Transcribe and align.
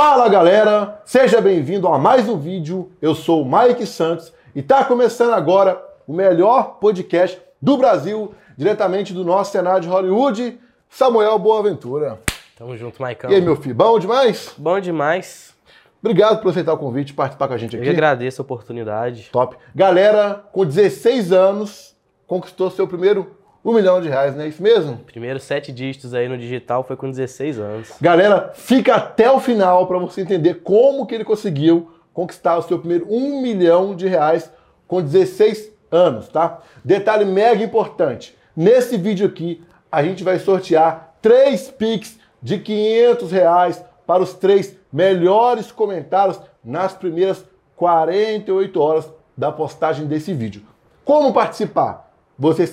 Fala 0.00 0.28
galera, 0.28 1.02
seja 1.04 1.40
bem-vindo 1.40 1.88
a 1.88 1.98
mais 1.98 2.28
um 2.28 2.38
vídeo. 2.38 2.92
Eu 3.02 3.16
sou 3.16 3.42
o 3.42 3.44
Mike 3.44 3.84
Santos 3.84 4.32
e 4.54 4.62
tá 4.62 4.84
começando 4.84 5.32
agora 5.32 5.84
o 6.06 6.12
melhor 6.12 6.78
podcast 6.78 7.42
do 7.60 7.76
Brasil, 7.76 8.32
diretamente 8.56 9.12
do 9.12 9.24
nosso 9.24 9.50
cenário 9.50 9.80
de 9.80 9.88
Hollywood, 9.88 10.56
Samuel 10.88 11.36
Boaventura. 11.40 12.20
Tamo 12.56 12.76
junto, 12.76 13.02
Maicão. 13.02 13.28
E 13.28 13.34
aí, 13.34 13.40
meu 13.40 13.56
filho, 13.56 13.74
bom 13.74 13.98
demais? 13.98 14.54
Bom 14.56 14.78
demais. 14.78 15.52
Obrigado 16.00 16.40
por 16.42 16.50
aceitar 16.50 16.74
o 16.74 16.78
convite 16.78 17.10
e 17.10 17.14
participar 17.14 17.48
com 17.48 17.54
a 17.54 17.58
gente 17.58 17.74
Eu 17.74 17.80
aqui. 17.82 17.90
que 17.90 17.96
agradeço 17.96 18.40
a 18.40 18.44
oportunidade. 18.44 19.30
Top. 19.32 19.56
Galera, 19.74 20.44
com 20.52 20.64
16 20.64 21.32
anos, 21.32 21.96
conquistou 22.24 22.70
seu 22.70 22.86
primeiro 22.86 23.36
um 23.64 23.72
milhão 23.72 24.00
de 24.00 24.08
reais, 24.08 24.34
não 24.34 24.44
é 24.44 24.48
isso 24.48 24.62
mesmo? 24.62 24.98
Primeiro 24.98 25.40
sete 25.40 25.72
dígitos 25.72 26.14
aí 26.14 26.28
no 26.28 26.38
digital 26.38 26.84
foi 26.84 26.96
com 26.96 27.10
16 27.10 27.58
anos. 27.58 27.92
Galera, 28.00 28.52
fica 28.54 28.94
até 28.94 29.30
o 29.30 29.40
final 29.40 29.86
para 29.86 29.98
você 29.98 30.20
entender 30.20 30.62
como 30.62 31.06
que 31.06 31.14
ele 31.14 31.24
conseguiu 31.24 31.90
conquistar 32.12 32.56
o 32.56 32.62
seu 32.62 32.78
primeiro 32.78 33.06
um 33.10 33.42
milhão 33.42 33.94
de 33.94 34.06
reais 34.06 34.50
com 34.86 35.02
16 35.02 35.70
anos, 35.90 36.28
tá? 36.28 36.60
Detalhe 36.84 37.24
mega 37.24 37.62
importante. 37.62 38.36
Nesse 38.56 38.96
vídeo 38.96 39.26
aqui, 39.26 39.62
a 39.90 40.02
gente 40.02 40.24
vai 40.24 40.38
sortear 40.38 41.14
três 41.20 41.68
Pix 41.68 42.18
de 42.42 42.58
500 42.58 43.32
reais 43.32 43.84
para 44.06 44.22
os 44.22 44.34
três 44.34 44.76
melhores 44.92 45.70
comentários 45.70 46.40
nas 46.64 46.92
primeiras 46.92 47.44
48 47.76 48.80
horas 48.80 49.08
da 49.36 49.52
postagem 49.52 50.06
desse 50.06 50.32
vídeo. 50.32 50.62
Como 51.04 51.32
participar? 51.32 52.07
Você 52.38 52.66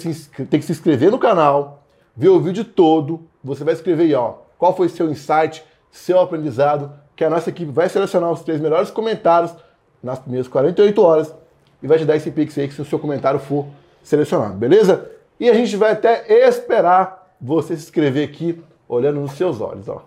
tem 0.45 0.59
que 0.59 0.65
se 0.65 0.71
inscrever 0.71 1.09
no 1.09 1.17
canal, 1.17 1.83
ver 2.15 2.29
o 2.29 2.39
vídeo 2.39 2.63
todo. 2.63 3.27
Você 3.43 3.63
vai 3.63 3.73
escrever 3.73 4.03
aí, 4.03 4.13
ó, 4.13 4.35
qual 4.57 4.75
foi 4.75 4.87
seu 4.89 5.09
insight, 5.09 5.63
seu 5.91 6.19
aprendizado, 6.19 6.93
que 7.15 7.23
a 7.23 7.29
nossa 7.29 7.49
equipe 7.49 7.71
vai 7.71 7.89
selecionar 7.89 8.31
os 8.31 8.41
três 8.41 8.61
melhores 8.61 8.91
comentários 8.91 9.55
nas 10.03 10.19
primeiras 10.19 10.47
48 10.47 11.01
horas 11.01 11.33
e 11.81 11.87
vai 11.87 11.97
te 11.97 12.05
dar 12.05 12.15
esse 12.15 12.29
pix 12.29 12.57
aí 12.57 12.69
se 12.69 12.81
o 12.81 12.85
seu 12.85 12.99
comentário 12.99 13.39
for 13.39 13.65
selecionado, 14.03 14.53
beleza? 14.55 15.09
E 15.39 15.49
a 15.49 15.53
gente 15.53 15.75
vai 15.75 15.91
até 15.91 16.47
esperar 16.47 17.35
você 17.41 17.75
se 17.75 17.83
inscrever 17.83 18.29
aqui 18.29 18.63
olhando 18.87 19.19
nos 19.19 19.31
seus 19.31 19.59
olhos, 19.61 19.87
ó. 19.89 20.05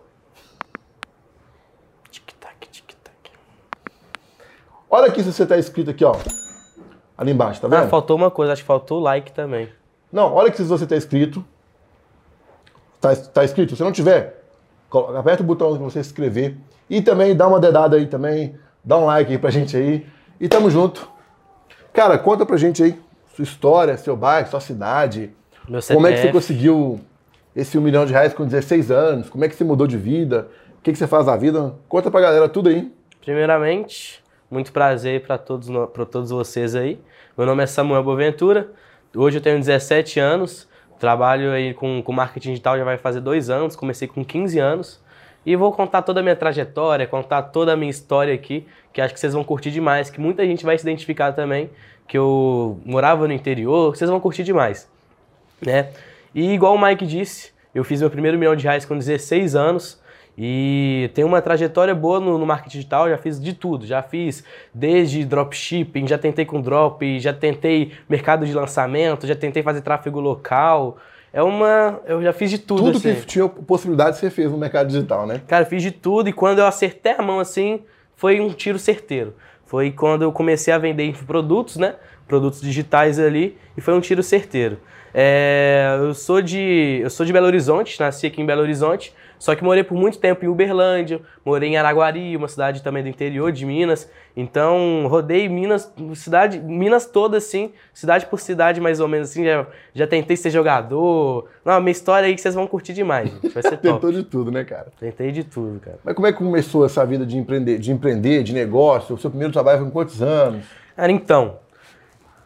Tic-tac, 2.10 2.69
tic-tac. 2.70 3.32
Olha 4.88 5.08
aqui 5.08 5.22
se 5.22 5.32
você 5.32 5.44
tá 5.44 5.58
inscrito 5.58 5.91
aqui, 5.91 6.04
ó. 6.04 6.14
Ali 7.19 7.33
embaixo, 7.33 7.61
tá 7.61 7.66
vendo? 7.66 7.80
Ah, 7.83 7.88
faltou 7.88 8.16
uma 8.16 8.30
coisa, 8.30 8.52
acho 8.52 8.62
que 8.62 8.66
faltou 8.66 9.00
o 9.00 9.02
like 9.02 9.33
também. 9.33 9.69
Não, 10.12 10.33
olha 10.33 10.48
aqui 10.48 10.58
se 10.58 10.62
você 10.62 10.86
tá 10.86 10.97
inscrito. 10.97 11.44
Tá, 13.00 13.14
tá 13.16 13.44
inscrito? 13.44 13.75
Se 13.75 13.83
não 13.83 13.91
tiver, 13.91 14.42
aperta 15.16 15.42
o 15.42 15.47
botão 15.47 15.77
para 15.77 15.84
você 15.84 16.02
se 16.02 16.10
inscrever. 16.10 16.56
E 16.88 17.02
também 17.02 17.36
dá 17.36 17.48
uma 17.48 17.58
dedada 17.58 17.97
aí 17.97 18.06
também. 18.06 18.55
Dá 18.84 18.97
um 18.97 19.05
like 19.05 19.33
aí 19.33 19.38
pra 19.38 19.50
gente 19.50 19.77
aí. 19.77 20.06
E 20.41 20.48
tamo 20.48 20.70
junto. 20.70 21.10
Cara, 21.92 22.16
conta 22.16 22.47
pra 22.47 22.56
gente 22.56 22.83
aí 22.83 22.98
sua 23.34 23.42
história, 23.42 23.97
seu 23.97 24.16
bairro, 24.16 24.48
sua 24.48 24.60
cidade. 24.60 25.30
Como 25.92 26.06
é 26.06 26.12
que 26.12 26.19
você 26.22 26.32
conseguiu 26.32 27.00
esse 27.55 27.77
um 27.77 27.80
milhão 27.80 28.06
de 28.06 28.12
reais 28.12 28.32
com 28.32 28.44
16 28.44 28.91
anos? 28.91 29.28
Como 29.28 29.44
é 29.44 29.48
que 29.48 29.55
você 29.55 29.64
mudou 29.64 29.86
de 29.86 29.97
vida? 29.97 30.48
O 30.78 30.82
que, 30.82 30.92
que 30.92 30.98
você 30.98 31.06
faz 31.06 31.27
na 31.27 31.36
vida? 31.36 31.75
Conta 31.88 32.10
pra 32.10 32.20
galera 32.20 32.48
tudo 32.48 32.69
aí. 32.69 32.92
Primeiramente, 33.20 34.22
muito 34.50 34.72
prazer 34.72 35.22
para 35.22 35.36
todos, 35.36 35.68
pra 35.92 36.04
todos 36.04 36.30
vocês 36.30 36.74
aí. 36.74 36.98
Meu 37.36 37.46
nome 37.46 37.62
é 37.62 37.66
Samuel 37.66 38.02
Boaventura. 38.02 38.70
Hoje 39.14 39.38
eu 39.38 39.42
tenho 39.42 39.58
17 39.58 40.18
anos. 40.18 40.68
Trabalho 40.98 41.52
aí 41.52 41.74
com, 41.74 42.02
com 42.02 42.12
marketing 42.12 42.50
digital 42.50 42.76
já 42.76 42.84
vai 42.84 42.96
fazer 42.96 43.20
dois 43.20 43.50
anos. 43.50 43.76
Comecei 43.76 44.08
com 44.08 44.24
15 44.24 44.58
anos. 44.58 45.00
E 45.44 45.54
vou 45.54 45.72
contar 45.72 46.02
toda 46.02 46.20
a 46.20 46.22
minha 46.22 46.36
trajetória, 46.36 47.06
contar 47.06 47.42
toda 47.42 47.72
a 47.72 47.76
minha 47.76 47.91
história 47.91 48.34
aqui, 48.34 48.66
que 48.92 49.00
acho 49.00 49.14
que 49.14 49.20
vocês 49.20 49.32
vão 49.32 49.44
curtir 49.44 49.70
demais, 49.70 50.10
que 50.10 50.20
muita 50.20 50.44
gente 50.44 50.64
vai 50.64 50.76
se 50.76 50.84
identificar 50.84 51.32
também, 51.32 51.70
que 52.06 52.19
eu 52.19 52.78
morava 52.84 53.26
no 53.26 53.32
interior, 53.32 53.96
vocês 53.96 54.10
vão 54.10 54.20
curtir 54.20 54.42
demais, 54.42 54.91
né? 55.65 55.91
E 56.34 56.53
igual 56.53 56.75
o 56.75 56.82
Mike 56.82 57.06
disse, 57.06 57.53
eu 57.75 57.82
fiz 57.82 58.00
meu 58.00 58.10
primeiro 58.10 58.36
milhão 58.36 58.54
de 58.54 58.65
reais 58.65 58.84
com 58.84 58.98
16 58.98 59.54
anos 59.54 59.98
e 60.41 61.10
tenho 61.15 61.26
uma 61.26 61.43
trajetória 61.43 61.93
boa 61.93 62.21
no, 62.21 62.38
no 62.38 62.47
marketing 62.47 62.78
digital, 62.78 63.09
já 63.10 63.19
fiz 63.19 63.41
de 63.43 63.53
tudo, 63.53 63.84
já 63.84 64.00
fiz 64.00 64.44
desde 64.72 65.25
dropshipping, 65.25 66.06
já 66.06 66.16
tentei 66.16 66.44
com 66.44 66.60
drop, 66.60 67.19
já 67.19 67.32
tentei 67.32 67.91
mercado 68.09 68.47
de 68.47 68.54
lançamento, 68.54 69.27
já 69.27 69.34
tentei 69.34 69.65
fazer 69.65 69.81
tráfego 69.81 70.21
local. 70.21 70.97
É 71.32 71.43
uma, 71.43 72.00
eu 72.06 72.22
já 72.22 72.32
fiz 72.32 72.53
de 72.53 72.59
tudo, 72.59 72.84
Tudo 72.84 72.98
assim. 72.98 73.16
que 73.16 73.27
tinha 73.27 73.48
possibilidade 73.48 74.16
você 74.16 74.31
fez 74.31 74.48
no 74.48 74.56
mercado 74.56 74.87
digital, 74.87 75.27
né? 75.27 75.43
Cara, 75.48 75.65
fiz 75.65 75.82
de 75.82 75.91
tudo 75.91 76.28
e 76.28 76.32
quando 76.32 76.60
eu 76.60 76.66
acertei 76.66 77.12
a 77.19 77.22
mão 77.22 77.41
assim, 77.41 77.81
foi 78.15 78.41
um 78.41 78.50
tiro 78.50 78.78
certeiro. 78.78 79.34
Foi 79.66 79.91
quando 79.91 80.22
eu 80.22 80.31
comecei 80.31 80.72
a 80.72 80.78
vender 80.78 81.04
infoprodutos, 81.04 81.77
né? 81.77 81.97
Produtos 82.28 82.60
digitais 82.60 83.19
ali, 83.19 83.59
e 83.77 83.81
foi 83.81 83.93
um 83.93 84.00
tiro 84.00 84.22
certeiro. 84.22 84.78
É, 85.12 85.97
eu, 86.00 86.15
sou 86.15 86.41
de, 86.41 87.00
eu 87.03 87.10
sou 87.10 87.27
de 87.27 87.32
Belo 87.32 87.47
Horizonte, 87.47 87.98
nasci 87.98 88.28
aqui 88.28 88.41
em 88.41 88.47
Belo 88.47 88.62
Horizonte, 88.62 89.12
só 89.38 89.54
que 89.54 89.62
morei 89.62 89.84
por 89.84 89.97
muito 89.97 90.19
tempo 90.19 90.44
em 90.44 90.49
Uberlândia, 90.49 91.21
morei 91.44 91.71
em 91.71 91.76
Araguari, 91.76 92.37
uma 92.37 92.49
cidade 92.49 92.82
também 92.82 93.03
do 93.03 93.09
interior 93.09 93.53
de 93.53 93.65
Minas. 93.65 94.10
Então, 94.37 95.06
rodei 95.09 95.49
Minas, 95.49 95.93
cidade, 96.15 96.59
Minas 96.59 97.06
toda 97.06 97.38
assim, 97.38 97.72
cidade 97.94 98.27
por 98.27 98.41
cidade 98.41 98.81
mais 98.81 99.00
ou 99.00 99.09
menos 99.09 99.31
assim, 99.31 99.44
já, 99.44 99.66
já 99.94 100.06
tentei 100.06 100.37
ser 100.37 100.50
jogador. 100.50 101.48
Não, 101.65 101.81
minha 101.81 101.93
história 101.93 102.27
aí 102.27 102.34
que 102.34 102.41
vocês 102.41 102.54
vão 102.54 102.66
curtir 102.66 102.93
demais, 102.93 103.31
gente. 103.31 103.48
Vai 103.48 103.62
ser 103.62 103.77
top. 103.78 103.82
Tentou 103.82 104.12
de 104.12 104.25
tudo, 104.25 104.50
né, 104.50 104.65
cara? 104.65 104.88
Tentei 104.98 105.31
de 105.31 105.44
tudo, 105.44 105.81
cara. 105.81 105.98
Mas 106.04 106.15
como 106.15 106.27
é 106.27 106.32
que 106.32 106.38
começou 106.38 106.84
essa 106.84 107.04
vida 107.06 107.25
de 107.25 107.37
empreender, 107.37 107.78
de 107.78 107.93
empreender, 107.93 108.43
de 108.43 108.53
negócio? 108.53 109.15
O 109.15 109.19
seu 109.19 109.31
primeiro 109.31 109.53
trabalho 109.53 109.78
foi 109.78 109.87
com 109.87 109.93
quantos 109.93 110.21
anos? 110.21 110.66
Cara, 110.97 111.12
então, 111.12 111.59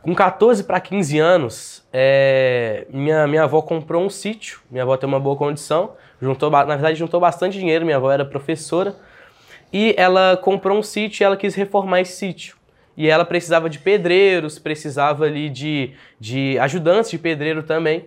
com 0.03 0.15
14 0.15 0.65
para 0.65 0.81
15 0.81 1.19
anos, 1.19 1.85
é, 1.93 2.87
minha, 2.91 3.27
minha 3.27 3.45
avó 3.45 3.63
comprou 3.63 4.03
um 4.03 4.11
sítio. 4.11 4.61
Minha 4.71 4.83
avó 4.83 4.97
tem 4.97 5.09
uma 5.09 5.21
boa 5.21 5.37
condição. 5.37 5.93
Juntou, 6.23 6.49
na 6.49 6.65
verdade, 6.65 6.97
juntou 6.97 7.19
bastante 7.19 7.59
dinheiro. 7.59 7.85
Minha 7.85 7.97
avó 7.97 8.13
era 8.13 8.25
professora. 8.25 8.95
E 9.73 9.93
ela 9.99 10.37
comprou 10.37 10.79
um 10.79 10.83
sítio 10.83 11.23
e 11.23 11.25
ela 11.25 11.37
quis 11.37 11.57
reformar 11.57 12.01
esse 12.01 12.13
sítio. 12.13 12.57
E 12.97 13.09
ela 13.09 13.25
precisava 13.25 13.69
de 13.69 13.81
pedreiros, 13.81 14.57
precisava 14.57 15.25
ali 15.25 15.51
de, 15.51 15.95
de 16.21 16.57
ajudantes 16.61 17.11
de 17.11 17.19
pedreiro 17.19 17.65
também. 17.65 18.05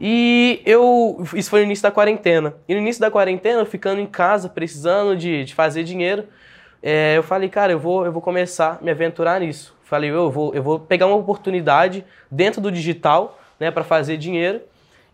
E 0.00 0.62
eu. 0.64 1.22
Isso 1.34 1.50
foi 1.50 1.60
no 1.60 1.66
início 1.66 1.82
da 1.82 1.90
quarentena. 1.90 2.54
E 2.66 2.74
no 2.74 2.80
início 2.80 3.00
da 3.00 3.10
quarentena, 3.10 3.64
ficando 3.66 4.00
em 4.00 4.06
casa, 4.06 4.48
precisando 4.48 5.14
de, 5.14 5.44
de 5.44 5.54
fazer 5.54 5.84
dinheiro, 5.84 6.24
é, 6.82 7.16
eu 7.16 7.22
falei, 7.22 7.48
cara, 7.50 7.72
eu 7.72 7.78
vou, 7.78 8.06
eu 8.06 8.12
vou 8.12 8.22
começar 8.22 8.78
a 8.80 8.84
me 8.84 8.90
aventurar 8.90 9.40
nisso. 9.40 9.76
Falei, 9.84 10.10
eu 10.10 10.30
vou, 10.30 10.54
eu 10.54 10.62
vou 10.62 10.80
pegar 10.80 11.06
uma 11.06 11.16
oportunidade 11.16 12.04
dentro 12.30 12.60
do 12.60 12.72
digital, 12.72 13.38
né, 13.60 13.70
para 13.70 13.84
fazer 13.84 14.16
dinheiro. 14.16 14.62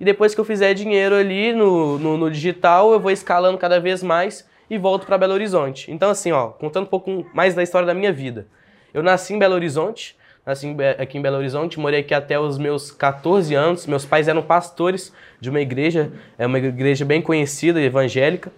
E 0.01 0.05
depois 0.05 0.35
que 0.35 0.41
eu 0.41 0.45
fizer 0.47 0.73
dinheiro 0.73 1.15
ali 1.15 1.53
no, 1.53 1.99
no, 1.99 2.17
no 2.17 2.31
digital, 2.31 2.91
eu 2.91 2.99
vou 2.99 3.11
escalando 3.11 3.59
cada 3.59 3.79
vez 3.79 4.03
mais 4.03 4.49
e 4.71 4.79
volto 4.79 5.05
para 5.05 5.19
Belo 5.19 5.35
Horizonte. 5.35 5.93
Então, 5.93 6.09
assim, 6.09 6.33
ó, 6.33 6.49
contando 6.49 6.85
um 6.85 6.89
pouco 6.89 7.27
mais 7.35 7.55
da 7.55 7.63
história 7.63 7.87
da 7.87 7.93
minha 7.93 8.11
vida. 8.11 8.47
Eu 8.95 9.03
nasci 9.03 9.35
em 9.35 9.39
Belo 9.39 9.55
Horizonte, 9.55 10.17
nasci 10.47 10.75
aqui 10.99 11.19
em 11.19 11.23
Belo 11.23 11.37
Horizonte, 11.37 11.79
morei 11.79 12.01
aqui 12.01 12.15
até 12.15 12.41
os 12.41 12.57
meus 12.57 12.91
14 12.91 13.55
anos. 13.55 13.87
Meus 13.87 14.07
pais 14.07 14.27
eram 14.27 14.41
pastores 14.41 15.13
de 15.39 15.51
uma 15.51 15.61
igreja, 15.61 16.11
é 16.39 16.47
uma 16.47 16.59
igreja 16.59 17.05
bem 17.05 17.21
conhecida, 17.21 17.79
evangélica. 17.79 18.51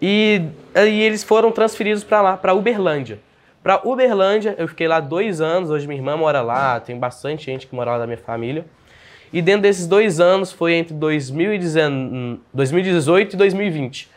E 0.00 0.40
aí 0.74 1.02
eles 1.02 1.22
foram 1.22 1.52
transferidos 1.52 2.02
para 2.02 2.22
lá, 2.22 2.36
para 2.36 2.54
Uberlândia. 2.54 3.20
Para 3.62 3.80
Uberlândia, 3.86 4.54
eu 4.58 4.66
fiquei 4.66 4.88
lá 4.88 5.00
dois 5.00 5.40
anos. 5.40 5.68
Hoje 5.68 5.86
minha 5.86 5.98
irmã 5.98 6.16
mora 6.16 6.40
lá, 6.40 6.80
tem 6.80 6.98
bastante 6.98 7.44
gente 7.44 7.66
que 7.66 7.74
mora 7.74 7.92
lá 7.92 7.98
da 7.98 8.06
minha 8.06 8.18
família. 8.18 8.64
E 9.32 9.40
dentro 9.40 9.62
desses 9.62 9.86
dois 9.86 10.20
anos 10.20 10.52
foi 10.52 10.74
entre 10.74 10.94
2019 10.94 12.40
2018 12.52 13.34
e 13.34 13.36
2020. 13.36 14.08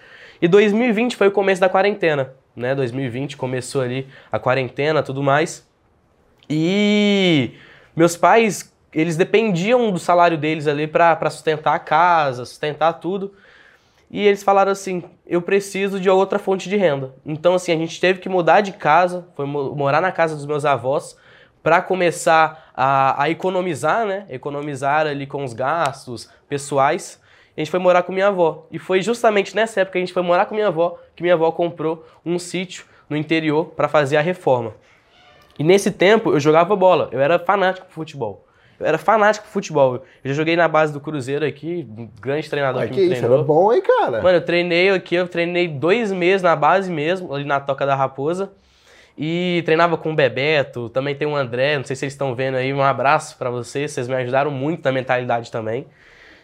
E 0.41 0.47
2020 0.47 1.15
foi 1.15 1.27
o 1.27 1.31
começo 1.31 1.61
da 1.61 1.69
quarentena, 1.69 2.33
né? 2.55 2.75
2020 2.75 3.37
começou 3.37 3.81
ali 3.81 4.07
a 4.31 4.37
quarentena, 4.37 5.01
tudo 5.01 5.23
mais. 5.23 5.65
E 6.49 7.51
meus 7.95 8.17
pais, 8.17 8.73
eles 8.93 9.15
dependiam 9.17 9.91
do 9.91 9.99
salário 9.99 10.37
deles 10.37 10.67
ali 10.67 10.87
para 10.87 11.29
sustentar 11.29 11.73
a 11.73 11.79
casa, 11.79 12.45
sustentar 12.45 12.93
tudo. 12.93 13.33
E 14.11 14.25
eles 14.27 14.43
falaram 14.43 14.71
assim: 14.71 15.03
eu 15.25 15.41
preciso 15.41 15.99
de 15.99 16.09
outra 16.09 16.37
fonte 16.37 16.69
de 16.69 16.75
renda. 16.75 17.13
Então, 17.25 17.55
assim, 17.55 17.71
a 17.71 17.75
gente 17.77 17.99
teve 17.99 18.19
que 18.19 18.29
mudar 18.29 18.61
de 18.61 18.73
casa, 18.73 19.27
foi 19.35 19.45
mo- 19.45 19.73
morar 19.75 20.01
na 20.01 20.11
casa 20.11 20.35
dos 20.35 20.45
meus 20.45 20.65
avós, 20.65 21.17
para 21.63 21.81
começar 21.81 22.64
a, 22.75 23.23
a 23.23 23.29
economizar, 23.29 24.05
né? 24.05 24.25
Economizar 24.29 25.07
ali 25.07 25.25
com 25.25 25.43
os 25.43 25.53
gastos 25.53 26.29
pessoais. 26.49 27.21
A 27.55 27.61
gente 27.61 27.71
foi 27.71 27.79
morar 27.79 28.03
com 28.03 28.11
minha 28.11 28.27
avó. 28.27 28.67
E 28.69 28.77
foi 28.77 29.01
justamente 29.01 29.55
nessa 29.55 29.81
época 29.81 29.93
que 29.93 29.97
a 29.99 30.01
gente 30.01 30.13
foi 30.13 30.21
morar 30.21 30.45
com 30.45 30.53
minha 30.53 30.67
avó 30.67 30.99
que 31.15 31.23
minha 31.23 31.35
avó 31.35 31.49
comprou 31.51 32.05
um 32.25 32.37
sítio 32.37 32.85
no 33.09 33.15
interior 33.15 33.67
para 33.67 33.87
fazer 33.87 34.17
a 34.17 34.21
reforma. 34.21 34.73
E 35.57 35.63
nesse 35.63 35.89
tempo 35.89 36.33
eu 36.33 36.39
jogava 36.39 36.75
bola, 36.75 37.07
eu 37.13 37.21
era 37.21 37.39
fanático 37.39 37.87
por 37.87 37.93
futebol. 37.93 38.45
Eu 38.77 38.85
era 38.85 38.97
fanático 38.97 39.45
por 39.45 39.53
futebol. 39.53 39.95
Eu 39.95 40.03
já 40.25 40.33
joguei 40.33 40.57
na 40.57 40.67
base 40.67 40.91
do 40.91 40.99
Cruzeiro 40.99 41.45
aqui, 41.45 41.87
um 41.97 42.09
grande 42.19 42.49
treinador 42.49 42.81
Ai, 42.81 42.89
que, 42.89 42.95
que 42.95 42.99
me 42.99 43.05
isso, 43.05 43.15
treinou. 43.15 43.37
era 43.37 43.47
bom, 43.47 43.71
hein, 43.71 43.81
cara? 43.81 44.21
Mano, 44.21 44.37
eu 44.37 44.41
treinei 44.41 44.89
aqui, 44.89 45.15
eu 45.15 45.29
treinei 45.29 45.65
dois 45.69 46.11
meses 46.11 46.41
na 46.41 46.57
base 46.57 46.91
mesmo, 46.91 47.33
ali 47.33 47.45
na 47.45 47.61
Toca 47.61 47.85
da 47.85 47.95
Raposa. 47.95 48.51
E 49.17 49.63
treinava 49.65 49.97
com 49.97 50.11
o 50.11 50.15
Bebeto, 50.15 50.89
também 50.89 51.15
tem 51.15 51.27
o 51.27 51.35
André, 51.35 51.77
não 51.77 51.85
sei 51.85 51.95
se 51.95 52.01
vocês 52.01 52.13
estão 52.13 52.35
vendo 52.35 52.55
aí, 52.55 52.73
um 52.73 52.81
abraço 52.81 53.37
pra 53.37 53.49
vocês, 53.49 53.91
vocês 53.91 54.07
me 54.09 54.15
ajudaram 54.15 54.51
muito 54.51 54.83
na 54.83 54.91
mentalidade 54.91 55.49
também. 55.49 55.87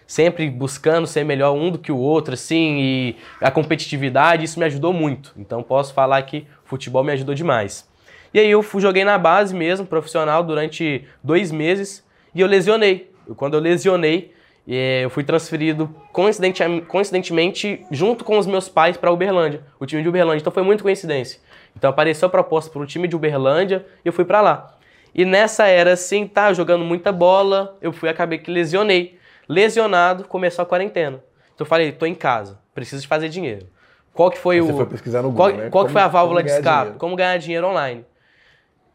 Sempre 0.08 0.50
buscando 0.50 1.06
ser 1.06 1.26
melhor 1.26 1.54
um 1.54 1.70
do 1.70 1.78
que 1.78 1.92
o 1.92 1.98
outro, 1.98 2.34
assim, 2.34 2.78
e 2.80 3.16
a 3.42 3.52
competitividade, 3.52 4.46
isso 4.46 4.60
me 4.60 4.66
ajudou 4.66 4.94
muito. 4.94 5.34
Então 5.38 5.62
posso 5.62 5.94
falar 5.94 6.22
que 6.24 6.48
futebol 6.64 7.04
me 7.04 7.12
ajudou 7.12 7.36
demais. 7.36 7.90
E 8.34 8.40
aí 8.40 8.50
eu 8.50 8.64
joguei 8.78 9.04
na 9.04 9.18
base 9.18 9.54
mesmo, 9.54 9.86
profissional, 9.86 10.42
durante 10.42 11.06
dois 11.22 11.52
meses, 11.52 12.06
e 12.34 12.40
eu 12.40 12.48
lesionei. 12.48 13.12
Quando 13.36 13.56
eu 13.56 13.60
lesionei, 13.60 14.34
eh, 14.68 15.02
eu 15.04 15.10
fui 15.10 15.24
transferido 15.24 15.94
coincidente- 16.14 16.64
coincidentemente 16.88 17.86
junto 17.92 18.24
com 18.24 18.38
os 18.38 18.48
meus 18.48 18.70
pais 18.70 18.96
para 18.96 19.12
Uberlândia, 19.12 19.62
o 19.80 19.86
time 19.86 20.02
de 20.02 20.08
Uberlândia. 20.08 20.42
Então 20.42 20.54
foi 20.54 20.64
muito 20.64 20.84
coincidência. 20.84 21.40
Então 21.76 21.90
apareceu 21.90 22.28
a 22.28 22.30
proposta 22.30 22.70
para 22.72 22.82
o 22.82 22.86
time 22.86 23.08
de 23.08 23.16
Uberlândia 23.16 23.86
e 24.04 24.08
eu 24.08 24.14
fui 24.14 24.26
para 24.26 24.42
lá. 24.42 24.76
E 25.14 25.26
nessa 25.26 25.66
era 25.68 25.94
assim, 25.94 26.28
tá, 26.28 26.54
jogando 26.54 26.86
muita 26.86 27.12
bola, 27.12 27.78
eu 27.82 27.92
fui 27.92 28.08
acabei 28.10 28.38
que 28.40 28.50
lesionei. 28.52 29.18
Lesionado, 29.48 30.24
começou 30.26 30.64
a 30.64 30.66
quarentena. 30.66 31.18
Então 31.54 31.66
eu 31.66 31.66
falei, 31.66 31.92
tô 31.92 32.06
em 32.06 32.16
casa, 32.16 32.60
preciso 32.74 33.02
de 33.02 33.08
fazer 33.08 33.28
dinheiro. 33.30 33.68
Qual 34.14 34.30
que 34.32 34.38
foi 34.38 34.62
Você 34.62 34.72
o 34.72 34.76
foi 34.78 34.86
pesquisar 34.86 35.22
no 35.22 35.34
qual, 35.34 35.50
Google, 35.50 35.64
né? 35.66 35.70
qual 35.70 35.84
que 35.86 35.90
Como- 35.90 35.94
foi 35.94 36.02
a 36.02 36.08
válvula 36.08 36.44
de 36.44 36.50
escape? 36.50 36.78
dinheiro. 36.80 37.00
Como 37.00 37.16
ganhar 37.16 37.38
dinheiro 37.38 37.68
online. 37.68 38.06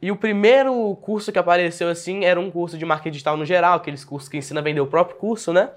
E 0.00 0.11
o 0.12 0.17
primeiro 0.17 0.94
curso 1.02 1.32
que 1.32 1.38
apareceu 1.38 1.88
assim 1.88 2.25
era 2.25 2.38
um 2.38 2.50
curso 2.50 2.76
de 2.76 2.84
marketing 2.84 3.11
digital 3.12 3.37
no 3.37 3.44
geral, 3.44 3.76
aqueles 3.76 4.05
cursos 4.05 4.28
que 4.28 4.37
ensina 4.37 4.61
a 4.61 4.62
vender 4.62 4.81
o 4.81 4.87
próprio 4.87 5.17
curso, 5.17 5.52
né? 5.52 5.70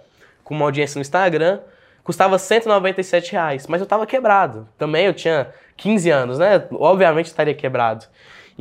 Com 0.44 0.54
uma 0.56 0.66
audiência 0.66 0.98
no 0.98 1.02
Instagram. 1.02 1.60
Custava 2.04 2.38
197 2.38 3.32
reais, 3.34 3.66
mas 3.68 3.80
eu 3.82 3.88
tava 3.88 4.06
quebrado. 4.06 4.68
Também 4.78 5.06
eu 5.06 5.14
tinha 5.14 5.48
15 5.80 6.10
anos, 6.10 6.38
né? 6.38 6.68
Obviamente 6.72 7.26
estaria 7.26 7.54
quebrado. 7.54 8.06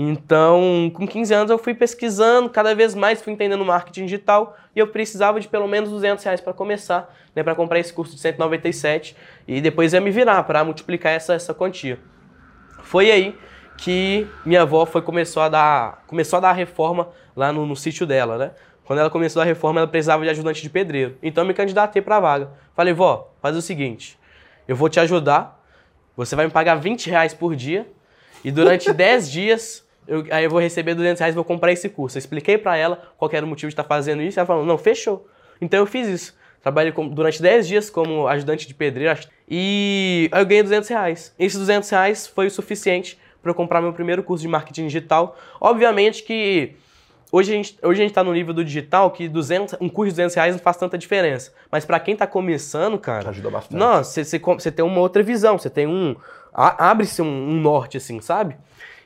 Então, 0.00 0.90
com 0.94 1.06
15 1.06 1.34
anos 1.34 1.50
eu 1.50 1.58
fui 1.58 1.74
pesquisando, 1.74 2.48
cada 2.48 2.72
vez 2.72 2.94
mais 2.94 3.20
fui 3.20 3.32
entendendo 3.32 3.64
marketing 3.64 4.04
digital 4.04 4.56
e 4.74 4.78
eu 4.78 4.86
precisava 4.86 5.40
de 5.40 5.48
pelo 5.48 5.66
menos 5.66 5.90
200 5.90 6.24
reais 6.24 6.40
para 6.40 6.52
começar, 6.52 7.12
né, 7.34 7.42
para 7.42 7.52
comprar 7.56 7.80
esse 7.80 7.92
curso 7.92 8.14
de 8.14 8.20
197 8.20 9.16
e 9.48 9.60
depois 9.60 9.92
ia 9.92 10.00
me 10.00 10.12
virar 10.12 10.44
para 10.44 10.62
multiplicar 10.62 11.12
essa, 11.12 11.34
essa 11.34 11.52
quantia. 11.52 11.98
Foi 12.84 13.10
aí 13.10 13.36
que 13.76 14.24
minha 14.46 14.62
avó 14.62 14.86
foi, 14.86 15.02
começou, 15.02 15.42
a 15.42 15.48
dar, 15.48 16.04
começou 16.06 16.36
a 16.36 16.40
dar 16.40 16.52
reforma 16.52 17.08
lá 17.34 17.52
no, 17.52 17.66
no 17.66 17.74
sítio 17.74 18.06
dela, 18.06 18.38
né? 18.38 18.50
Quando 18.84 19.00
ela 19.00 19.10
começou 19.10 19.42
a 19.42 19.44
reforma, 19.44 19.80
ela 19.80 19.88
precisava 19.88 20.22
de 20.22 20.30
ajudante 20.30 20.62
de 20.62 20.70
pedreiro. 20.70 21.18
Então 21.20 21.42
eu 21.42 21.48
me 21.48 21.54
candidatei 21.54 22.00
para 22.00 22.16
a 22.16 22.20
vaga. 22.20 22.50
Falei, 22.72 22.94
vó, 22.94 23.34
faz 23.42 23.56
o 23.56 23.60
seguinte, 23.60 24.16
eu 24.66 24.76
vou 24.76 24.88
te 24.88 25.00
ajudar, 25.00 25.57
você 26.24 26.36
vai 26.36 26.46
me 26.46 26.52
pagar 26.52 26.74
20 26.74 27.08
reais 27.08 27.32
por 27.32 27.54
dia 27.56 27.86
e 28.44 28.50
durante 28.50 28.90
10 28.92 29.30
dias 29.30 29.86
eu, 30.06 30.24
aí 30.30 30.44
eu 30.44 30.50
vou 30.50 30.58
receber 30.60 30.94
200 30.94 31.20
reais 31.20 31.34
e 31.34 31.36
vou 31.36 31.44
comprar 31.44 31.70
esse 31.70 31.88
curso. 31.88 32.16
Eu 32.16 32.20
expliquei 32.20 32.56
para 32.58 32.76
ela 32.76 33.12
qual 33.16 33.30
era 33.32 33.44
o 33.44 33.48
motivo 33.48 33.68
de 33.68 33.74
estar 33.74 33.84
fazendo 33.84 34.22
isso 34.22 34.38
e 34.38 34.40
ela 34.40 34.46
falou, 34.46 34.64
não, 34.64 34.78
fechou. 34.78 35.26
Então 35.60 35.78
eu 35.80 35.86
fiz 35.86 36.08
isso. 36.08 36.36
Trabalhei 36.62 36.92
com- 36.92 37.08
durante 37.08 37.40
10 37.40 37.68
dias 37.68 37.90
como 37.90 38.26
ajudante 38.26 38.66
de 38.66 38.74
pedreiro 38.74 39.18
e 39.48 40.28
eu 40.32 40.44
ganhei 40.46 40.62
200 40.62 40.88
reais. 40.88 41.34
Esses 41.38 41.58
200 41.58 41.88
reais 41.90 42.26
foi 42.26 42.46
o 42.46 42.50
suficiente 42.50 43.18
para 43.42 43.50
eu 43.50 43.54
comprar 43.54 43.80
meu 43.80 43.92
primeiro 43.92 44.22
curso 44.22 44.42
de 44.42 44.48
marketing 44.48 44.86
digital. 44.86 45.38
Obviamente 45.60 46.22
que 46.22 46.74
hoje 47.30 47.52
a 47.52 47.56
gente 47.56 47.78
hoje 47.82 48.00
a 48.00 48.02
gente 48.02 48.10
está 48.10 48.24
no 48.24 48.32
nível 48.32 48.54
do 48.54 48.64
digital 48.64 49.10
que 49.10 49.28
200, 49.28 49.76
um 49.80 49.88
curso 49.88 50.10
de 50.10 50.16
200 50.16 50.34
reais 50.34 50.54
não 50.54 50.62
faz 50.62 50.76
tanta 50.76 50.96
diferença. 50.96 51.52
Mas 51.70 51.84
para 51.84 52.00
quem 52.00 52.14
está 52.14 52.26
começando, 52.26 52.98
cara, 52.98 53.30
Ajuda 53.30 53.50
bastante. 53.50 53.78
não, 53.78 54.02
você, 54.02 54.70
tem 54.70 54.84
uma 54.84 55.00
outra 55.00 55.22
visão, 55.22 55.58
você 55.58 55.70
tem 55.70 55.86
um. 55.86 56.16
Abre-se 56.52 57.22
um, 57.22 57.26
um 57.26 57.60
norte, 57.60 57.96
assim, 57.96 58.20
sabe? 58.20 58.56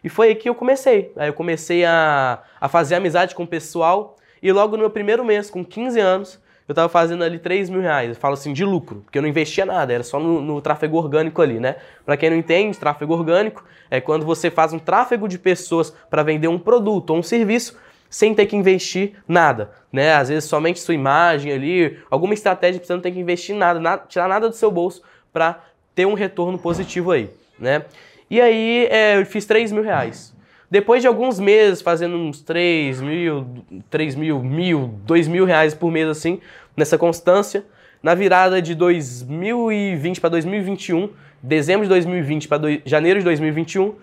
E 0.03 0.09
foi 0.09 0.29
aí 0.29 0.35
que 0.35 0.49
eu 0.49 0.55
comecei. 0.55 1.13
Aí 1.17 1.29
eu 1.29 1.35
comecei 1.35 1.85
a, 1.85 2.41
a 2.61 2.69
fazer 2.69 2.95
amizade 2.95 3.35
com 3.35 3.45
o 3.45 3.47
pessoal. 3.47 4.17
E 4.43 4.51
logo 4.51 4.77
no 4.77 4.81
meu 4.81 4.91
primeiro 4.91 5.25
mês, 5.25 5.49
com 5.51 5.65
15 5.65 6.01
anos, 6.01 6.41
eu 6.67 6.75
tava 6.75 6.89
fazendo 6.89 7.23
ali 7.23 7.39
3 7.39 7.71
mil 7.71 7.81
reais. 7.81 8.11
Eu 8.11 8.17
falo 8.17 8.35
assim, 8.35 8.53
de 8.53 8.65
lucro, 8.65 9.03
porque 9.05 9.19
eu 9.19 9.23
não 9.23 9.29
investia 9.29 9.65
nada, 9.65 9.93
era 9.93 10.03
só 10.03 10.19
no, 10.19 10.41
no 10.41 10.61
tráfego 10.61 10.97
orgânico 10.97 11.41
ali, 11.41 11.61
né? 11.61 11.77
Pra 12.05 12.17
quem 12.17 12.31
não 12.31 12.37
entende, 12.37 12.79
tráfego 12.79 13.13
orgânico 13.13 13.65
é 13.91 14.01
quando 14.01 14.25
você 14.25 14.51
faz 14.51 14.73
um 14.73 14.79
tráfego 14.79 15.29
de 15.29 15.39
pessoas 15.39 15.95
para 16.11 16.23
vender 16.23 16.49
um 16.49 16.59
produto 16.59 17.11
ou 17.11 17.19
um 17.19 17.23
serviço 17.23 17.77
sem 18.13 18.35
ter 18.35 18.45
que 18.45 18.55
investir 18.55 19.15
nada, 19.27 19.71
né? 19.91 20.13
Às 20.13 20.29
vezes 20.29 20.45
somente 20.45 20.79
sua 20.79 20.95
imagem 20.95 21.51
ali, 21.51 21.99
alguma 22.11 22.35
estratégia 22.35 22.79
você 22.85 22.93
não 22.93 23.01
tem 23.01 23.13
que 23.13 23.19
investir 23.19 23.57
nada, 23.57 23.81
nada 23.81 24.05
tirar 24.07 24.29
nada 24.29 24.51
do 24.51 24.55
seu 24.55 24.71
bolso 24.71 25.03
para 25.33 25.65
ter 25.95 26.05
um 26.05 26.13
retorno 26.13 26.59
positivo 26.59 27.11
aí, 27.11 27.31
né? 27.59 27.87
E 28.31 28.39
aí 28.39 28.87
é, 28.91 29.19
eu 29.19 29.25
fiz 29.25 29.47
3 29.47 29.73
mil 29.73 29.83
reais. 29.83 30.37
Depois 30.71 31.01
de 31.01 31.09
alguns 31.09 31.41
meses 31.41 31.81
fazendo 31.81 32.15
uns 32.17 32.43
3 32.43 33.01
mil, 33.01 33.47
3 33.89 34.15
mil, 34.15 34.43
mil, 34.43 34.95
2 35.07 35.27
mil 35.27 35.47
reais 35.47 35.73
por 35.73 35.91
mês 35.91 36.07
assim, 36.07 36.39
nessa 36.77 36.99
constância, 36.99 37.65
na 38.03 38.15
virada 38.15 38.61
de 38.61 38.75
2020 38.75 40.21
para 40.21 40.31
2021, 40.31 41.09
dezembro 41.43 41.85
de 41.85 41.89
2020 41.89 42.47
para 42.47 42.61
janeiro 42.85 43.21
de 43.21 43.25
2021, 43.25 43.95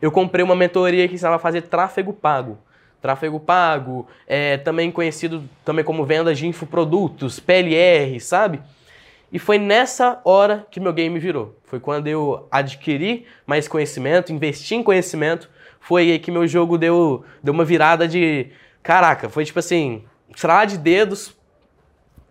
eu 0.00 0.10
comprei 0.10 0.42
uma 0.42 0.56
mentoria 0.56 1.06
que 1.06 1.16
ensinava 1.16 1.36
a 1.36 1.38
fazer 1.38 1.62
tráfego 1.62 2.14
pago. 2.14 2.58
Tráfego 3.00 3.38
pago, 3.38 4.06
é, 4.26 4.56
também 4.56 4.90
conhecido 4.90 5.44
também 5.64 5.84
como 5.84 6.04
vendas 6.04 6.36
de 6.36 6.46
infoprodutos, 6.46 7.38
PLR, 7.38 8.18
sabe? 8.20 8.60
E 9.32 9.38
foi 9.38 9.58
nessa 9.58 10.20
hora 10.24 10.66
que 10.70 10.80
meu 10.80 10.92
game 10.92 11.18
virou. 11.18 11.54
Foi 11.64 11.78
quando 11.78 12.08
eu 12.08 12.46
adquiri 12.50 13.26
mais 13.46 13.68
conhecimento, 13.68 14.32
investi 14.32 14.74
em 14.74 14.82
conhecimento. 14.82 15.48
Foi 15.80 16.10
aí 16.10 16.18
que 16.18 16.30
meu 16.30 16.46
jogo 16.46 16.76
deu, 16.78 17.24
deu 17.42 17.54
uma 17.54 17.64
virada 17.64 18.08
de. 18.08 18.48
Caraca, 18.82 19.28
foi 19.28 19.44
tipo 19.44 19.58
assim, 19.58 20.02
estralar 20.34 20.66
de 20.66 20.78
dedos, 20.78 21.36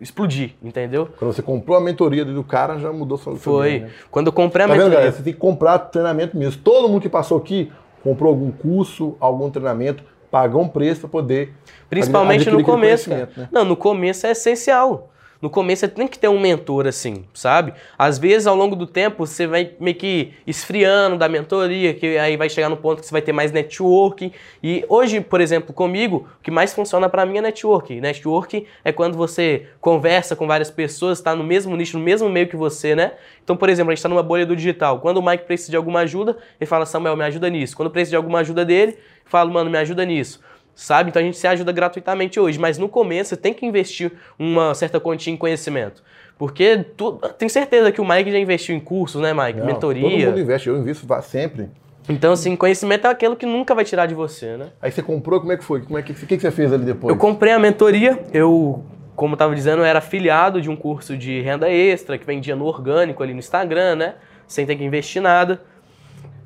explodir, 0.00 0.54
entendeu? 0.62 1.08
Quando 1.18 1.32
você 1.32 1.42
comprou 1.42 1.76
a 1.76 1.80
mentoria 1.80 2.24
do 2.24 2.44
cara, 2.44 2.78
já 2.78 2.92
mudou 2.92 3.16
sua 3.16 3.36
Foi. 3.36 3.70
vida, 3.74 3.86
né? 3.86 3.92
Quando 4.10 4.26
eu 4.26 4.32
comprei 4.32 4.64
a 4.64 4.68
Tá 4.68 4.74
vendo, 4.74 4.82
mentoria. 4.84 4.98
galera? 4.98 5.16
Você 5.16 5.22
tem 5.22 5.32
que 5.32 5.38
comprar 5.38 5.78
treinamento 5.78 6.36
mesmo. 6.36 6.60
Todo 6.62 6.88
mundo 6.88 7.00
que 7.02 7.08
passou 7.08 7.38
aqui 7.38 7.72
comprou 8.02 8.30
algum 8.30 8.50
curso, 8.50 9.16
algum 9.20 9.50
treinamento, 9.50 10.02
pagou 10.30 10.62
um 10.62 10.68
preço 10.68 11.00
para 11.00 11.10
poder. 11.10 11.54
Principalmente 11.88 12.50
no 12.50 12.62
começo, 12.62 13.10
cara. 13.10 13.30
né? 13.36 13.48
Não, 13.50 13.64
no 13.64 13.76
começo 13.76 14.26
é 14.26 14.32
essencial. 14.32 15.10
No 15.40 15.48
começo 15.48 15.80
você 15.80 15.88
tem 15.88 16.08
que 16.08 16.18
ter 16.18 16.26
um 16.26 16.40
mentor 16.40 16.88
assim, 16.88 17.24
sabe? 17.32 17.72
Às 17.96 18.18
vezes, 18.18 18.48
ao 18.48 18.56
longo 18.56 18.74
do 18.74 18.88
tempo, 18.88 19.24
você 19.24 19.46
vai 19.46 19.70
meio 19.78 19.94
que 19.94 20.32
esfriando 20.44 21.16
da 21.16 21.28
mentoria, 21.28 21.94
que 21.94 22.18
aí 22.18 22.36
vai 22.36 22.48
chegar 22.48 22.68
no 22.68 22.76
ponto 22.76 23.00
que 23.00 23.06
você 23.06 23.12
vai 23.12 23.22
ter 23.22 23.32
mais 23.32 23.52
networking. 23.52 24.32
E 24.60 24.84
hoje, 24.88 25.20
por 25.20 25.40
exemplo, 25.40 25.72
comigo, 25.72 26.28
o 26.40 26.42
que 26.42 26.50
mais 26.50 26.74
funciona 26.74 27.08
pra 27.08 27.24
mim 27.24 27.38
é 27.38 27.40
networking. 27.40 28.00
Networking 28.00 28.66
é 28.84 28.90
quando 28.90 29.16
você 29.16 29.68
conversa 29.80 30.34
com 30.34 30.48
várias 30.48 30.72
pessoas, 30.72 31.18
está 31.18 31.36
no 31.36 31.44
mesmo 31.44 31.76
nicho, 31.76 31.96
no 31.96 32.04
mesmo 32.04 32.28
meio 32.28 32.48
que 32.48 32.56
você, 32.56 32.96
né? 32.96 33.12
Então, 33.44 33.56
por 33.56 33.68
exemplo, 33.68 33.92
a 33.92 33.94
gente 33.94 34.00
está 34.00 34.08
numa 34.08 34.24
bolha 34.24 34.44
do 34.44 34.56
digital. 34.56 34.98
Quando 34.98 35.18
o 35.18 35.22
Mike 35.22 35.44
precisa 35.44 35.70
de 35.70 35.76
alguma 35.76 36.00
ajuda, 36.00 36.36
ele 36.60 36.66
fala, 36.66 36.84
Samuel, 36.84 37.16
me 37.16 37.22
ajuda 37.22 37.48
nisso. 37.48 37.76
Quando 37.76 37.90
precisa 37.90 38.10
de 38.10 38.16
alguma 38.16 38.40
ajuda 38.40 38.64
dele, 38.64 38.98
falo, 39.24 39.52
mano, 39.52 39.70
me 39.70 39.78
ajuda 39.78 40.04
nisso 40.04 40.40
sabe? 40.78 41.10
Então 41.10 41.20
a 41.20 41.24
gente 41.24 41.36
se 41.36 41.46
ajuda 41.46 41.72
gratuitamente 41.72 42.38
hoje, 42.38 42.56
mas 42.58 42.78
no 42.78 42.88
começo 42.88 43.30
você 43.30 43.36
tem 43.36 43.52
que 43.52 43.66
investir 43.66 44.12
uma 44.38 44.74
certa 44.74 45.00
quantia 45.00 45.32
em 45.32 45.36
conhecimento. 45.36 46.04
Porque 46.38 46.84
tu, 46.96 47.14
tenho 47.36 47.50
certeza 47.50 47.90
que 47.90 48.00
o 48.00 48.08
Mike 48.08 48.30
já 48.30 48.38
investiu 48.38 48.76
em 48.76 48.80
cursos, 48.80 49.20
né, 49.20 49.34
Mike? 49.34 49.58
Não, 49.58 49.66
Todo 49.74 49.94
Mentoria. 49.96 50.28
mundo 50.28 50.38
investe, 50.38 50.68
eu 50.68 50.78
invisto 50.78 51.04
sempre. 51.22 51.68
Então, 52.08 52.32
assim, 52.32 52.54
conhecimento 52.54 53.08
é 53.08 53.10
aquilo 53.10 53.34
que 53.34 53.44
nunca 53.44 53.74
vai 53.74 53.84
tirar 53.84 54.06
de 54.06 54.14
você, 54.14 54.56
né? 54.56 54.66
Aí 54.80 54.92
você 54.92 55.02
comprou, 55.02 55.40
como 55.40 55.52
é 55.52 55.56
que 55.56 55.64
foi? 55.64 55.82
Como 55.82 55.98
é 55.98 56.02
que, 56.02 56.12
o 56.12 56.14
que, 56.14 56.36
que 56.36 56.40
você 56.40 56.50
fez 56.52 56.72
ali 56.72 56.84
depois? 56.84 57.12
Eu 57.12 57.18
comprei 57.20 57.52
a 57.52 57.58
mentoria, 57.58 58.24
eu, 58.32 58.84
como 59.16 59.34
eu 59.34 59.36
tava 59.36 59.54
dizendo, 59.56 59.82
eu 59.82 59.84
era 59.84 59.98
afiliado 59.98 60.62
de 60.62 60.70
um 60.70 60.76
curso 60.76 61.18
de 61.18 61.40
renda 61.40 61.68
extra 61.68 62.16
que 62.16 62.24
vendia 62.24 62.54
no 62.54 62.64
orgânico 62.66 63.20
ali 63.20 63.32
no 63.32 63.40
Instagram, 63.40 63.96
né? 63.96 64.14
Sem 64.46 64.64
ter 64.64 64.76
que 64.76 64.84
investir 64.84 65.20
nada. 65.20 65.60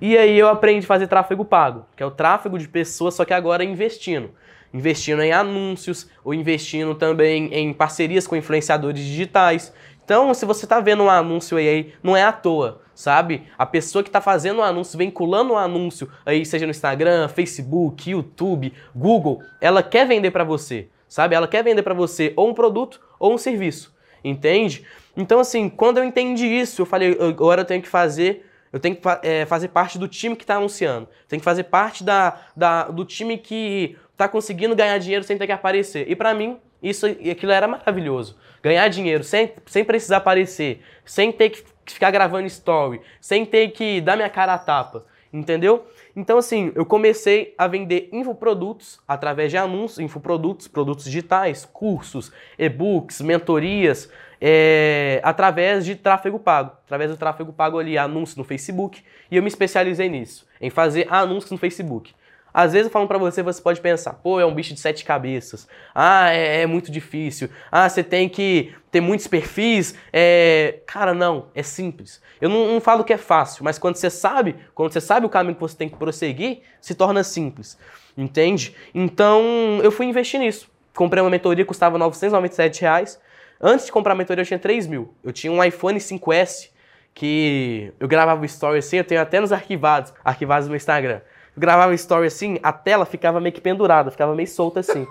E 0.04 0.18
aí 0.18 0.36
eu 0.36 0.48
aprendi 0.48 0.84
a 0.84 0.88
fazer 0.88 1.06
tráfego 1.06 1.44
pago, 1.44 1.86
que 1.94 2.02
é 2.02 2.06
o 2.06 2.10
tráfego 2.10 2.58
de 2.58 2.66
pessoas, 2.66 3.14
só 3.14 3.24
que 3.24 3.32
agora 3.32 3.62
investindo. 3.62 4.30
Investindo 4.74 5.22
em 5.22 5.30
anúncios, 5.30 6.10
ou 6.24 6.34
investindo 6.34 6.92
também 6.96 7.54
em 7.54 7.72
parcerias 7.72 8.26
com 8.26 8.34
influenciadores 8.34 9.00
digitais. 9.00 9.72
Então, 10.04 10.34
se 10.34 10.44
você 10.44 10.64
está 10.64 10.80
vendo 10.80 11.04
um 11.04 11.08
anúncio 11.08 11.56
aí, 11.56 11.94
não 12.02 12.16
é 12.16 12.24
à 12.24 12.32
toa, 12.32 12.82
sabe? 12.96 13.44
A 13.56 13.64
pessoa 13.64 14.02
que 14.02 14.08
está 14.08 14.20
fazendo 14.20 14.58
o 14.58 14.62
anúncio, 14.62 14.98
vinculando 14.98 15.52
o 15.52 15.56
anúncio 15.56 16.10
aí, 16.26 16.44
seja 16.44 16.66
no 16.66 16.72
Instagram, 16.72 17.28
Facebook, 17.28 18.10
YouTube, 18.10 18.72
Google, 18.92 19.40
ela 19.60 19.84
quer 19.84 20.04
vender 20.04 20.32
para 20.32 20.42
você, 20.42 20.88
sabe? 21.06 21.36
Ela 21.36 21.46
quer 21.46 21.62
vender 21.62 21.84
para 21.84 21.94
você 21.94 22.32
ou 22.34 22.48
um 22.48 22.54
produto 22.54 23.00
ou 23.20 23.32
um 23.32 23.38
serviço, 23.38 23.94
entende? 24.24 24.84
Então, 25.16 25.38
assim, 25.38 25.68
quando 25.68 25.98
eu 25.98 26.04
entendi 26.04 26.46
isso, 26.46 26.82
eu 26.82 26.86
falei, 26.86 27.16
agora 27.20 27.60
eu 27.60 27.64
tenho 27.64 27.80
que 27.80 27.88
fazer 27.88 28.48
eu 28.72 28.80
tenho 28.80 28.96
que 28.96 29.02
é, 29.22 29.44
fazer 29.46 29.68
parte 29.68 29.98
do 29.98 30.08
time 30.08 30.34
que 30.34 30.44
está 30.44 30.56
anunciando. 30.56 31.08
Tenho 31.28 31.40
que 31.40 31.44
fazer 31.44 31.64
parte 31.64 32.02
da, 32.02 32.38
da- 32.56 32.84
do 32.84 33.04
time 33.04 33.36
que 33.36 33.96
está 34.12 34.26
tá 34.26 34.28
conseguindo 34.28 34.74
ganhar 34.74 34.96
dinheiro 34.98 35.24
sem 35.24 35.36
ter 35.36 35.46
que 35.46 35.52
aparecer. 35.52 36.10
E 36.10 36.16
para 36.16 36.32
mim, 36.32 36.58
isso 36.82 37.06
aquilo 37.06 37.52
era 37.52 37.68
maravilhoso. 37.68 38.36
Ganhar 38.62 38.88
dinheiro 38.88 39.22
sem, 39.24 39.52
sem 39.66 39.84
precisar 39.84 40.18
aparecer, 40.18 40.80
sem 41.04 41.30
ter 41.32 41.50
que 41.50 41.64
ficar 41.86 42.10
gravando 42.10 42.46
story, 42.46 43.00
sem 43.20 43.44
ter 43.44 43.68
que 43.72 44.00
dar 44.00 44.16
minha 44.16 44.30
cara 44.30 44.54
a 44.54 44.58
tapa, 44.58 45.04
entendeu? 45.32 45.84
Então, 46.14 46.38
assim, 46.38 46.70
eu 46.74 46.84
comecei 46.86 47.54
a 47.58 47.66
vender 47.66 48.08
infoprodutos 48.12 49.00
através 49.08 49.50
de 49.50 49.56
anúncios, 49.56 49.98
infoprodutos, 49.98 50.68
produtos 50.68 51.04
digitais, 51.06 51.64
cursos, 51.64 52.30
e-books, 52.58 53.20
mentorias, 53.20 54.10
é, 54.44 55.20
através 55.22 55.84
de 55.84 55.94
tráfego 55.94 56.36
pago. 56.36 56.72
Através 56.84 57.12
do 57.12 57.16
tráfego 57.16 57.52
pago 57.52 57.78
ali, 57.78 57.96
anúncios 57.96 58.36
no 58.36 58.42
Facebook, 58.42 59.00
e 59.30 59.36
eu 59.36 59.42
me 59.42 59.46
especializei 59.46 60.08
nisso, 60.08 60.44
em 60.60 60.68
fazer 60.68 61.06
anúncios 61.08 61.52
no 61.52 61.58
Facebook. 61.58 62.12
Às 62.52 62.72
vezes 62.72 62.86
eu 62.88 62.90
falo 62.90 63.06
para 63.06 63.16
você, 63.16 63.42
você 63.42 63.62
pode 63.62 63.80
pensar, 63.80 64.14
pô, 64.14 64.40
é 64.40 64.44
um 64.44 64.52
bicho 64.52 64.74
de 64.74 64.80
sete 64.80 65.04
cabeças. 65.04 65.66
Ah, 65.94 66.30
é, 66.30 66.62
é 66.62 66.66
muito 66.66 66.90
difícil. 66.90 67.48
Ah, 67.70 67.88
você 67.88 68.02
tem 68.02 68.28
que 68.28 68.74
ter 68.90 69.00
muitos 69.00 69.26
perfis. 69.26 69.94
É... 70.12 70.80
Cara, 70.86 71.14
não, 71.14 71.46
é 71.54 71.62
simples. 71.62 72.20
Eu 72.40 72.50
não, 72.50 72.66
não, 72.74 72.80
falo 72.80 73.04
que 73.04 73.12
é 73.12 73.16
fácil, 73.16 73.64
mas 73.64 73.78
quando 73.78 73.96
você 73.96 74.10
sabe, 74.10 74.56
quando 74.74 74.92
você 74.92 75.00
sabe 75.00 75.24
o 75.24 75.30
caminho 75.30 75.54
que 75.54 75.60
você 75.60 75.76
tem 75.76 75.88
que 75.88 75.96
prosseguir, 75.96 76.60
se 76.80 76.94
torna 76.94 77.24
simples. 77.24 77.78
Entende? 78.18 78.74
Então, 78.94 79.80
eu 79.82 79.90
fui 79.90 80.04
investir 80.04 80.38
nisso. 80.38 80.68
Comprei 80.94 81.22
uma 81.22 81.30
mentoria, 81.30 81.64
custava 81.64 81.96
997 81.96 82.82
reais. 82.82 83.18
Antes 83.62 83.86
de 83.86 83.92
comprar 83.92 84.12
a 84.12 84.16
mentoria, 84.16 84.42
eu 84.42 84.46
tinha 84.46 84.58
3 84.58 84.86
mil. 84.86 85.14
Eu 85.22 85.32
tinha 85.32 85.52
um 85.52 85.62
iPhone 85.62 85.98
5S 85.98 86.70
que 87.14 87.92
eu 88.00 88.08
gravava 88.08 88.44
story 88.46 88.78
assim, 88.78 88.96
eu 88.96 89.04
tenho 89.04 89.20
até 89.20 89.38
nos 89.38 89.52
arquivados, 89.52 90.12
arquivados 90.24 90.66
no 90.66 90.74
Instagram 90.74 91.20
gravava 91.56 91.94
story 91.94 92.26
assim, 92.26 92.58
a 92.62 92.72
tela 92.72 93.04
ficava 93.04 93.40
meio 93.40 93.54
que 93.54 93.60
pendurada, 93.60 94.10
ficava 94.10 94.34
meio 94.34 94.48
solta 94.48 94.80
assim. 94.80 95.06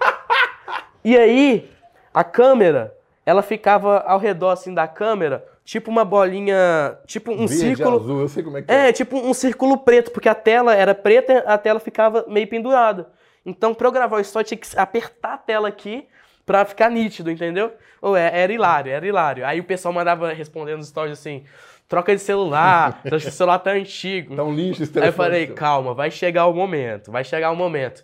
e 1.03 1.17
aí, 1.17 1.69
a 2.13 2.23
câmera, 2.23 2.95
ela 3.25 3.41
ficava 3.41 3.99
ao 3.99 4.19
redor 4.19 4.49
assim 4.49 4.73
da 4.73 4.87
câmera, 4.87 5.45
tipo 5.63 5.91
uma 5.91 6.03
bolinha, 6.03 6.97
tipo 7.05 7.31
um 7.31 7.47
Verde, 7.47 7.55
círculo. 7.55 7.97
azul, 7.97 8.21
eu 8.21 8.27
sei 8.27 8.43
como 8.43 8.57
é 8.57 8.61
que 8.61 8.71
é. 8.71 8.89
É, 8.89 8.91
tipo 8.91 9.17
um 9.17 9.33
círculo 9.33 9.77
preto, 9.77 10.11
porque 10.11 10.29
a 10.29 10.35
tela 10.35 10.75
era 10.75 10.95
preta, 10.95 11.43
a 11.45 11.57
tela 11.57 11.79
ficava 11.79 12.25
meio 12.27 12.47
pendurada. 12.47 13.09
Então, 13.45 13.73
pra 13.73 13.87
eu 13.87 13.91
gravar 13.91 14.17
o 14.17 14.21
story, 14.21 14.45
tinha 14.45 14.57
que 14.57 14.67
apertar 14.77 15.33
a 15.33 15.37
tela 15.37 15.67
aqui 15.67 16.07
pra 16.45 16.65
ficar 16.65 16.89
nítido, 16.89 17.31
entendeu? 17.31 17.71
Ou 18.01 18.15
é, 18.15 18.31
era 18.33 18.51
hilário, 18.51 18.91
era 18.91 19.05
hilário. 19.05 19.45
Aí 19.45 19.59
o 19.59 19.63
pessoal 19.63 19.93
mandava 19.93 20.33
respondendo 20.33 20.79
os 20.79 20.87
stories 20.87 21.17
assim: 21.19 21.43
troca 21.87 22.15
de 22.15 22.21
celular, 22.21 23.01
o 23.11 23.19
celular 23.19 23.59
tá 23.59 23.71
antigo. 23.71 24.35
Tá 24.35 24.43
um 24.43 24.53
lixo 24.53 24.83
esse 24.83 24.91
Aí 24.91 25.07
eu 25.07 25.13
telefone. 25.13 25.29
falei, 25.29 25.47
calma, 25.47 25.93
vai 25.93 26.09
chegar 26.11 26.47
o 26.47 26.53
momento, 26.53 27.11
vai 27.11 27.23
chegar 27.23 27.51
o 27.51 27.55
momento. 27.55 28.03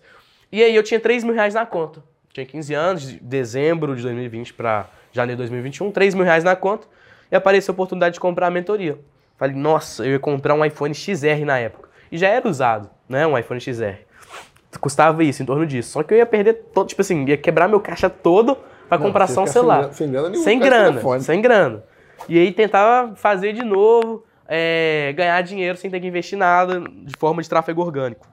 E 0.51 0.63
aí 0.63 0.75
eu 0.75 0.83
tinha 0.83 0.99
3 0.99 1.23
mil 1.23 1.33
reais 1.33 1.53
na 1.53 1.65
conta. 1.65 2.03
Tinha 2.33 2.45
15 2.45 2.73
anos, 2.73 3.01
de 3.09 3.19
dezembro 3.19 3.95
de 3.95 4.03
2020 4.03 4.53
para 4.53 4.85
janeiro 5.11 5.37
de 5.37 5.43
2021, 5.43 5.91
3 5.91 6.13
mil 6.13 6.23
reais 6.23 6.43
na 6.43 6.55
conta. 6.55 6.87
E 7.31 7.35
apareceu 7.35 7.71
a 7.71 7.73
oportunidade 7.73 8.13
de 8.13 8.19
comprar 8.19 8.47
a 8.47 8.51
mentoria. 8.51 8.97
Falei, 9.37 9.55
nossa, 9.55 10.05
eu 10.05 10.11
ia 10.11 10.19
comprar 10.19 10.53
um 10.53 10.63
iPhone 10.63 10.93
XR 10.93 11.43
na 11.45 11.57
época. 11.59 11.89
E 12.11 12.17
já 12.17 12.27
era 12.29 12.47
usado, 12.47 12.89
né? 13.09 13.27
Um 13.27 13.37
iPhone 13.37 13.59
XR. 13.59 14.06
Custava 14.79 15.23
isso, 15.23 15.41
em 15.41 15.45
torno 15.45 15.65
disso. 15.65 15.91
Só 15.91 16.03
que 16.03 16.13
eu 16.13 16.17
ia 16.17 16.25
perder 16.25 16.53
todo, 16.73 16.87
tipo 16.87 17.01
assim, 17.01 17.25
ia 17.25 17.37
quebrar 17.37 17.67
meu 17.67 17.79
caixa 17.79 18.09
todo 18.09 18.57
pra 18.89 18.97
Não, 18.97 19.05
comprar 19.07 19.27
só 19.27 19.43
um 19.43 19.47
celular. 19.47 19.91
sem 19.93 20.11
grana- 20.11 20.35
sem 20.37 20.59
grana 20.59 20.91
nenhuma 20.91 21.19
sem 21.19 21.41
grana. 21.41 21.83
E 22.27 22.37
aí 22.37 22.51
tentava 22.51 23.15
fazer 23.15 23.53
de 23.53 23.63
novo, 23.63 24.23
é, 24.47 25.13
ganhar 25.15 25.41
dinheiro 25.41 25.77
sem 25.77 25.89
ter 25.89 25.99
que 25.99 26.07
investir 26.07 26.37
nada, 26.37 26.81
de 26.81 27.13
forma 27.17 27.41
de 27.41 27.49
tráfego 27.49 27.81
orgânico. 27.81 28.27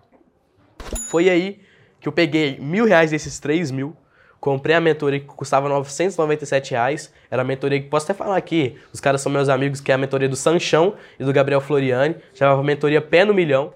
Foi 1.10 1.28
aí 1.30 1.60
que 2.00 2.08
eu 2.08 2.12
peguei 2.12 2.58
mil 2.58 2.84
reais 2.84 3.10
desses 3.10 3.38
três 3.38 3.70
mil, 3.70 3.96
comprei 4.40 4.76
a 4.76 4.80
mentoria 4.80 5.20
que 5.20 5.26
custava 5.26 5.68
997 5.68 6.72
reais. 6.72 7.12
Era 7.30 7.42
a 7.42 7.44
mentoria 7.44 7.80
que 7.80 7.88
posso 7.88 8.10
até 8.10 8.14
falar 8.14 8.36
aqui, 8.36 8.76
os 8.92 9.00
caras 9.00 9.20
são 9.22 9.30
meus 9.32 9.48
amigos, 9.48 9.80
que 9.80 9.90
é 9.90 9.94
a 9.94 9.98
mentoria 9.98 10.28
do 10.28 10.36
Sanchão 10.36 10.94
e 11.18 11.24
do 11.24 11.32
Gabriel 11.32 11.60
Floriani, 11.60 12.16
chamava 12.34 12.62
mentoria 12.62 13.00
Pé 13.00 13.24
no 13.24 13.32
Milhão. 13.32 13.72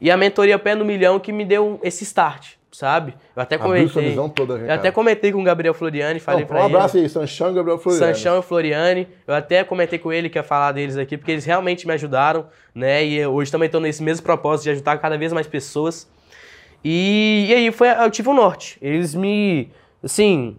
E 0.00 0.10
a 0.10 0.16
mentoria 0.16 0.58
Pé 0.58 0.74
no 0.74 0.84
Milhão 0.84 1.18
que 1.18 1.32
me 1.32 1.44
deu 1.44 1.80
esse 1.82 2.04
start, 2.04 2.52
sabe? 2.70 3.14
Eu 3.34 3.42
até 3.42 3.56
Abriu 3.56 3.68
comentei. 3.70 3.88
sua 3.88 4.02
visão 4.02 4.28
toda, 4.28 4.54
eu 4.54 4.72
até 4.72 4.90
comentei 4.92 5.32
com 5.32 5.40
o 5.40 5.44
Gabriel 5.44 5.74
Floriani, 5.74 6.20
falei 6.20 6.42
Não, 6.42 6.46
pra 6.48 6.60
um 6.62 6.66
ele. 6.66 6.74
abraço 6.76 6.96
aí, 6.98 7.08
Sanchão 7.08 7.50
e 7.50 7.54
Gabriel 7.54 7.78
Floriano. 7.78 8.14
Sanchão 8.14 8.38
e 8.38 8.42
Floriani. 8.42 9.08
Eu 9.26 9.34
até 9.34 9.64
comentei 9.64 9.98
com 9.98 10.12
ele 10.12 10.28
que 10.28 10.38
ia 10.38 10.42
falar 10.44 10.72
deles 10.72 10.96
aqui, 10.96 11.16
porque 11.16 11.32
eles 11.32 11.44
realmente 11.44 11.86
me 11.86 11.92
ajudaram, 11.94 12.46
né? 12.74 13.04
E 13.04 13.26
hoje 13.26 13.50
também 13.50 13.66
estou 13.66 13.80
nesse 13.80 14.02
mesmo 14.02 14.24
propósito 14.24 14.64
de 14.64 14.70
ajudar 14.70 14.98
cada 14.98 15.18
vez 15.18 15.32
mais 15.32 15.46
pessoas. 15.46 16.08
E, 16.84 17.46
e 17.48 17.54
aí 17.54 17.72
foi, 17.72 17.88
eu 17.88 18.10
tive 18.10 18.28
o 18.28 18.34
norte. 18.34 18.78
Eles 18.80 19.14
me, 19.14 19.70
assim, 20.02 20.56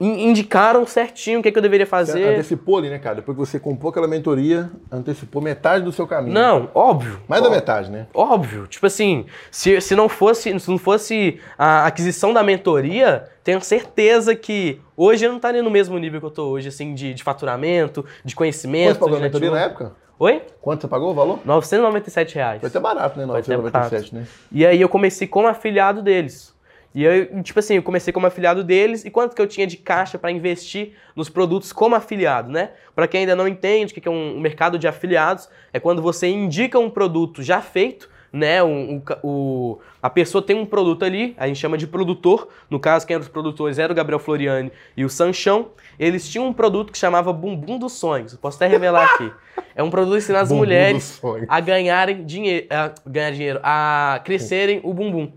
indicaram 0.00 0.86
certinho 0.86 1.40
o 1.40 1.42
que, 1.42 1.52
que 1.52 1.58
eu 1.58 1.62
deveria 1.62 1.84
Você 1.84 1.90
fazer. 1.90 2.24
antecipou 2.24 2.78
ali, 2.78 2.88
né, 2.88 2.98
cara? 2.98 3.16
Depois 3.16 3.36
que 3.36 3.44
você 3.46 3.60
comprou 3.60 3.90
aquela 3.90 4.08
mentoria, 4.08 4.70
antecipou 4.90 5.42
metade 5.42 5.84
do 5.84 5.92
seu 5.92 6.06
caminho. 6.06 6.32
Não, 6.32 6.70
óbvio. 6.74 7.20
Mais 7.28 7.42
da 7.42 7.48
Ó- 7.48 7.52
metade, 7.52 7.90
né? 7.90 8.06
Óbvio. 8.14 8.66
Tipo 8.66 8.86
assim, 8.86 9.26
se, 9.50 9.80
se 9.80 9.94
não 9.94 10.08
fosse 10.08 10.58
se 10.58 10.70
não 10.70 10.78
fosse 10.78 11.38
a 11.58 11.86
aquisição 11.86 12.32
da 12.32 12.42
mentoria, 12.42 13.28
tenho 13.44 13.60
certeza 13.60 14.34
que 14.34 14.80
hoje 14.96 15.24
eu 15.26 15.28
não 15.30 15.36
estaria 15.36 15.62
no 15.62 15.70
mesmo 15.70 15.98
nível 15.98 16.18
que 16.20 16.26
eu 16.26 16.30
tô 16.30 16.44
hoje, 16.48 16.68
assim, 16.68 16.94
de, 16.94 17.12
de 17.12 17.22
faturamento, 17.22 18.04
de 18.24 18.34
conhecimento. 18.34 18.94
você 18.94 19.00
pagou 19.00 19.16
a 19.18 19.20
mentoria 19.20 19.50
na 19.50 19.60
época? 19.60 19.92
Oi? 20.18 20.42
Quanto 20.60 20.82
você 20.82 20.88
pagou 20.88 21.10
o 21.10 21.14
valor? 21.14 21.38
997 21.46 22.34
reais. 22.34 22.60
Foi 22.60 22.68
até 22.68 22.78
barato, 22.78 23.18
né? 23.18 23.24
Até 23.24 23.56
997, 23.56 24.14
né? 24.14 24.26
E 24.52 24.66
aí 24.66 24.80
eu 24.80 24.88
comecei 24.88 25.26
como 25.26 25.46
afiliado 25.48 26.02
deles. 26.02 26.54
E 26.94 27.04
eu, 27.04 27.42
tipo 27.42 27.58
assim, 27.58 27.76
eu 27.76 27.82
comecei 27.82 28.12
como 28.12 28.26
afiliado 28.26 28.64
deles 28.64 29.04
e 29.04 29.10
quanto 29.10 29.34
que 29.36 29.40
eu 29.40 29.46
tinha 29.46 29.66
de 29.66 29.76
caixa 29.76 30.18
para 30.18 30.30
investir 30.32 30.92
nos 31.14 31.28
produtos 31.28 31.72
como 31.72 31.94
afiliado, 31.94 32.50
né? 32.50 32.70
Para 32.94 33.06
quem 33.06 33.20
ainda 33.20 33.36
não 33.36 33.46
entende 33.46 33.92
o 33.92 34.00
que 34.00 34.08
é 34.08 34.10
um 34.10 34.40
mercado 34.40 34.78
de 34.78 34.88
afiliados, 34.88 35.48
é 35.72 35.78
quando 35.78 36.02
você 36.02 36.26
indica 36.28 36.78
um 36.80 36.90
produto 36.90 37.42
já 37.44 37.60
feito, 37.60 38.10
né? 38.32 38.58
Ca- 39.04 39.20
o, 39.22 39.78
a 40.02 40.10
pessoa 40.10 40.42
tem 40.42 40.56
um 40.56 40.66
produto 40.66 41.04
ali, 41.04 41.34
a 41.38 41.46
gente 41.46 41.60
chama 41.60 41.78
de 41.78 41.86
produtor. 41.86 42.48
No 42.68 42.80
caso, 42.80 43.06
quem 43.06 43.14
eram 43.14 43.22
os 43.22 43.28
produtores 43.28 43.78
era 43.78 43.92
o 43.92 43.94
Gabriel 43.94 44.18
Floriani 44.18 44.72
e 44.96 45.04
o 45.04 45.08
Sanchão. 45.08 45.68
Eles 45.98 46.28
tinham 46.28 46.46
um 46.48 46.52
produto 46.52 46.90
que 46.92 46.98
chamava 46.98 47.32
Bumbum 47.32 47.78
dos 47.78 47.92
Sonhos. 47.92 48.34
Posso 48.36 48.56
até 48.56 48.66
revelar 48.66 49.04
aqui. 49.14 49.30
É 49.76 49.82
um 49.82 49.90
produto 49.90 50.16
ensinado 50.16 50.44
às 50.44 50.48
Bumbum 50.48 50.60
mulheres 50.62 51.18
a 51.48 51.60
ganharem 51.60 52.24
dinheiro, 52.24 52.66
a 52.70 52.92
ganhar 53.06 53.30
dinheiro, 53.30 53.60
a 53.62 54.20
crescerem 54.24 54.80
o 54.82 54.92
bumbum, 54.92 55.30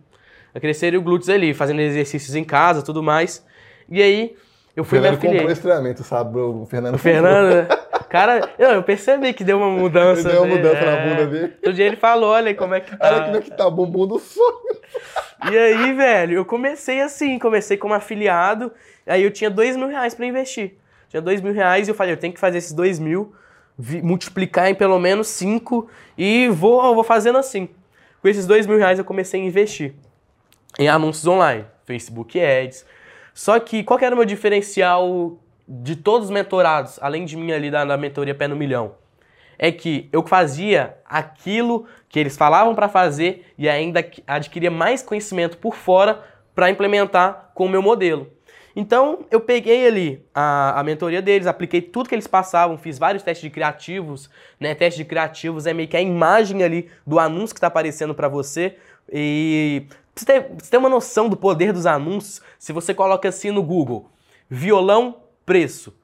a 0.54 0.60
crescerem 0.60 1.00
o 1.00 1.02
glúteos 1.02 1.30
ali, 1.30 1.54
fazendo 1.54 1.82
exercícios 1.82 2.36
em 2.36 2.44
casa, 2.44 2.82
tudo 2.82 3.02
mais. 3.02 3.46
E 3.90 4.02
aí 4.02 4.36
eu 4.76 4.84
O 4.84 4.86
fui 4.86 5.00
me 5.00 5.04
Fernando 5.06 5.22
comprou 5.22 5.52
esse 5.52 5.62
treinamento, 5.62 6.04
sabe? 6.04 6.38
O 6.40 6.66
Fernando 6.66 6.96
O 6.96 6.98
Fernando, 6.98 7.54
né? 7.56 7.68
cara, 8.10 8.50
eu, 8.58 8.70
eu 8.72 8.84
percebi 8.84 9.34
que 9.34 9.44
deu 9.44 9.58
uma 9.58 9.70
mudança. 9.70 10.22
Ele 10.22 10.30
deu 10.32 10.44
uma 10.44 10.56
mudança 10.56 10.86
na 10.86 10.92
É. 10.92 11.10
bunda 11.10 11.28
dele. 11.28 11.54
Outro 11.56 11.74
dia 11.74 11.86
ele 11.86 11.96
falou, 11.96 12.30
olha 12.32 12.54
como 12.56 12.74
é 12.74 12.80
que 12.80 12.96
tá. 12.96 13.08
Olha 13.08 13.24
como 13.26 13.38
é 13.38 13.42
que 13.42 13.52
tá, 13.52 13.70
bumbum 13.70 14.08
do 14.08 14.20
sonho. 14.20 14.78
E 15.52 15.58
aí, 15.58 15.94
velho, 15.94 16.36
eu 16.38 16.46
comecei 16.46 17.02
assim, 17.02 17.38
comecei 17.38 17.76
como 17.78 17.94
afiliado, 17.94 18.72
aí 19.06 19.24
eu 19.24 19.32
tinha 19.32 19.50
dois 19.50 19.76
mil 19.76 19.88
reais 19.88 20.14
pra 20.16 20.26
investir. 20.26 20.76
Tinha 21.10 21.22
dois 21.22 21.42
mil 21.42 21.54
reais 21.54 21.88
e 21.88 21.92
eu 21.92 21.96
falei, 21.96 22.14
eu 22.14 22.18
tenho 22.18 22.34
que 22.34 22.40
fazer 22.40 22.58
esses 22.60 22.72
dois 22.74 22.98
mil, 23.00 23.34
multiplicar 24.02 24.70
em 24.70 24.76
pelo 24.76 24.98
menos 25.00 25.28
cinco 25.28 25.90
e 26.18 26.48
vou, 26.50 26.94
vou 26.96 27.04
fazendo 27.04 27.38
assim. 27.38 27.70
Com 28.22 28.28
esses 28.28 28.48
dois 28.48 28.66
mil 28.66 28.78
reais 28.78 28.98
eu 29.00 29.06
comecei 29.06 29.42
a 29.42 29.44
investir 29.44 29.94
em 30.78 30.88
anúncios 30.88 31.28
online, 31.28 31.66
Facebook 31.86 32.40
Ads. 32.40 32.86
Só 33.34 33.60
que 33.60 33.84
qual 33.84 33.98
que 33.98 34.06
era 34.06 34.14
o 34.14 34.18
meu 34.18 34.26
diferencial 34.26 35.38
de 35.68 35.96
todos 35.96 36.28
os 36.28 36.32
mentorados, 36.32 37.00
além 37.02 37.26
de 37.26 37.36
mim 37.38 37.52
ali 37.52 37.72
da, 37.72 37.84
da 37.86 37.98
mentoria 37.98 38.36
Pé 38.36 38.48
no 38.48 38.56
Milhão? 38.56 38.96
É 39.58 39.72
que 39.72 40.10
eu 40.12 40.26
fazia 40.26 40.98
aquilo 41.06 41.86
que 42.10 42.20
eles 42.20 42.36
falavam 42.36 42.76
para 42.76 42.90
fazer 42.90 43.54
e 43.58 43.70
ainda 43.70 44.06
adquiria 44.28 44.72
mais 44.72 45.02
conhecimento 45.02 45.58
por 45.58 45.76
fora 45.76 46.24
para 46.54 46.70
implementar 46.70 47.52
com 47.54 47.66
o 47.66 47.70
meu 47.70 47.82
modelo. 47.82 48.32
Então 48.76 49.26
eu 49.30 49.40
peguei 49.40 49.86
ali 49.86 50.26
a, 50.34 50.80
a 50.80 50.84
mentoria 50.84 51.22
deles, 51.22 51.46
apliquei 51.46 51.82
tudo 51.82 52.10
que 52.10 52.16
eles 52.16 52.26
passavam, 52.26 52.78
fiz 52.78 52.98
vários 52.98 53.22
testes 53.22 53.44
de 53.44 53.50
criativos, 53.52 54.30
né? 54.60 54.74
Teste 54.74 54.98
de 54.98 55.06
criativos 55.06 55.68
é 55.68 55.74
meio 55.74 55.88
que 55.88 55.96
a 55.96 56.02
imagem 56.02 56.64
ali 56.64 56.90
do 57.06 57.20
anúncio 57.20 57.54
que 57.54 57.60
está 57.60 57.68
aparecendo 57.68 58.16
para 58.16 58.28
você. 58.28 58.76
E 59.12 59.86
você, 60.16 60.42
pra 60.42 60.56
você 60.60 60.72
ter 60.72 60.78
uma 60.78 60.90
noção 60.90 61.28
do 61.28 61.36
poder 61.36 61.74
dos 61.74 61.86
anúncios, 61.86 62.42
se 62.60 62.72
você 62.72 62.94
coloca 62.94 63.28
assim 63.28 63.52
no 63.52 63.64
Google, 63.64 64.10
violão, 64.50 65.24
preço. 65.46 65.98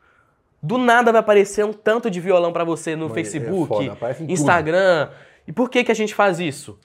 Do 0.62 0.78
nada 0.78 1.12
vai 1.12 1.20
aparecer 1.20 1.64
um 1.64 1.72
tanto 1.72 2.10
de 2.10 2.20
violão 2.20 2.52
para 2.52 2.64
você 2.64 2.96
no 2.96 3.08
é 3.08 3.14
Facebook, 3.14 3.68
foda, 3.68 3.94
aparece 3.94 4.24
em 4.24 4.28
tudo. 4.28 4.34
Instagram. 4.34 5.10
E 5.48 5.52
por 5.54 5.70
que, 5.70 5.84
que 5.84 5.92
a 5.92 5.96
gente 5.96 6.14
faz 6.14 6.40
isso? 6.40 6.78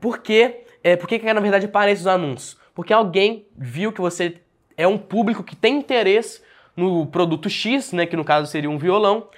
Porque, 0.00 0.64
é, 0.82 0.96
por 0.96 1.06
que, 1.06 1.18
que 1.18 1.32
na 1.32 1.40
verdade 1.40 1.66
aparecem 1.66 2.00
os 2.00 2.06
anúncios? 2.06 2.56
Porque 2.74 2.92
alguém 2.92 3.46
viu 3.56 3.92
que 3.92 4.00
você 4.00 4.40
é 4.76 4.86
um 4.86 4.96
público 4.96 5.42
que 5.42 5.54
tem 5.54 5.78
interesse 5.78 6.40
no 6.76 7.06
produto 7.06 7.50
X, 7.50 7.92
né, 7.92 8.06
que 8.06 8.16
no 8.16 8.24
caso 8.24 8.50
seria 8.50 8.70
um 8.70 8.78
violão. 8.78 9.28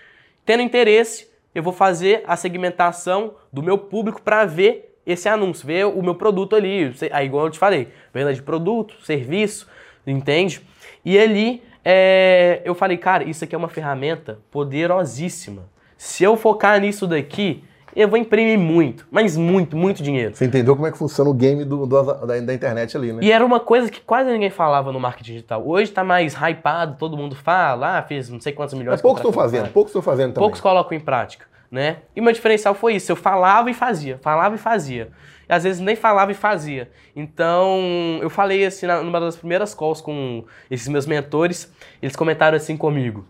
Tendo 0.44 0.62
interesse, 0.62 1.28
eu 1.54 1.62
vou 1.62 1.72
fazer 1.72 2.22
a 2.26 2.36
segmentação 2.36 3.34
do 3.52 3.62
meu 3.62 3.76
público 3.76 4.22
para 4.22 4.44
ver 4.44 4.93
esse 5.06 5.28
anúncio, 5.28 5.66
ver 5.66 5.86
o 5.86 6.02
meu 6.02 6.14
produto 6.14 6.56
ali. 6.56 6.94
Aí, 7.12 7.26
igual 7.26 7.46
eu 7.46 7.50
te 7.50 7.58
falei, 7.58 7.88
venda 8.12 8.32
de 8.32 8.42
produto, 8.42 8.94
serviço, 9.02 9.68
entende? 10.06 10.60
E 11.04 11.18
ali 11.18 11.62
é, 11.84 12.62
eu 12.64 12.74
falei, 12.74 12.96
cara, 12.96 13.24
isso 13.24 13.44
aqui 13.44 13.54
é 13.54 13.58
uma 13.58 13.68
ferramenta 13.68 14.38
poderosíssima. 14.50 15.62
Se 15.98 16.24
eu 16.24 16.36
focar 16.36 16.80
nisso 16.80 17.06
daqui, 17.06 17.62
eu 17.94 18.08
vou 18.08 18.18
imprimir 18.18 18.58
muito, 18.58 19.06
mas 19.10 19.36
muito, 19.36 19.76
muito 19.76 20.02
dinheiro. 20.02 20.34
Você 20.34 20.46
entendeu 20.46 20.74
como 20.74 20.86
é 20.86 20.90
que 20.90 20.98
funciona 20.98 21.30
o 21.30 21.34
game 21.34 21.64
do, 21.64 21.86
do 21.86 22.02
da, 22.02 22.40
da, 22.40 22.54
internet 22.54 22.96
ali, 22.96 23.12
né? 23.12 23.20
E 23.22 23.30
era 23.30 23.44
uma 23.44 23.60
coisa 23.60 23.90
que 23.90 24.00
quase 24.00 24.30
ninguém 24.32 24.50
falava 24.50 24.90
no 24.90 24.98
marketing 24.98 25.32
digital. 25.32 25.62
Hoje 25.66 25.92
tá 25.92 26.02
mais 26.02 26.34
hypado, 26.34 26.96
todo 26.98 27.16
mundo 27.16 27.36
fala, 27.36 27.98
ah, 27.98 28.02
fiz 28.02 28.28
não 28.28 28.40
sei 28.40 28.52
quantos 28.52 28.74
milhões. 28.74 28.94
Mas 28.94 29.02
poucos 29.02 29.20
estão 29.20 29.32
fazendo, 29.32 29.70
poucos 29.70 29.90
estão 29.90 30.02
fazendo 30.02 30.34
também. 30.34 30.42
Poucos 30.42 30.60
colocam 30.60 30.96
em 30.96 31.00
prática, 31.00 31.46
né? 31.74 31.96
E 32.14 32.20
meu 32.20 32.32
diferencial 32.32 32.72
foi 32.72 32.94
isso, 32.94 33.10
eu 33.10 33.16
falava 33.16 33.68
e 33.68 33.74
fazia, 33.74 34.16
falava 34.22 34.54
e 34.54 34.58
fazia. 34.58 35.10
E 35.48 35.52
às 35.52 35.64
vezes 35.64 35.80
nem 35.80 35.96
falava 35.96 36.30
e 36.30 36.34
fazia. 36.34 36.88
Então, 37.16 37.80
eu 38.22 38.30
falei 38.30 38.64
assim, 38.64 38.86
numa 38.86 39.18
das 39.18 39.34
primeiras 39.34 39.74
calls 39.74 40.00
com 40.00 40.44
esses 40.70 40.86
meus 40.86 41.04
mentores, 41.04 41.74
eles 42.00 42.14
comentaram 42.14 42.56
assim 42.56 42.76
comigo, 42.76 43.26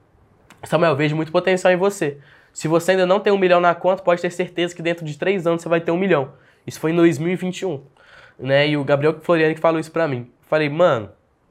Samuel, 0.63 0.95
vejo 0.95 1.17
muito 1.17 1.33
potencial 1.33 1.73
em 1.73 1.77
você. 1.77 2.19
Se 2.53 2.69
você 2.69 2.91
ainda 2.91 3.07
não 3.07 3.19
tem 3.19 3.33
um 3.33 3.39
milhão 3.39 3.61
na 3.61 3.75
conta, 3.75 4.03
pode 4.03 4.21
ter 4.21 4.31
certeza 4.31 4.75
que 4.75 4.83
dentro 4.83 5.07
de 5.07 5.17
três 5.17 5.47
anos 5.47 5.63
você 5.63 5.69
vai 5.69 5.81
ter 5.81 5.91
um 5.91 5.97
milhão. 5.97 6.33
Isso 6.67 6.79
foi 6.79 6.93
em 6.93 6.97
2021. 6.97 7.83
Né? 8.39 8.69
E 8.69 8.77
o 8.77 8.85
Gabriel 8.85 9.19
Floriani 9.23 9.55
que 9.55 9.61
falou 9.61 9.81
isso 9.81 9.91
pra 9.91 10.07
mim. 10.07 10.31
Falei, 10.43 10.69
mano, 10.69 11.11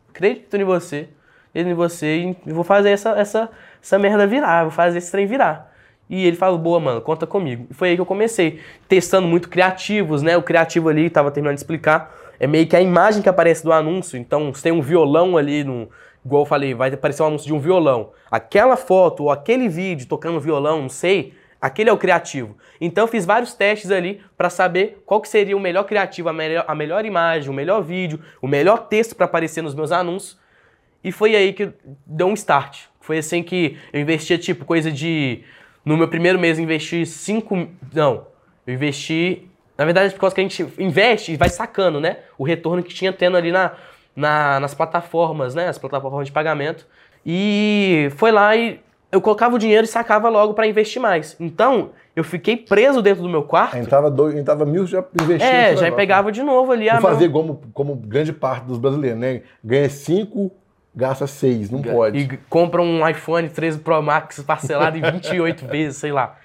acredito 0.10 0.56
em 0.56 0.64
você, 0.64 1.10
acredito 1.50 1.72
em 1.72 1.76
você 1.76 2.36
e 2.46 2.54
vou 2.54 2.64
fazer 2.64 2.92
essa, 2.92 3.12
essa, 3.12 3.50
essa 3.82 3.98
merda 3.98 4.28
virar, 4.28 4.62
vou 4.62 4.72
fazer 4.72 5.00
esse 5.00 5.12
trem 5.12 5.26
virar. 5.26 5.73
E 6.10 6.26
ele 6.26 6.36
falou, 6.36 6.58
boa, 6.58 6.80
mano, 6.80 7.02
conta 7.02 7.26
comigo. 7.26 7.68
E 7.70 7.74
foi 7.74 7.90
aí 7.90 7.96
que 7.96 8.02
eu 8.02 8.06
comecei, 8.06 8.60
testando 8.88 9.28
muito 9.28 9.50
criativos, 9.50 10.22
né? 10.22 10.38
O 10.38 10.44
criativo 10.44 10.90
ali, 10.90 11.10
tava 11.10 11.32
terminando 11.32 11.56
de 11.56 11.62
explicar, 11.62 12.14
é 12.40 12.46
meio 12.46 12.68
que 12.68 12.76
a 12.76 12.82
imagem 12.82 13.22
que 13.22 13.30
aparece 13.30 13.64
do 13.64 13.72
anúncio. 13.72 14.18
Então, 14.18 14.54
você 14.54 14.64
tem 14.64 14.72
um 14.72 14.82
violão 14.82 15.38
ali 15.38 15.64
no, 15.64 15.90
igual 16.26 16.44
eu 16.44 16.46
falei, 16.46 16.74
vai 16.74 16.94
aparecer 16.94 17.24
um 17.24 17.28
anúncio 17.28 17.48
de 17.48 17.54
um 17.54 17.60
violão. 17.60 18.12
Aquela 18.32 18.76
foto 18.76 19.24
ou 19.24 19.32
aquele 19.32 19.68
vídeo 19.68 20.08
tocando 20.08 20.40
violão, 20.40 20.82
não 20.84 20.90
sei, 20.90 21.34
aquele 21.62 21.90
é 21.90 21.94
o 21.94 21.98
criativo. 21.98 22.58
Então 22.80 23.04
eu 23.04 23.08
fiz 23.08 23.26
vários 23.26 23.54
testes 23.54 23.92
ali 23.92 24.22
para 24.38 24.50
saber 24.50 25.02
qual 25.06 25.22
que 25.22 25.30
seria 25.30 25.56
o 25.56 25.60
melhor 25.60 25.84
criativo, 25.84 26.30
a 26.30 26.34
melhor, 26.34 26.66
a 26.68 26.76
melhor 26.76 27.06
imagem, 27.06 27.50
o 27.50 27.54
melhor 27.54 27.82
vídeo, 27.82 28.20
o 28.42 28.48
melhor 28.48 28.88
texto 28.88 29.16
para 29.16 29.26
aparecer 29.26 29.62
nos 29.62 29.76
meus 29.76 29.92
anúncios. 29.92 30.38
E 31.04 31.12
foi 31.12 31.36
aí 31.36 31.54
que 31.54 31.70
deu 32.06 32.28
um 32.28 32.34
start. 32.34 32.84
Foi 33.02 33.18
assim 33.18 33.44
que 33.44 33.78
eu 33.92 34.00
investia 34.00 34.38
tipo 34.38 34.64
coisa 34.64 34.90
de 34.90 35.44
no 35.86 35.98
meu 35.98 36.08
primeiro 36.08 36.40
mês 36.40 36.58
eu 36.58 36.63
investi 36.63 37.06
5, 37.06 37.68
não, 37.94 38.28
eu 38.66 38.74
investi, 38.74 39.48
na 39.78 39.86
verdade, 39.86 40.13
por 40.13 40.22
causa 40.22 40.36
que 40.36 40.42
a 40.42 40.44
gente 40.44 40.66
investe 40.78 41.34
e 41.34 41.38
vai 41.38 41.50
sacando, 41.50 42.00
né? 42.00 42.18
O 42.38 42.44
retorno 42.44 42.82
que 42.84 42.94
tinha 42.94 43.12
tendo 43.12 43.38
ali 43.38 43.52
na 43.52 43.74
na, 44.16 44.60
nas 44.60 44.74
plataformas, 44.74 45.56
né? 45.56 45.68
As 45.68 45.78
plataformas 45.78 46.28
de 46.28 46.32
pagamento. 46.32 46.86
E 47.25 48.10
foi 48.16 48.32
lá 48.32 48.56
e 48.56 48.80
eu 49.12 49.22
colocava 49.22 49.56
o 49.56 49.60
dinheiro 49.60 49.86
e 49.86 49.88
sacava 49.88 50.30
logo 50.30 50.54
para 50.54 50.68
investir 50.68 51.02
mais. 51.02 51.36
Então, 51.40 51.92
eu 52.16 52.24
fiquei 52.24 52.58
preso 52.58 53.02
dentro 53.02 53.24
do 53.24 53.30
meu 53.30 53.44
quarto. 53.44 53.78
Entrava, 53.78 54.10
dois, 54.10 54.36
entrava 54.36 54.66
mil, 54.66 54.88
já 54.88 55.04
investia. 55.22 55.48
É, 55.48 55.78
já 55.78 55.92
pegava 55.92 56.32
de 56.32 56.42
novo 56.42 56.72
ali. 56.72 56.92
Não 56.92 57.02
fazer 57.02 57.30
meu... 57.30 57.32
como, 57.32 57.62
como 57.74 57.96
grande 57.96 58.34
parte 58.34 58.66
dos 58.66 58.78
brasileiros, 58.78 59.20
né? 59.20 59.42
Ganha 59.63 59.90
cinco, 59.90 60.52
gasta 60.96 61.28
seis, 61.28 61.70
não 61.70 61.82
pode. 61.82 62.18
E 62.18 62.38
compra 62.50 62.82
um 62.82 63.08
iPhone 63.08 63.50
13 63.50 63.80
Pro 63.80 64.02
Max 64.02 64.42
parcelado 64.44 64.98
em 64.98 65.02
28 65.12 65.68
vezes, 65.68 65.98
sei 65.98 66.12
lá. 66.12 66.38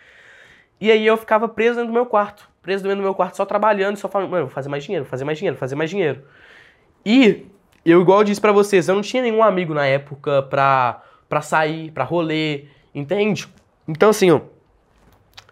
E 0.80 0.90
aí 0.90 1.06
eu 1.06 1.16
ficava 1.16 1.48
preso 1.48 1.76
dentro 1.76 1.88
do 1.88 1.94
meu 1.94 2.06
quarto. 2.06 2.48
Preso 2.62 2.82
dentro 2.82 2.98
do 2.98 3.02
meu 3.02 3.14
quarto, 3.14 3.36
só 3.36 3.44
trabalhando 3.44 3.96
e 3.96 3.98
só 3.98 4.08
falando, 4.08 4.30
mano, 4.30 4.46
vou 4.46 4.54
fazer 4.54 4.68
mais 4.68 4.84
dinheiro, 4.84 5.04
fazer 5.04 5.24
mais 5.24 5.38
dinheiro, 5.38 5.56
fazer 5.56 5.74
mais 5.74 5.90
dinheiro. 5.90 6.22
E 7.04 7.46
eu, 7.84 8.00
igual 8.00 8.18
eu 8.18 8.24
disse 8.24 8.40
pra 8.40 8.52
vocês, 8.52 8.88
eu 8.88 8.94
não 8.94 9.02
tinha 9.02 9.22
nenhum 9.22 9.42
amigo 9.42 9.72
na 9.72 9.86
época 9.86 10.42
pra, 10.42 11.02
pra 11.28 11.40
sair, 11.40 11.90
pra 11.90 12.04
rolê, 12.04 12.66
entende? 12.94 13.48
Então, 13.86 14.10
assim, 14.10 14.30
ó, 14.30 14.40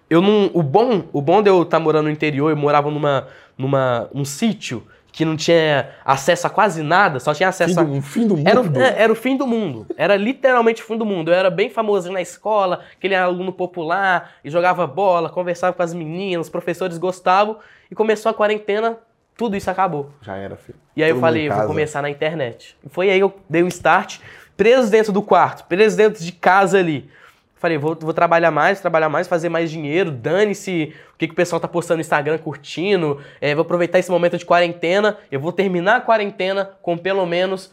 eu 0.08 0.20
não. 0.20 0.50
O 0.52 0.62
bom, 0.62 1.04
o 1.12 1.20
bom 1.22 1.42
de 1.42 1.48
eu 1.48 1.62
estar 1.62 1.78
tá 1.78 1.82
morando 1.82 2.04
no 2.04 2.10
interior, 2.10 2.50
eu 2.50 2.56
morava 2.56 2.90
numa, 2.90 3.26
numa, 3.56 4.08
num 4.12 4.24
sítio 4.24 4.86
que 5.16 5.24
não 5.24 5.34
tinha 5.34 5.88
acesso 6.04 6.46
a 6.46 6.50
quase 6.50 6.82
nada, 6.82 7.18
só 7.18 7.32
tinha 7.32 7.48
acesso 7.48 7.74
fim 7.74 7.86
do, 7.86 7.96
a. 7.96 8.02
fim 8.02 8.26
do 8.26 8.36
mundo. 8.36 8.46
Era, 8.46 8.86
é, 8.86 9.02
era, 9.04 9.12
o 9.14 9.16
fim 9.16 9.34
do 9.34 9.46
mundo. 9.46 9.86
Era 9.96 10.14
literalmente 10.14 10.82
o 10.82 10.84
fim 10.84 10.98
do 10.98 11.06
mundo. 11.06 11.30
Eu 11.30 11.34
era 11.34 11.48
bem 11.48 11.70
famoso 11.70 12.12
na 12.12 12.20
escola, 12.20 12.80
aquele 12.94 13.14
aluno 13.14 13.50
popular, 13.50 14.32
e 14.44 14.50
jogava 14.50 14.86
bola, 14.86 15.30
conversava 15.30 15.72
com 15.72 15.82
as 15.82 15.94
meninas, 15.94 16.48
os 16.48 16.50
professores 16.50 16.98
gostavam, 16.98 17.56
e 17.90 17.94
começou 17.94 18.28
a 18.28 18.34
quarentena, 18.34 18.98
tudo 19.34 19.56
isso 19.56 19.70
acabou. 19.70 20.10
Já 20.20 20.36
era, 20.36 20.54
filho. 20.54 20.78
E 20.94 21.02
aí 21.02 21.08
Todo 21.08 21.16
eu 21.16 21.20
falei, 21.22 21.48
vou 21.48 21.66
começar 21.66 22.02
na 22.02 22.10
internet. 22.10 22.76
E 22.84 22.88
foi 22.90 23.08
aí 23.08 23.16
que 23.16 23.24
eu 23.24 23.34
dei 23.48 23.62
um 23.62 23.68
start, 23.68 24.18
preso 24.54 24.90
dentro 24.90 25.14
do 25.14 25.22
quarto, 25.22 25.64
preso 25.64 25.96
dentro 25.96 26.22
de 26.22 26.30
casa 26.30 26.78
ali. 26.78 27.08
Falei, 27.56 27.78
vou, 27.78 27.96
vou 27.98 28.12
trabalhar 28.12 28.50
mais, 28.50 28.80
trabalhar 28.80 29.08
mais, 29.08 29.26
fazer 29.26 29.48
mais 29.48 29.70
dinheiro, 29.70 30.10
dane-se 30.10 30.94
o 31.14 31.16
que, 31.16 31.26
que 31.26 31.32
o 31.32 31.36
pessoal 31.36 31.58
tá 31.58 31.66
postando 31.66 31.96
no 31.96 32.00
Instagram, 32.02 32.36
curtindo. 32.36 33.20
É, 33.40 33.54
vou 33.54 33.62
aproveitar 33.62 33.98
esse 33.98 34.10
momento 34.10 34.36
de 34.36 34.44
quarentena, 34.44 35.16
eu 35.32 35.40
vou 35.40 35.52
terminar 35.52 35.96
a 35.96 36.00
quarentena 36.00 36.70
com 36.82 36.98
pelo 36.98 37.24
menos 37.24 37.72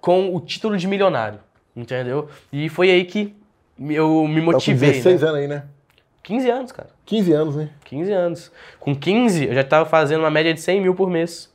com 0.00 0.34
o 0.34 0.40
título 0.40 0.76
de 0.76 0.88
milionário. 0.88 1.38
Entendeu? 1.76 2.28
E 2.52 2.68
foi 2.68 2.90
aí 2.90 3.04
que 3.04 3.34
eu 3.78 4.26
me 4.26 4.40
motivei. 4.40 5.00
Tá 5.00 5.04
com 5.04 5.10
16 5.10 5.20
né? 5.20 5.28
anos 5.28 5.40
aí, 5.40 5.48
né? 5.48 5.64
15 6.22 6.50
anos, 6.50 6.72
cara. 6.72 6.90
15 7.06 7.32
anos, 7.32 7.56
né? 7.56 7.70
15 7.84 8.12
anos. 8.12 8.52
Com 8.78 8.94
15, 8.94 9.46
eu 9.46 9.54
já 9.54 9.62
estava 9.62 9.88
fazendo 9.88 10.20
uma 10.20 10.30
média 10.30 10.52
de 10.52 10.60
100 10.60 10.80
mil 10.80 10.94
por 10.94 11.08
mês. 11.08 11.50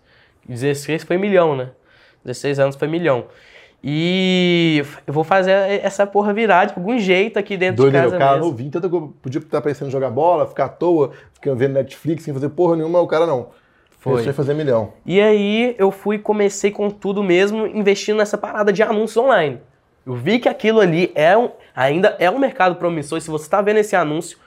16 0.47 1.03
foi 1.03 1.17
milhão, 1.17 1.55
né? 1.55 1.71
16 2.23 2.59
anos 2.59 2.75
foi 2.75 2.87
milhão. 2.87 3.25
E 3.87 4.83
eu 5.05 5.13
vou 5.13 5.23
fazer 5.23 5.51
essa 5.51 6.07
porra 6.07 6.33
virar 6.33 6.65
de 6.65 6.73
algum 6.75 6.97
jeito 6.97 7.37
aqui 7.37 7.55
dentro 7.55 7.83
Doido, 7.83 7.93
de 7.93 7.99
casa. 7.99 8.15
O 8.15 8.19
cara 8.19 8.31
mesmo. 8.31 8.47
novinho, 8.47 8.71
tanto 8.71 8.89
que 8.89 8.95
eu 8.95 9.13
podia 9.21 9.39
estar 9.39 9.61
pensando 9.61 9.89
em 9.89 9.91
jogar 9.91 10.09
bola, 10.09 10.47
ficar 10.47 10.65
à 10.65 10.69
toa, 10.69 11.11
ficar 11.31 11.53
vendo 11.53 11.73
Netflix 11.73 12.23
sem 12.23 12.33
fazer 12.33 12.49
porra 12.49 12.75
nenhuma, 12.75 12.99
o 12.99 13.05
cara 13.05 13.27
não. 13.27 13.49
Foi. 13.99 14.17
Pensou 14.17 14.33
fazer 14.33 14.55
milhão. 14.55 14.93
E 15.05 15.21
aí 15.21 15.75
eu 15.77 15.91
fui, 15.91 16.17
comecei 16.17 16.71
com 16.71 16.89
tudo 16.89 17.23
mesmo, 17.23 17.67
investindo 17.67 18.17
nessa 18.17 18.39
parada 18.39 18.73
de 18.73 18.81
anúncios 18.81 19.17
online. 19.17 19.59
Eu 20.03 20.15
vi 20.15 20.39
que 20.39 20.49
aquilo 20.49 20.79
ali 20.79 21.11
é 21.13 21.37
um, 21.37 21.51
ainda 21.75 22.15
é 22.17 22.29
um 22.31 22.39
mercado 22.39 22.77
promissor. 22.77 23.19
E 23.19 23.21
se 23.21 23.29
você 23.29 23.45
está 23.45 23.61
vendo 23.61 23.77
esse 23.77 23.95
anúncio, 23.95 24.39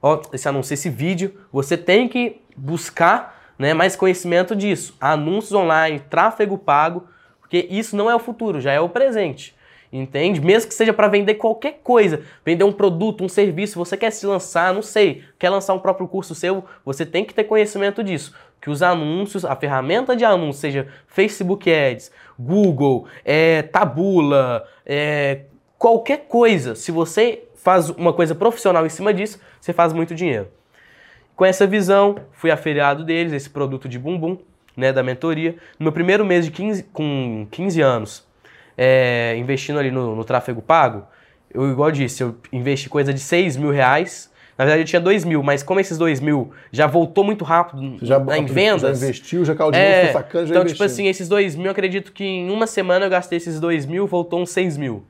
ó, 0.00 0.22
esse 0.32 0.48
anúncio, 0.48 0.72
esse 0.72 0.88
vídeo, 0.88 1.34
você 1.52 1.76
tem 1.76 2.06
que 2.06 2.40
buscar 2.56 3.42
né, 3.58 3.74
mais 3.74 3.96
conhecimento 3.96 4.54
disso. 4.54 4.96
Anúncios 5.00 5.52
online, 5.52 5.98
tráfego 5.98 6.56
pago, 6.56 7.08
porque 7.54 7.68
isso 7.72 7.96
não 7.96 8.10
é 8.10 8.14
o 8.16 8.18
futuro, 8.18 8.60
já 8.60 8.72
é 8.72 8.80
o 8.80 8.88
presente. 8.88 9.54
Entende? 9.92 10.40
Mesmo 10.40 10.68
que 10.68 10.74
seja 10.74 10.92
para 10.92 11.06
vender 11.06 11.34
qualquer 11.34 11.78
coisa, 11.84 12.22
vender 12.44 12.64
um 12.64 12.72
produto, 12.72 13.22
um 13.22 13.28
serviço, 13.28 13.78
você 13.78 13.96
quer 13.96 14.10
se 14.10 14.26
lançar, 14.26 14.74
não 14.74 14.82
sei, 14.82 15.22
quer 15.38 15.50
lançar 15.50 15.72
um 15.72 15.78
próprio 15.78 16.08
curso 16.08 16.34
seu, 16.34 16.64
você 16.84 17.06
tem 17.06 17.24
que 17.24 17.32
ter 17.32 17.44
conhecimento 17.44 18.02
disso. 18.02 18.34
Que 18.60 18.68
os 18.68 18.82
anúncios, 18.82 19.44
a 19.44 19.54
ferramenta 19.54 20.16
de 20.16 20.24
anúncio, 20.24 20.62
seja 20.62 20.88
Facebook 21.06 21.72
Ads, 21.72 22.10
Google, 22.36 23.06
é, 23.24 23.62
Tabula, 23.62 24.66
é, 24.84 25.42
qualquer 25.78 26.26
coisa, 26.26 26.74
se 26.74 26.90
você 26.90 27.44
faz 27.54 27.88
uma 27.90 28.12
coisa 28.12 28.34
profissional 28.34 28.84
em 28.84 28.88
cima 28.88 29.14
disso, 29.14 29.40
você 29.60 29.72
faz 29.72 29.92
muito 29.92 30.12
dinheiro. 30.12 30.48
Com 31.36 31.44
essa 31.44 31.68
visão, 31.68 32.16
fui 32.32 32.50
afiliado 32.50 33.04
deles, 33.04 33.32
esse 33.32 33.48
produto 33.48 33.88
de 33.88 33.96
bumbum, 33.96 34.38
né, 34.76 34.92
da 34.92 35.02
mentoria. 35.02 35.56
No 35.78 35.84
meu 35.84 35.92
primeiro 35.92 36.24
mês 36.24 36.44
de 36.44 36.50
15, 36.50 36.84
com 36.84 37.46
15 37.50 37.80
anos, 37.80 38.26
é, 38.76 39.36
investindo 39.38 39.78
ali 39.78 39.90
no, 39.90 40.14
no, 40.14 40.24
tráfego 40.24 40.60
pago, 40.60 41.06
eu, 41.52 41.70
igual 41.70 41.90
disse, 41.90 42.22
eu 42.22 42.36
investi 42.52 42.88
coisa 42.88 43.12
de 43.12 43.20
6 43.20 43.56
mil 43.56 43.70
reais. 43.70 44.32
Na 44.56 44.64
verdade, 44.64 44.82
eu 44.82 44.86
tinha 44.86 45.00
2 45.00 45.24
mil, 45.24 45.42
mas 45.42 45.62
como 45.62 45.80
esses 45.80 45.98
2 45.98 46.20
mil 46.20 46.52
já 46.70 46.86
voltou 46.86 47.24
muito 47.24 47.44
rápido 47.44 47.96
já, 48.00 48.18
em 48.36 48.44
vendas. 48.44 49.00
Já 49.00 49.06
investiu, 49.06 49.44
já 49.44 49.54
caiu 49.54 49.72
dinheiro, 49.72 50.08
é, 50.08 50.12
sacando, 50.12 50.46
já 50.46 50.54
Então, 50.54 50.64
tipo 50.64 50.82
assim, 50.82 51.08
esses 51.08 51.28
2 51.28 51.56
mil, 51.56 51.66
eu 51.66 51.72
acredito 51.72 52.12
que 52.12 52.24
em 52.24 52.50
uma 52.50 52.66
semana 52.66 53.06
eu 53.06 53.10
gastei 53.10 53.36
esses 53.36 53.58
2 53.58 53.86
mil, 53.86 54.06
voltou 54.06 54.40
uns 54.40 54.50
6 54.50 54.76
mil. 54.76 55.04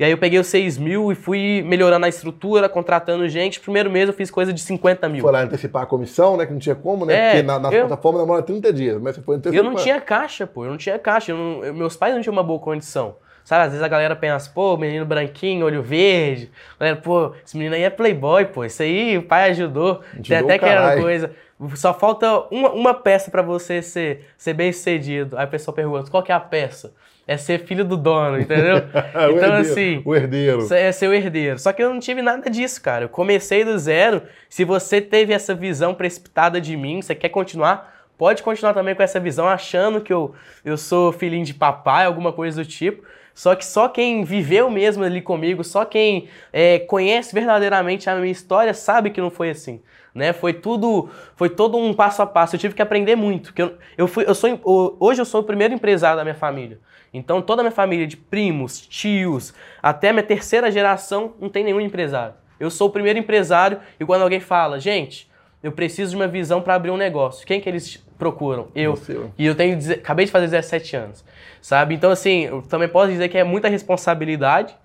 E 0.00 0.04
aí 0.04 0.10
eu 0.10 0.16
peguei 0.16 0.38
os 0.38 0.46
6 0.46 0.78
mil 0.78 1.12
e 1.12 1.14
fui 1.14 1.62
melhorando 1.62 2.06
a 2.06 2.08
estrutura, 2.08 2.70
contratando 2.70 3.28
gente. 3.28 3.60
Primeiro 3.60 3.90
mês 3.90 4.08
eu 4.08 4.14
fiz 4.14 4.30
coisa 4.30 4.50
de 4.50 4.58
50 4.58 5.06
mil. 5.10 5.20
Foi 5.20 5.30
lá 5.30 5.42
antecipar 5.42 5.82
a 5.82 5.86
comissão, 5.86 6.38
né? 6.38 6.46
Que 6.46 6.52
não 6.54 6.58
tinha 6.58 6.74
como, 6.74 7.04
né? 7.04 7.14
É, 7.14 7.30
Porque 7.32 7.42
na, 7.42 7.58
na 7.58 7.70
eu, 7.70 7.86
plataforma 7.86 8.18
demora 8.18 8.42
30 8.42 8.72
dias, 8.72 8.98
mas 8.98 9.14
você 9.14 9.20
foi 9.20 9.36
antecipar. 9.36 9.62
Eu 9.62 9.70
não 9.70 9.76
tinha 9.76 10.00
caixa, 10.00 10.46
pô. 10.46 10.64
Eu 10.64 10.70
não 10.70 10.78
tinha 10.78 10.98
caixa. 10.98 11.34
Não, 11.34 11.62
eu, 11.62 11.74
meus 11.74 11.98
pais 11.98 12.14
não 12.14 12.22
tinham 12.22 12.32
uma 12.32 12.42
boa 12.42 12.58
condição. 12.58 13.16
Sabe, 13.44 13.64
às 13.64 13.72
vezes 13.72 13.84
a 13.84 13.88
galera 13.88 14.16
pensa, 14.16 14.50
pô, 14.54 14.74
menino 14.78 15.04
branquinho, 15.04 15.66
olho 15.66 15.82
verde. 15.82 16.50
Galera, 16.78 16.96
pô, 16.96 17.34
esse 17.44 17.54
menino 17.58 17.74
aí 17.74 17.82
é 17.82 17.90
playboy, 17.90 18.46
pô. 18.46 18.64
Isso 18.64 18.82
aí 18.82 19.18
o 19.18 19.22
pai 19.22 19.50
ajudou. 19.50 20.00
Tem 20.26 20.38
até 20.38 20.58
que 20.58 20.64
era 20.64 20.98
coisa. 20.98 21.30
Só 21.74 21.92
falta 21.92 22.46
uma, 22.50 22.70
uma 22.70 22.94
peça 22.94 23.30
para 23.30 23.42
você 23.42 23.82
ser, 23.82 24.24
ser 24.38 24.54
bem 24.54 24.72
sucedido. 24.72 25.36
Aí 25.36 25.44
a 25.44 25.46
pessoa 25.46 25.74
pergunta, 25.74 26.10
qual 26.10 26.22
que 26.22 26.32
é 26.32 26.34
a 26.34 26.40
peça? 26.40 26.94
É 27.26 27.36
ser 27.36 27.60
filho 27.60 27.84
do 27.84 27.96
dono, 27.96 28.40
entendeu? 28.40 28.78
então, 29.10 29.30
herdeiro, 29.30 29.54
assim. 29.54 30.02
O 30.04 30.14
herdeiro. 30.14 30.74
É 30.74 30.90
ser 30.90 31.08
o 31.08 31.14
herdeiro. 31.14 31.58
Só 31.58 31.72
que 31.72 31.82
eu 31.82 31.92
não 31.92 32.00
tive 32.00 32.22
nada 32.22 32.50
disso, 32.50 32.82
cara. 32.82 33.04
Eu 33.04 33.08
comecei 33.08 33.64
do 33.64 33.78
zero. 33.78 34.22
Se 34.48 34.64
você 34.64 35.00
teve 35.00 35.32
essa 35.32 35.54
visão 35.54 35.94
precipitada 35.94 36.60
de 36.60 36.76
mim, 36.76 37.00
você 37.00 37.14
quer 37.14 37.28
continuar, 37.28 38.08
pode 38.18 38.42
continuar 38.42 38.74
também 38.74 38.94
com 38.94 39.02
essa 39.02 39.20
visão, 39.20 39.46
achando 39.46 40.00
que 40.00 40.12
eu, 40.12 40.34
eu 40.64 40.76
sou 40.76 41.12
filhinho 41.12 41.44
de 41.44 41.54
papai, 41.54 42.04
alguma 42.04 42.32
coisa 42.32 42.62
do 42.62 42.68
tipo. 42.68 43.04
Só 43.32 43.54
que 43.54 43.64
só 43.64 43.88
quem 43.88 44.24
viveu 44.24 44.68
mesmo 44.68 45.04
ali 45.04 45.22
comigo, 45.22 45.62
só 45.62 45.84
quem 45.84 46.28
é, 46.52 46.80
conhece 46.80 47.32
verdadeiramente 47.32 48.10
a 48.10 48.16
minha 48.16 48.32
história, 48.32 48.74
sabe 48.74 49.10
que 49.10 49.20
não 49.20 49.30
foi 49.30 49.50
assim 49.50 49.80
né? 50.14 50.32
Foi 50.32 50.52
tudo, 50.52 51.08
foi 51.36 51.48
todo 51.48 51.76
um 51.76 51.94
passo 51.94 52.22
a 52.22 52.26
passo. 52.26 52.56
Eu 52.56 52.60
tive 52.60 52.74
que 52.74 52.82
aprender 52.82 53.16
muito. 53.16 53.52
Que 53.52 53.62
eu, 53.62 53.74
eu 53.96 54.08
fui, 54.08 54.24
eu 54.26 54.34
sou, 54.34 54.96
hoje 54.98 55.20
eu 55.20 55.24
sou 55.24 55.40
o 55.40 55.44
primeiro 55.44 55.74
empresário 55.74 56.16
da 56.16 56.24
minha 56.24 56.34
família. 56.34 56.78
Então 57.12 57.42
toda 57.42 57.62
a 57.62 57.64
minha 57.64 57.72
família 57.72 58.06
de 58.06 58.16
primos, 58.16 58.80
tios, 58.80 59.52
até 59.82 60.10
a 60.10 60.12
minha 60.12 60.22
terceira 60.22 60.70
geração 60.70 61.34
não 61.40 61.48
tem 61.48 61.64
nenhum 61.64 61.80
empresário. 61.80 62.34
Eu 62.58 62.70
sou 62.70 62.88
o 62.88 62.90
primeiro 62.90 63.18
empresário 63.18 63.80
e 63.98 64.04
quando 64.04 64.22
alguém 64.22 64.40
fala, 64.40 64.78
gente, 64.78 65.30
eu 65.62 65.72
preciso 65.72 66.10
de 66.10 66.16
uma 66.16 66.28
visão 66.28 66.62
para 66.62 66.74
abrir 66.74 66.90
um 66.90 66.96
negócio. 66.96 67.46
Quem 67.46 67.60
que 67.60 67.68
eles 67.68 67.96
procuram? 68.18 68.68
Eu. 68.74 68.96
Você. 68.96 69.18
E 69.38 69.46
eu 69.46 69.54
tenho 69.54 69.78
acabei 69.92 70.26
de 70.26 70.30
fazer 70.30 70.46
17 70.46 70.96
anos, 70.96 71.24
sabe? 71.60 71.94
Então 71.94 72.10
assim, 72.10 72.44
eu 72.44 72.62
também 72.62 72.88
posso 72.88 73.10
dizer 73.10 73.28
que 73.28 73.38
é 73.38 73.44
muita 73.44 73.68
responsabilidade. 73.68 74.76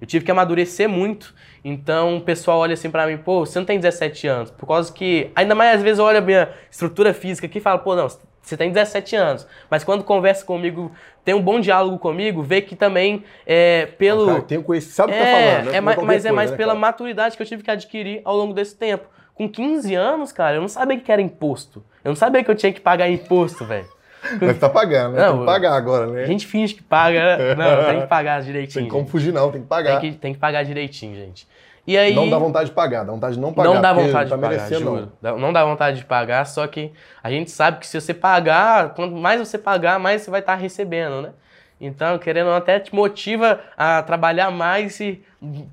Eu 0.00 0.06
tive 0.06 0.24
que 0.24 0.30
amadurecer 0.30 0.88
muito. 0.88 1.34
Então 1.64 2.18
o 2.18 2.20
pessoal 2.20 2.58
olha 2.58 2.74
assim 2.74 2.90
para 2.90 3.06
mim, 3.06 3.16
pô, 3.16 3.46
você 3.46 3.58
não 3.58 3.66
tem 3.66 3.78
17 3.78 4.26
anos. 4.26 4.50
Por 4.50 4.66
causa 4.66 4.92
que, 4.92 5.30
ainda 5.34 5.54
mais 5.54 5.76
às 5.76 5.82
vezes 5.82 5.98
eu 5.98 6.04
olho 6.04 6.18
a 6.18 6.20
minha 6.20 6.50
estrutura 6.70 7.14
física 7.14 7.46
aqui 7.46 7.58
e 7.58 7.60
falo, 7.60 7.78
pô, 7.80 7.96
não, 7.96 8.06
você 8.44 8.56
tem 8.56 8.70
17 8.70 9.16
anos. 9.16 9.46
Mas 9.70 9.82
quando 9.82 10.04
conversa 10.04 10.44
comigo, 10.44 10.92
tem 11.24 11.34
um 11.34 11.40
bom 11.40 11.58
diálogo 11.58 11.98
comigo, 11.98 12.42
vê 12.42 12.60
que 12.60 12.76
também 12.76 13.24
é 13.46 13.86
pelo. 13.98 14.26
Cara, 14.26 14.42
tem 14.42 14.62
conhecido, 14.62 14.92
sabe 14.92 15.12
o 15.12 15.14
é, 15.14 15.18
que 15.18 15.24
tá 15.24 15.30
falando, 15.30 15.70
né? 15.70 15.76
É, 15.76 15.80
mas, 15.80 16.02
mas 16.02 16.24
é 16.26 16.32
mais 16.32 16.50
né, 16.50 16.56
pela 16.56 16.72
cara? 16.72 16.80
maturidade 16.80 17.36
que 17.36 17.42
eu 17.42 17.46
tive 17.46 17.62
que 17.62 17.70
adquirir 17.70 18.20
ao 18.24 18.36
longo 18.36 18.52
desse 18.52 18.76
tempo. 18.76 19.06
Com 19.34 19.48
15 19.48 19.94
anos, 19.94 20.30
cara, 20.30 20.56
eu 20.56 20.60
não 20.60 20.68
sabia 20.68 21.00
que 21.00 21.10
era 21.10 21.20
imposto. 21.20 21.82
Eu 22.04 22.10
não 22.10 22.16
sabia 22.16 22.44
que 22.44 22.50
eu 22.50 22.54
tinha 22.54 22.72
que 22.72 22.80
pagar 22.80 23.08
imposto, 23.08 23.64
velho. 23.64 23.88
Mas 24.40 24.58
tá 24.58 24.68
pagando, 24.68 25.14
né? 25.14 25.22
Não, 25.22 25.32
tem 25.32 25.40
que 25.40 25.46
pagar 25.46 25.74
agora, 25.74 26.06
né? 26.06 26.22
A 26.22 26.26
gente 26.26 26.46
finge 26.46 26.74
que 26.74 26.82
paga. 26.82 27.36
Né? 27.36 27.54
Não, 27.54 27.84
tem 27.84 28.00
que 28.02 28.06
pagar 28.06 28.42
direitinho. 28.42 28.84
Tem 28.84 28.90
como 28.90 29.06
fugir, 29.06 29.32
não, 29.32 29.50
tem 29.50 29.62
que 29.62 29.66
pagar. 29.66 30.00
Tem 30.00 30.12
que, 30.12 30.18
tem 30.18 30.32
que 30.34 30.38
pagar 30.38 30.62
direitinho, 30.64 31.16
gente. 31.16 31.46
E 31.86 31.98
aí, 31.98 32.14
não 32.14 32.30
dá 32.30 32.38
vontade 32.38 32.70
de 32.70 32.74
pagar, 32.74 33.04
dá 33.04 33.12
vontade 33.12 33.34
de 33.34 33.40
não 33.40 33.52
pagar. 33.52 33.74
Não 33.74 33.80
dá 33.80 33.92
vontade 33.92 34.30
tá 34.30 34.36
de 34.36 34.42
pagar, 34.42 34.72
juro. 34.72 35.12
Não. 35.20 35.38
não 35.38 35.52
dá 35.52 35.64
vontade 35.64 35.98
de 35.98 36.04
pagar, 36.04 36.46
só 36.46 36.66
que 36.66 36.92
a 37.22 37.30
gente 37.30 37.50
sabe 37.50 37.78
que 37.78 37.86
se 37.86 38.00
você 38.00 38.14
pagar, 38.14 38.94
quanto 38.94 39.14
mais 39.14 39.38
você 39.38 39.58
pagar, 39.58 39.98
mais 39.98 40.22
você 40.22 40.30
vai 40.30 40.40
estar 40.40 40.54
tá 40.54 40.58
recebendo, 40.58 41.20
né? 41.20 41.30
Então, 41.78 42.18
querendo 42.18 42.50
até 42.50 42.80
te 42.80 42.94
motiva 42.94 43.60
a 43.76 44.02
trabalhar 44.02 44.50
mais 44.50 44.98
e 45.00 45.22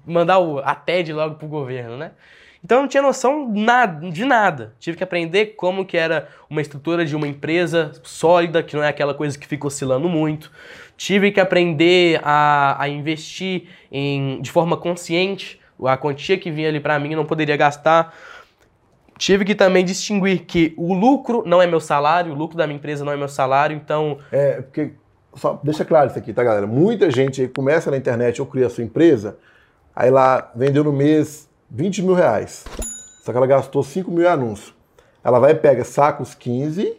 mandar 0.05 0.39
o, 0.39 0.59
a 0.59 0.75
TED 0.75 1.13
logo 1.13 1.35
pro 1.35 1.47
governo, 1.47 1.95
né? 1.95 2.11
Então 2.63 2.77
eu 2.77 2.81
não 2.81 2.89
tinha 2.89 3.01
noção 3.01 3.51
de 4.11 4.25
nada. 4.25 4.75
Tive 4.79 4.97
que 4.97 5.03
aprender 5.03 5.55
como 5.55 5.85
que 5.85 5.97
era 5.97 6.27
uma 6.49 6.61
estrutura 6.61 7.05
de 7.05 7.15
uma 7.15 7.27
empresa 7.27 7.91
sólida, 8.03 8.61
que 8.61 8.75
não 8.75 8.83
é 8.83 8.89
aquela 8.89 9.13
coisa 9.13 9.37
que 9.37 9.47
fica 9.47 9.65
oscilando 9.65 10.07
muito. 10.07 10.51
Tive 10.95 11.31
que 11.31 11.39
aprender 11.39 12.19
a, 12.23 12.75
a 12.79 12.87
investir 12.87 13.63
em, 13.91 14.39
de 14.41 14.51
forma 14.51 14.77
consciente 14.77 15.60
a 15.87 15.97
quantia 15.97 16.37
que 16.37 16.51
vinha 16.51 16.69
ali 16.69 16.79
para 16.79 16.97
mim, 16.99 17.15
não 17.15 17.25
poderia 17.25 17.57
gastar. 17.57 18.13
Tive 19.17 19.45
que 19.45 19.53
também 19.53 19.85
distinguir 19.85 20.45
que 20.45 20.73
o 20.77 20.93
lucro 20.93 21.43
não 21.45 21.61
é 21.61 21.67
meu 21.67 21.79
salário, 21.79 22.33
o 22.33 22.35
lucro 22.35 22.57
da 22.57 22.65
minha 22.65 22.77
empresa 22.77 23.05
não 23.05 23.11
é 23.11 23.17
meu 23.17 23.29
salário, 23.29 23.75
então. 23.75 24.17
É, 24.31 24.61
porque. 24.61 24.93
Só 25.33 25.57
deixa 25.63 25.85
claro 25.85 26.09
isso 26.09 26.19
aqui, 26.19 26.33
tá, 26.33 26.43
galera? 26.43 26.67
Muita 26.67 27.09
gente 27.09 27.47
começa 27.47 27.89
na 27.89 27.95
internet 27.95 28.41
ou 28.41 28.47
cria 28.47 28.67
a 28.67 28.69
sua 28.69 28.83
empresa, 28.83 29.37
aí 29.95 30.09
lá 30.09 30.51
vendeu 30.53 30.83
no 30.83 30.91
mês 30.91 31.49
20 31.69 32.01
mil 32.01 32.13
reais. 32.13 32.65
Só 33.23 33.31
que 33.31 33.37
ela 33.37 33.47
gastou 33.47 33.81
5 33.81 34.11
mil 34.11 34.23
em 34.23 34.27
anúncio. 34.27 34.73
Ela 35.23 35.39
vai 35.39 35.51
e 35.51 35.55
pega 35.55 35.85
sacos 35.85 36.33
15 36.33 36.97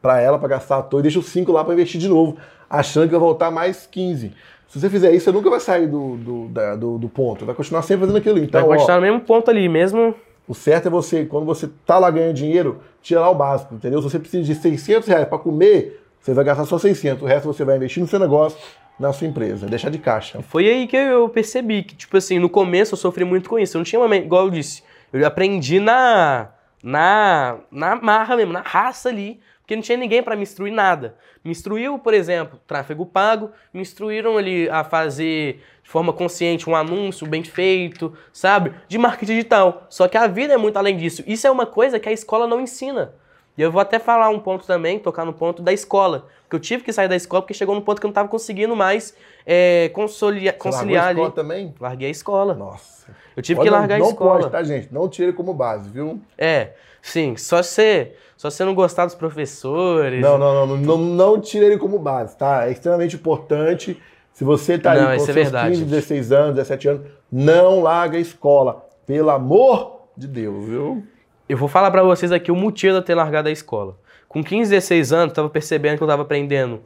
para 0.00 0.20
ela 0.20 0.38
para 0.38 0.48
gastar 0.48 0.78
à 0.78 0.82
toa 0.82 1.00
e 1.00 1.02
deixa 1.02 1.18
os 1.18 1.26
5 1.26 1.50
lá 1.50 1.64
para 1.64 1.74
investir 1.74 2.00
de 2.00 2.08
novo, 2.08 2.36
achando 2.70 3.06
que 3.06 3.10
vai 3.10 3.20
voltar 3.20 3.50
mais 3.50 3.86
15. 3.86 4.32
Se 4.68 4.80
você 4.80 4.90
fizer 4.90 5.12
isso, 5.12 5.24
você 5.24 5.32
nunca 5.32 5.48
vai 5.48 5.60
sair 5.60 5.86
do, 5.86 6.16
do, 6.16 6.48
da, 6.48 6.74
do, 6.74 6.98
do, 6.98 7.08
ponto. 7.08 7.44
Vai 7.46 7.54
continuar 7.54 7.82
sempre 7.82 8.00
fazendo 8.00 8.18
aquilo. 8.18 8.38
Então, 8.38 8.66
vai 8.66 8.78
continuar 8.78 8.98
ó, 8.98 9.00
no 9.00 9.06
mesmo 9.06 9.20
ponto 9.20 9.50
ali, 9.50 9.68
mesmo. 9.68 10.14
O 10.48 10.54
certo 10.54 10.86
é 10.86 10.90
você, 10.90 11.24
quando 11.24 11.44
você 11.44 11.68
tá 11.84 11.98
lá 11.98 12.10
ganhando 12.10 12.34
dinheiro, 12.34 12.80
tirar 13.02 13.28
o 13.30 13.34
básico, 13.34 13.74
entendeu? 13.74 14.00
Se 14.00 14.10
você 14.10 14.18
precisa 14.18 14.44
de 14.44 14.54
600 14.54 15.08
reais 15.08 15.28
para 15.28 15.38
comer, 15.38 16.02
você 16.20 16.32
vai 16.34 16.44
gastar 16.44 16.64
só 16.64 16.78
600. 16.78 17.22
O 17.22 17.26
resto 17.26 17.46
você 17.46 17.64
vai 17.64 17.76
investir 17.76 18.00
no 18.00 18.08
seu 18.08 18.18
negócio, 18.18 18.58
na 18.98 19.12
sua 19.12 19.26
empresa, 19.26 19.66
deixar 19.66 19.90
de 19.90 19.98
caixa. 19.98 20.40
Foi 20.42 20.68
aí 20.68 20.86
que 20.86 20.96
eu 20.96 21.28
percebi 21.28 21.82
que, 21.82 21.94
tipo 21.94 22.16
assim, 22.16 22.38
no 22.38 22.48
começo 22.48 22.94
eu 22.94 22.98
sofri 22.98 23.24
muito 23.24 23.48
com 23.48 23.58
isso. 23.58 23.76
Eu 23.76 23.80
não 23.80 23.84
tinha 23.84 24.00
uma. 24.00 24.16
Igual 24.16 24.46
eu 24.46 24.50
disse, 24.50 24.82
eu 25.12 25.26
aprendi 25.26 25.80
na. 25.80 26.50
Na, 26.82 27.56
na 27.70 27.96
marra 27.96 28.36
mesmo, 28.36 28.52
na 28.52 28.60
raça 28.60 29.08
ali. 29.08 29.40
Porque 29.66 29.74
não 29.74 29.82
tinha 29.82 29.98
ninguém 29.98 30.22
para 30.22 30.36
me 30.36 30.44
instruir 30.44 30.72
nada. 30.72 31.16
Me 31.44 31.50
instruiu, 31.50 31.98
por 31.98 32.14
exemplo, 32.14 32.60
tráfego 32.68 33.04
pago, 33.04 33.50
me 33.74 33.80
instruíram 33.80 34.38
ali 34.38 34.70
a 34.70 34.84
fazer 34.84 35.60
de 35.82 35.90
forma 35.90 36.12
consciente 36.12 36.70
um 36.70 36.76
anúncio 36.76 37.26
bem 37.26 37.42
feito, 37.42 38.16
sabe? 38.32 38.72
De 38.86 38.96
marketing 38.96 39.32
digital. 39.32 39.84
Só 39.90 40.06
que 40.06 40.16
a 40.16 40.28
vida 40.28 40.54
é 40.54 40.56
muito 40.56 40.76
além 40.76 40.96
disso. 40.96 41.24
Isso 41.26 41.48
é 41.48 41.50
uma 41.50 41.66
coisa 41.66 41.98
que 41.98 42.08
a 42.08 42.12
escola 42.12 42.46
não 42.46 42.60
ensina. 42.60 43.12
E 43.58 43.62
eu 43.62 43.72
vou 43.72 43.80
até 43.80 43.98
falar 43.98 44.28
um 44.28 44.38
ponto 44.38 44.64
também, 44.64 45.00
tocar 45.00 45.24
no 45.24 45.32
ponto 45.32 45.60
da 45.60 45.72
escola. 45.72 46.28
Porque 46.42 46.54
eu 46.54 46.60
tive 46.60 46.84
que 46.84 46.92
sair 46.92 47.08
da 47.08 47.16
escola 47.16 47.42
porque 47.42 47.54
chegou 47.54 47.74
num 47.74 47.80
ponto 47.80 48.00
que 48.00 48.06
eu 48.06 48.08
não 48.08 48.12
estava 48.12 48.28
conseguindo 48.28 48.76
mais 48.76 49.16
é, 49.44 49.90
conciliar, 49.92 50.54
Você 50.54 50.60
conciliar 50.60 51.08
a 51.08 51.10
escola 51.10 51.30
também? 51.32 51.74
Larguei 51.80 52.06
a 52.06 52.10
escola. 52.12 52.54
Nossa. 52.54 53.12
Eu 53.36 53.42
tive 53.42 53.60
que 53.60 53.68
largar 53.68 53.96
a 53.96 53.98
escola. 53.98 54.34
Não 54.34 54.40
pode, 54.40 54.52
tá, 54.52 54.62
gente? 54.62 54.88
Não 54.92 55.08
tire 55.08 55.32
como 55.32 55.52
base, 55.52 55.90
viu? 55.90 56.20
É, 56.38 56.70
sim. 57.02 57.36
Só 57.36 57.62
você 57.62 58.14
só 58.36 58.50
você 58.50 58.64
não 58.64 58.74
gostar 58.74 59.06
dos 59.06 59.14
professores. 59.14 60.20
Não, 60.20 60.36
não, 60.38 60.66
não, 60.66 60.76
não, 60.76 60.98
não 60.98 61.40
tire 61.40 61.64
ele 61.64 61.78
como 61.78 61.98
base, 61.98 62.36
tá? 62.36 62.66
É 62.66 62.70
extremamente 62.70 63.16
importante. 63.16 64.00
Se 64.32 64.44
você 64.44 64.78
tá 64.78 64.94
não, 64.94 65.08
aí 65.08 65.18
com 65.18 65.24
seus 65.24 65.36
é 65.36 65.42
verdade. 65.42 65.70
15, 65.70 65.84
16 65.84 66.32
anos, 66.32 66.54
17 66.56 66.88
anos, 66.88 67.06
não 67.32 67.82
larga 67.82 68.18
a 68.18 68.20
escola. 68.20 68.84
Pelo 69.06 69.30
amor 69.30 70.02
de 70.16 70.26
Deus, 70.26 70.64
viu? 70.66 71.06
Eu 71.48 71.56
vou 71.56 71.68
falar 71.68 71.90
para 71.90 72.02
vocês 72.02 72.30
aqui 72.30 72.50
o 72.50 72.56
motivo 72.56 72.92
de 72.92 72.98
eu 72.98 73.02
ter 73.02 73.14
largado 73.14 73.48
a 73.48 73.52
escola. 73.52 73.96
Com 74.28 74.44
15, 74.44 74.70
16 74.70 75.12
anos, 75.12 75.28
eu 75.28 75.34
tava 75.34 75.48
percebendo 75.48 75.96
que 75.96 76.02
eu 76.02 76.08
tava 76.08 76.22
aprendendo 76.22 76.82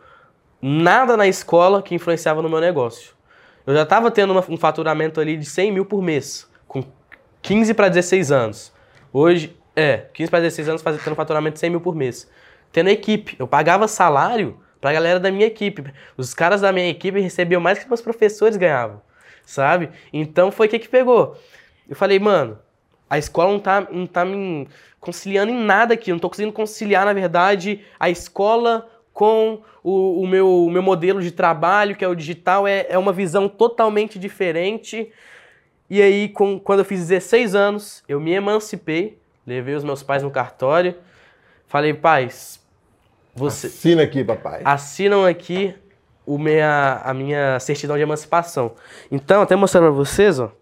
nada 0.62 1.16
na 1.16 1.26
escola 1.26 1.82
que 1.82 1.94
influenciava 1.94 2.40
no 2.42 2.48
meu 2.48 2.60
negócio. 2.60 3.14
Eu 3.70 3.76
já 3.76 3.85
estava 3.85 4.11
tendo 4.11 4.37
um 4.48 4.56
faturamento 4.56 5.20
ali 5.20 5.37
de 5.37 5.46
100 5.46 5.70
mil 5.70 5.85
por 5.85 6.02
mês, 6.02 6.50
com 6.66 6.83
15 7.40 7.72
para 7.72 7.88
16 7.88 8.33
anos. 8.33 8.72
Hoje, 9.12 9.56
é, 9.76 10.09
15 10.12 10.28
para 10.28 10.40
16 10.40 10.68
anos 10.70 10.83
fazendo 10.83 11.14
faturamento 11.14 11.54
de 11.54 11.61
100 11.61 11.70
mil 11.70 11.80
por 11.80 11.94
mês. 11.94 12.28
Tendo 12.72 12.90
equipe. 12.90 13.37
Eu 13.38 13.46
pagava 13.46 13.87
salário 13.87 14.59
pra 14.80 14.92
galera 14.92 15.20
da 15.20 15.30
minha 15.30 15.46
equipe. 15.46 15.85
Os 16.16 16.35
caras 16.35 16.62
da 16.62 16.72
minha 16.72 16.88
equipe 16.88 17.20
recebiam 17.20 17.61
mais 17.61 17.78
que 17.78 17.87
meus 17.87 18.00
professores 18.00 18.56
ganhavam, 18.56 19.00
sabe? 19.46 19.90
Então 20.12 20.50
foi 20.50 20.66
o 20.66 20.70
que 20.70 20.80
que 20.80 20.88
pegou. 20.88 21.38
Eu 21.88 21.94
falei, 21.94 22.18
mano, 22.18 22.59
a 23.09 23.18
escola 23.18 23.52
não 23.52 23.61
tá, 23.61 23.87
não 23.88 24.04
tá 24.04 24.24
me 24.24 24.66
conciliando 24.98 25.52
em 25.52 25.64
nada 25.64 25.94
aqui. 25.94 26.11
Não 26.11 26.18
tô 26.18 26.28
conseguindo 26.28 26.52
conciliar, 26.52 27.06
na 27.06 27.12
verdade, 27.12 27.85
a 28.00 28.11
escola 28.11 28.88
com 29.20 29.61
o, 29.85 30.22
o, 30.22 30.26
meu, 30.26 30.64
o 30.64 30.70
meu 30.70 30.83
modelo 30.83 31.20
de 31.20 31.30
trabalho, 31.30 31.94
que 31.94 32.02
é 32.02 32.09
o 32.09 32.14
digital. 32.14 32.66
É, 32.66 32.87
é 32.88 32.96
uma 32.96 33.12
visão 33.12 33.50
totalmente 33.50 34.18
diferente. 34.18 35.12
E 35.90 36.00
aí, 36.00 36.30
com, 36.30 36.59
quando 36.59 36.78
eu 36.78 36.87
fiz 36.87 37.00
16 37.00 37.54
anos, 37.54 38.02
eu 38.09 38.18
me 38.18 38.33
emancipei 38.33 39.20
Levei 39.46 39.74
os 39.74 39.85
meus 39.85 40.02
pais 40.02 40.22
no 40.22 40.30
cartório. 40.30 40.94
Falei, 41.66 41.92
pais, 41.92 42.61
você. 43.35 43.66
Assina 43.66 44.02
aqui, 44.04 44.22
papai. 44.22 44.62
Assinam 44.64 45.26
aqui 45.26 45.74
o 46.24 46.38
minha, 46.38 47.02
a 47.04 47.12
minha 47.12 47.59
certidão 47.59 47.96
de 47.96 48.02
emancipação. 48.02 48.74
Então, 49.11 49.42
até 49.42 49.56
mostrando 49.56 49.85
pra 49.85 49.92
vocês, 49.92 50.38
ó. 50.38 50.52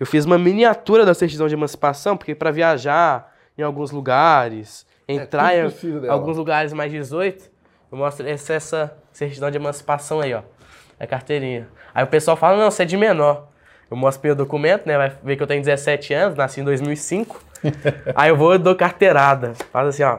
Eu 0.00 0.06
fiz 0.06 0.24
uma 0.24 0.38
miniatura 0.38 1.04
da 1.04 1.14
certidão 1.14 1.46
de 1.46 1.54
emancipação, 1.54 2.16
porque 2.16 2.34
para 2.34 2.50
viajar 2.50 3.32
em 3.56 3.62
alguns 3.62 3.90
lugares, 3.90 4.86
é, 5.06 5.14
entrar 5.14 5.54
é, 5.54 5.66
em 5.66 6.08
alguns 6.08 6.36
lugares 6.36 6.72
mais 6.72 6.90
18, 6.90 7.50
eu 7.94 7.98
mostro 7.98 8.28
essa, 8.28 8.52
essa 8.54 8.96
certidão 9.12 9.50
de 9.50 9.56
emancipação 9.56 10.20
aí, 10.20 10.34
ó. 10.34 10.42
É 10.98 11.06
carteirinha. 11.06 11.68
Aí 11.94 12.02
o 12.02 12.08
pessoal 12.08 12.36
fala, 12.36 12.56
não, 12.58 12.70
você 12.70 12.82
é 12.82 12.86
de 12.86 12.96
menor. 12.96 13.48
Eu 13.90 13.96
mostro 13.96 14.26
meu 14.26 14.34
documento, 14.34 14.86
né? 14.86 14.96
Vai 14.96 15.12
ver 15.22 15.36
que 15.36 15.42
eu 15.42 15.46
tenho 15.46 15.62
17 15.62 16.12
anos, 16.14 16.36
nasci 16.36 16.60
em 16.60 16.64
2005. 16.64 17.40
Aí 18.16 18.30
eu 18.30 18.36
vou 18.36 18.54
e 18.54 18.58
dou 18.58 18.74
carteirada. 18.74 19.52
Faz 19.72 19.88
assim, 19.88 20.02
ó. 20.02 20.18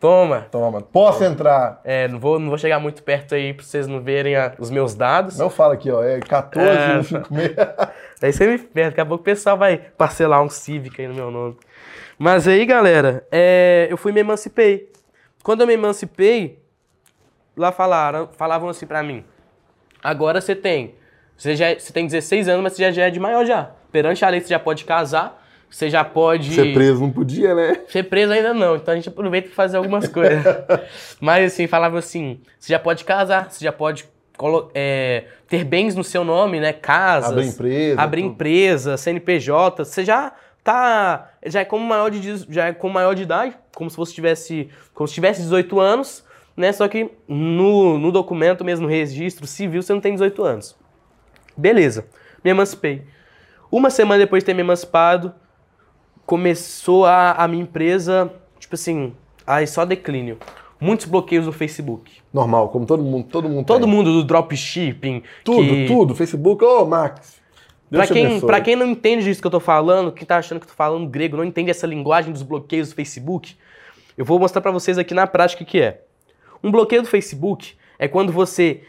Toma. 0.00 0.46
Toma. 0.52 0.80
Posso 0.80 1.24
entrar? 1.24 1.80
É, 1.84 2.06
não 2.06 2.20
vou, 2.20 2.38
não 2.38 2.48
vou 2.50 2.58
chegar 2.58 2.78
muito 2.78 3.02
perto 3.02 3.34
aí 3.34 3.52
pra 3.52 3.64
vocês 3.64 3.88
não 3.88 4.00
verem 4.00 4.36
a- 4.36 4.52
os 4.56 4.70
meus 4.70 4.94
dados. 4.94 5.36
Não 5.36 5.50
fala 5.50 5.74
aqui, 5.74 5.90
ó. 5.90 6.04
É 6.04 6.20
14 6.20 6.68
É, 6.68 7.02
56. 7.02 7.56
Aí 8.22 8.32
você 8.32 8.46
me 8.46 8.58
perde, 8.58 8.90
daqui 8.90 9.00
a 9.00 9.06
pouco 9.06 9.22
o 9.22 9.24
pessoal 9.24 9.56
vai 9.58 9.76
parcelar 9.76 10.40
um 10.42 10.48
Civic 10.48 11.00
aí 11.00 11.08
no 11.08 11.14
meu 11.14 11.30
nome. 11.32 11.56
Mas 12.16 12.46
aí, 12.46 12.64
galera, 12.66 13.26
é, 13.30 13.86
eu 13.90 13.96
fui 13.96 14.10
e 14.12 14.14
me 14.14 14.20
emancipei. 14.20 14.88
Quando 15.42 15.60
eu 15.62 15.66
me 15.66 15.74
emancipei, 15.74 16.57
lá 17.58 17.72
falaram, 17.72 18.28
falavam 18.36 18.68
assim 18.68 18.86
pra 18.86 19.02
mim: 19.02 19.24
agora 20.02 20.40
você 20.40 20.54
tem. 20.54 20.94
Você, 21.36 21.54
já, 21.54 21.66
é- 21.68 21.78
você 21.78 21.92
tem 21.92 22.06
16 22.06 22.48
anos, 22.48 22.62
mas 22.62 22.72
você 22.72 22.82
já, 22.84 22.90
já 22.90 23.02
é 23.06 23.10
de 23.10 23.20
maior 23.20 23.44
já. 23.44 23.70
Perante 23.92 24.24
a 24.24 24.28
lei, 24.28 24.40
você 24.40 24.48
já 24.48 24.58
pode 24.58 24.84
casar, 24.84 25.42
você 25.70 25.88
já 25.88 26.04
pode. 26.04 26.54
Ser 26.54 26.72
preso 26.74 27.00
não 27.00 27.10
podia, 27.10 27.54
né? 27.54 27.80
Ser 27.88 28.04
preso 28.04 28.32
ainda 28.32 28.52
não, 28.52 28.76
então 28.76 28.92
a 28.92 28.96
gente 28.96 29.08
aproveita 29.08 29.48
para 29.48 29.56
fazer 29.56 29.76
algumas 29.76 30.08
coisas. 30.08 30.44
Mas 31.20 31.52
assim, 31.52 31.66
falava 31.66 31.98
assim: 31.98 32.40
você 32.58 32.72
já 32.72 32.78
pode 32.78 33.04
casar, 33.04 33.50
você 33.50 33.64
já 33.64 33.72
pode 33.72 34.08
é, 34.74 35.24
ter 35.48 35.64
bens 35.64 35.94
no 35.94 36.04
seu 36.04 36.24
nome, 36.24 36.60
né? 36.60 36.72
Casas. 36.72 37.30
Abrir 37.32 37.46
empresa, 37.46 38.00
Abrir 38.00 38.22
tudo. 38.22 38.32
empresa, 38.32 38.96
CNPJ. 38.96 39.84
Você 39.84 40.04
já 40.04 40.32
tá. 40.62 41.30
Já 41.46 41.60
é 41.60 41.64
como 41.64 41.84
maior 41.84 42.10
de, 42.10 42.46
já 42.50 42.66
é 42.66 42.72
como 42.72 42.94
maior 42.94 43.14
de 43.14 43.22
idade, 43.22 43.56
como 43.74 43.88
se 43.88 43.96
você 43.96 44.12
tivesse. 44.12 44.68
Como 44.92 45.06
se 45.06 45.14
tivesse 45.14 45.40
18 45.42 45.78
anos, 45.80 46.24
né? 46.58 46.72
Só 46.72 46.86
que 46.88 47.10
no, 47.26 47.98
no 47.98 48.10
documento 48.12 48.64
mesmo, 48.64 48.86
no 48.86 48.92
registro 48.92 49.46
civil, 49.46 49.80
você 49.82 49.92
não 49.92 50.00
tem 50.00 50.12
18 50.12 50.42
anos. 50.44 50.76
Beleza, 51.56 52.06
me 52.44 52.50
emancipei. 52.50 53.02
Uma 53.70 53.90
semana 53.90 54.18
depois 54.20 54.42
de 54.42 54.46
ter 54.46 54.54
me 54.54 54.60
emancipado, 54.60 55.32
começou 56.26 57.06
a, 57.06 57.32
a 57.32 57.48
minha 57.48 57.62
empresa, 57.62 58.32
tipo 58.58 58.74
assim, 58.74 59.14
aí 59.46 59.66
só 59.66 59.84
declínio. 59.84 60.38
Muitos 60.80 61.06
bloqueios 61.06 61.44
no 61.46 61.52
Facebook. 61.52 62.12
Normal, 62.32 62.68
como 62.68 62.86
todo 62.86 63.02
mundo, 63.02 63.26
todo 63.28 63.48
mundo 63.48 63.66
Todo 63.66 63.84
tem. 63.84 63.90
mundo 63.92 64.12
do 64.12 64.22
dropshipping. 64.24 65.22
Tudo, 65.44 65.62
que- 65.68 65.86
tudo. 65.86 66.14
Facebook, 66.14 66.64
ô 66.64 66.84
Max. 66.84 67.38
Deus 67.90 68.06
Pra 68.06 68.14
quem, 68.14 68.40
pra 68.42 68.60
quem 68.60 68.76
não 68.76 68.86
entende 68.86 69.24
disso 69.24 69.40
que 69.40 69.46
eu 69.46 69.50
tô 69.50 69.58
falando, 69.60 70.12
quem 70.12 70.26
tá 70.26 70.36
achando 70.36 70.60
que 70.60 70.66
eu 70.66 70.68
tô 70.70 70.74
falando 70.76 71.08
grego, 71.08 71.36
não 71.38 71.44
entende 71.44 71.70
essa 71.70 71.86
linguagem 71.86 72.32
dos 72.32 72.42
bloqueios 72.42 72.90
do 72.90 72.94
Facebook, 72.94 73.56
eu 74.16 74.24
vou 74.26 74.38
mostrar 74.38 74.60
pra 74.60 74.70
vocês 74.70 74.98
aqui 74.98 75.14
na 75.14 75.26
prática 75.26 75.62
o 75.62 75.66
que 75.66 75.80
é. 75.80 76.02
Um 76.62 76.70
bloqueio 76.70 77.02
do 77.02 77.08
Facebook 77.08 77.74
é 77.98 78.08
quando 78.08 78.32
você 78.32 78.82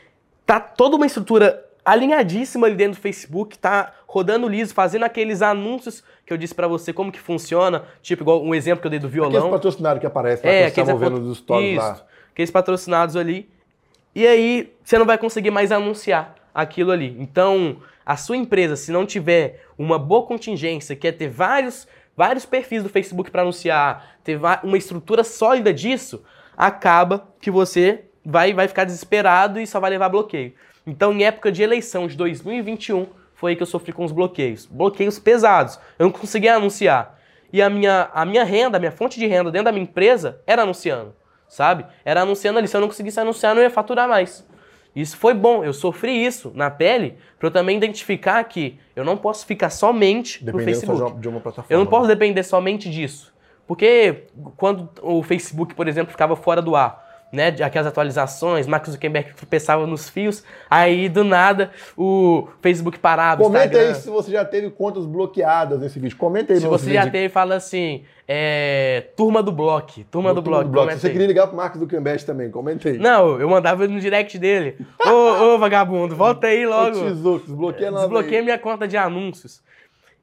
tá 0.45 0.59
toda 0.59 0.95
uma 0.95 1.05
estrutura 1.05 1.65
alinhadíssima 1.85 2.67
ali 2.67 2.75
dentro 2.75 2.99
do 2.99 3.01
Facebook, 3.01 3.57
tá 3.57 3.93
rodando 4.07 4.47
liso, 4.47 4.73
fazendo 4.73 5.05
aqueles 5.05 5.41
anúncios 5.41 6.03
que 6.25 6.31
eu 6.33 6.37
disse 6.37 6.53
pra 6.53 6.67
você 6.67 6.91
como 6.93 7.11
que 7.11 7.19
funciona, 7.19 7.83
tipo 8.01 8.23
igual 8.23 8.43
um 8.43 8.53
exemplo 8.53 8.81
que 8.81 8.87
eu 8.87 8.91
dei 8.91 8.99
do 8.99 9.07
Aqueles 9.07 9.31
violão. 9.31 9.49
patrocinados 9.51 9.99
que 9.99 10.05
aparecem 10.05 10.49
É, 10.49 10.69
que 10.69 10.79
estavam 10.79 10.99
vendo 10.99 11.19
os 11.21 11.37
stories 11.39 11.71
Isso, 11.71 11.79
lá. 11.81 12.05
aqueles 12.31 12.51
patrocinados 12.51 13.15
ali. 13.15 13.49
E 14.13 14.25
aí, 14.27 14.73
você 14.83 14.97
não 14.97 15.05
vai 15.05 15.17
conseguir 15.17 15.51
mais 15.51 15.71
anunciar 15.71 16.35
aquilo 16.53 16.91
ali. 16.91 17.15
Então, 17.19 17.77
a 18.05 18.17
sua 18.17 18.35
empresa, 18.35 18.75
se 18.75 18.91
não 18.91 19.05
tiver 19.05 19.63
uma 19.77 19.97
boa 19.99 20.23
contingência, 20.23 20.95
que 20.95 21.07
é 21.07 21.11
ter 21.11 21.27
vários, 21.29 21.87
vários 22.17 22.45
perfis 22.45 22.83
do 22.83 22.89
Facebook 22.89 23.29
para 23.31 23.43
anunciar, 23.43 24.17
ter 24.23 24.39
uma 24.63 24.77
estrutura 24.77 25.23
sólida 25.23 25.71
disso, 25.73 26.23
acaba 26.59 27.29
que 27.39 27.49
você 27.49 28.03
vai, 28.25 28.51
vai 28.53 28.67
ficar 28.67 28.83
desesperado 28.83 29.61
e 29.61 29.65
só 29.65 29.79
vai 29.79 29.89
levar 29.89 30.09
bloqueio. 30.09 30.53
Então, 30.85 31.13
em 31.13 31.23
época 31.23 31.49
de 31.49 31.63
eleição 31.63 32.05
de 32.05 32.17
2021, 32.17 33.07
foi 33.33 33.51
aí 33.51 33.55
que 33.55 33.63
eu 33.63 33.67
sofri 33.67 33.93
com 33.93 34.03
os 34.03 34.11
bloqueios. 34.11 34.65
Bloqueios 34.65 35.17
pesados. 35.17 35.79
Eu 35.97 36.07
não 36.07 36.11
conseguia 36.11 36.55
anunciar. 36.55 37.17
E 37.53 37.61
a 37.61 37.69
minha, 37.69 38.09
a 38.13 38.25
minha 38.25 38.43
renda, 38.43 38.75
a 38.75 38.79
minha 38.79 38.91
fonte 38.91 39.17
de 39.17 39.25
renda 39.25 39.49
dentro 39.49 39.65
da 39.65 39.71
minha 39.71 39.83
empresa 39.83 40.41
era 40.45 40.63
anunciando, 40.63 41.15
sabe? 41.47 41.85
Era 42.03 42.21
anunciando 42.21 42.59
ali. 42.59 42.67
Se 42.67 42.75
eu 42.75 42.81
não 42.81 42.89
conseguisse 42.89 43.19
anunciar, 43.19 43.55
não 43.55 43.61
ia 43.61 43.69
faturar 43.69 44.09
mais. 44.09 44.45
Isso 44.93 45.15
foi 45.17 45.33
bom. 45.33 45.63
Eu 45.63 45.71
sofri 45.71 46.11
isso 46.11 46.51
na 46.53 46.69
pele 46.69 47.17
para 47.39 47.47
eu 47.47 47.51
também 47.51 47.77
identificar 47.77 48.43
que 48.43 48.77
eu 48.95 49.05
não 49.05 49.15
posso 49.15 49.45
ficar 49.45 49.69
somente 49.69 50.43
no 50.43 50.51
Dependendo 50.51 50.77
só 50.77 50.87
Facebook. 50.87 51.11
uma, 51.13 51.21
de 51.21 51.29
uma 51.29 51.39
plataforma. 51.39 51.73
Eu 51.73 51.79
não 51.79 51.85
posso 51.85 52.07
depender 52.07 52.43
somente 52.43 52.89
disso. 52.89 53.33
Porque 53.69 54.23
quando 54.57 54.89
o 54.99 55.21
Facebook, 55.21 55.75
por 55.75 55.87
exemplo, 55.87 56.11
ficava 56.11 56.35
fora 56.35 56.59
do 56.59 56.75
ar, 56.75 57.07
né, 57.31 57.49
aquelas 57.63 57.85
atualizações, 57.85 58.65
Mark 58.65 58.83
Zuckerberg 58.89 59.35
tropeçava 59.35 59.85
nos 59.85 60.09
fios, 60.09 60.43
aí 60.67 61.07
do 61.07 61.23
nada 61.23 61.69
o 61.95 62.47
Facebook 62.63 62.97
parava, 62.97 63.43
Comenta 63.43 63.65
Instagram. 63.67 63.89
aí 63.89 63.93
se 63.93 64.09
você 64.09 64.31
já 64.31 64.43
teve 64.43 64.71
contas 64.71 65.05
bloqueadas 65.05 65.81
nesse 65.81 65.99
vídeo. 65.99 66.17
Comenta 66.17 66.51
aí 66.51 66.59
Se 66.59 66.65
você 66.65 66.91
já 66.91 67.01
vídeo. 67.01 67.11
teve, 67.11 67.29
fala 67.29 67.57
assim, 67.57 68.05
é, 68.27 69.03
turma 69.15 69.43
do 69.43 69.51
bloco, 69.51 70.03
turma 70.09 70.33
do 70.33 70.41
bloco, 70.41 70.65
Se 70.65 70.71
comenta 70.71 70.97
você 70.97 71.11
queria 71.11 71.27
ligar 71.27 71.45
pro 71.45 71.55
Marcos 71.55 71.79
Zuckerberg 71.79 72.25
também, 72.25 72.49
comenta 72.49 72.89
aí. 72.89 72.97
Não, 72.97 73.39
eu 73.39 73.47
mandava 73.47 73.87
no 73.87 73.99
direct 73.99 74.35
dele. 74.39 74.77
Ô, 75.05 75.43
ô, 75.43 75.57
vagabundo, 75.59 76.15
volta 76.15 76.47
aí 76.47 76.65
logo. 76.65 76.99
Desbloqueia 76.99 78.39
aí. 78.39 78.43
minha 78.43 78.57
conta 78.57 78.87
de 78.87 78.97
anúncios. 78.97 79.61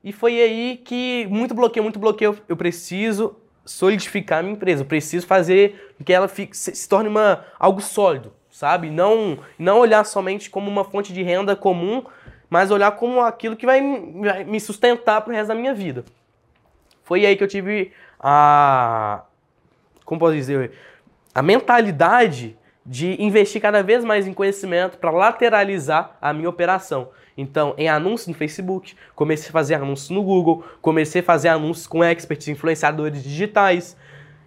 E 0.03 0.13
foi 0.13 0.41
aí 0.41 0.81
que, 0.85 1.27
muito 1.29 1.55
bloqueio, 1.55 1.83
muito 1.83 1.99
bloqueio, 1.99 2.39
eu 2.49 2.57
preciso 2.57 3.37
solidificar 3.65 4.39
a 4.39 4.43
minha 4.43 4.55
empresa. 4.55 4.83
Eu 4.83 4.87
preciso 4.87 5.27
fazer 5.27 5.95
que 6.05 6.13
ela 6.13 6.29
fique, 6.29 6.57
se, 6.57 6.75
se 6.75 6.89
torne 6.89 7.09
uma, 7.09 7.45
algo 7.59 7.81
sólido, 7.81 8.33
sabe? 8.51 8.91
Não, 8.91 9.39
não 9.59 9.79
olhar 9.79 10.05
somente 10.05 10.49
como 10.49 10.71
uma 10.71 10.85
fonte 10.85 11.13
de 11.13 11.23
renda 11.23 11.57
comum, 11.57 12.05
mas 12.49 12.71
olhar 12.71 12.93
como 12.93 13.21
aquilo 13.21 13.57
que 13.57 13.67
vai, 13.67 13.81
vai 13.81 14.45
me 14.45 14.61
sustentar 14.61 15.21
pro 15.21 15.33
resto 15.33 15.49
da 15.49 15.55
minha 15.55 15.75
vida. 15.75 16.05
Foi 17.03 17.27
aí 17.27 17.37
que 17.37 17.43
eu 17.43 17.49
tive 17.49 17.93
a. 18.21 19.25
Como 20.05 20.21
posso 20.21 20.35
dizer? 20.35 20.73
A 21.35 21.43
mentalidade 21.43 22.57
de 22.85 23.21
investir 23.21 23.61
cada 23.61 23.83
vez 23.83 24.05
mais 24.05 24.27
em 24.27 24.33
conhecimento 24.33 24.99
para 24.99 25.11
lateralizar 25.11 26.17
a 26.21 26.33
minha 26.33 26.49
operação. 26.49 27.11
Então, 27.37 27.75
em 27.77 27.89
anúncios 27.89 28.29
no 28.29 28.35
Facebook, 28.35 28.95
comecei 29.15 29.51
a 29.51 29.53
fazer 29.53 29.75
anúncios 29.75 30.11
no 30.11 30.23
Google, 30.23 30.65
comecei 30.81 31.21
a 31.21 31.25
fazer 31.25 31.49
anúncios 31.49 31.87
com 31.87 32.03
experts, 32.03 32.49
influenciadores 32.49 33.23
digitais. 33.23 33.97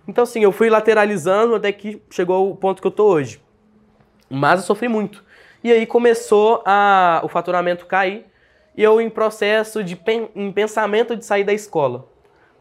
Então, 0.07 0.23
assim, 0.23 0.41
eu 0.41 0.51
fui 0.51 0.69
lateralizando 0.69 1.53
até 1.55 1.71
que 1.71 2.01
chegou 2.09 2.49
o 2.51 2.55
ponto 2.55 2.81
que 2.81 2.87
eu 2.87 2.91
tô 2.91 3.05
hoje. 3.05 3.39
Mas 4.29 4.61
eu 4.61 4.65
sofri 4.65 4.87
muito. 4.87 5.23
E 5.63 5.71
aí 5.71 5.85
começou 5.85 6.63
a, 6.65 7.21
o 7.23 7.27
faturamento 7.27 7.85
cair 7.85 8.25
e 8.75 8.81
eu 8.81 8.99
em 8.99 9.09
processo 9.09 9.83
de 9.83 9.95
pen- 9.95 10.29
em 10.35 10.51
pensamento 10.51 11.15
de 11.15 11.25
sair 11.25 11.43
da 11.43 11.53
escola. 11.53 12.07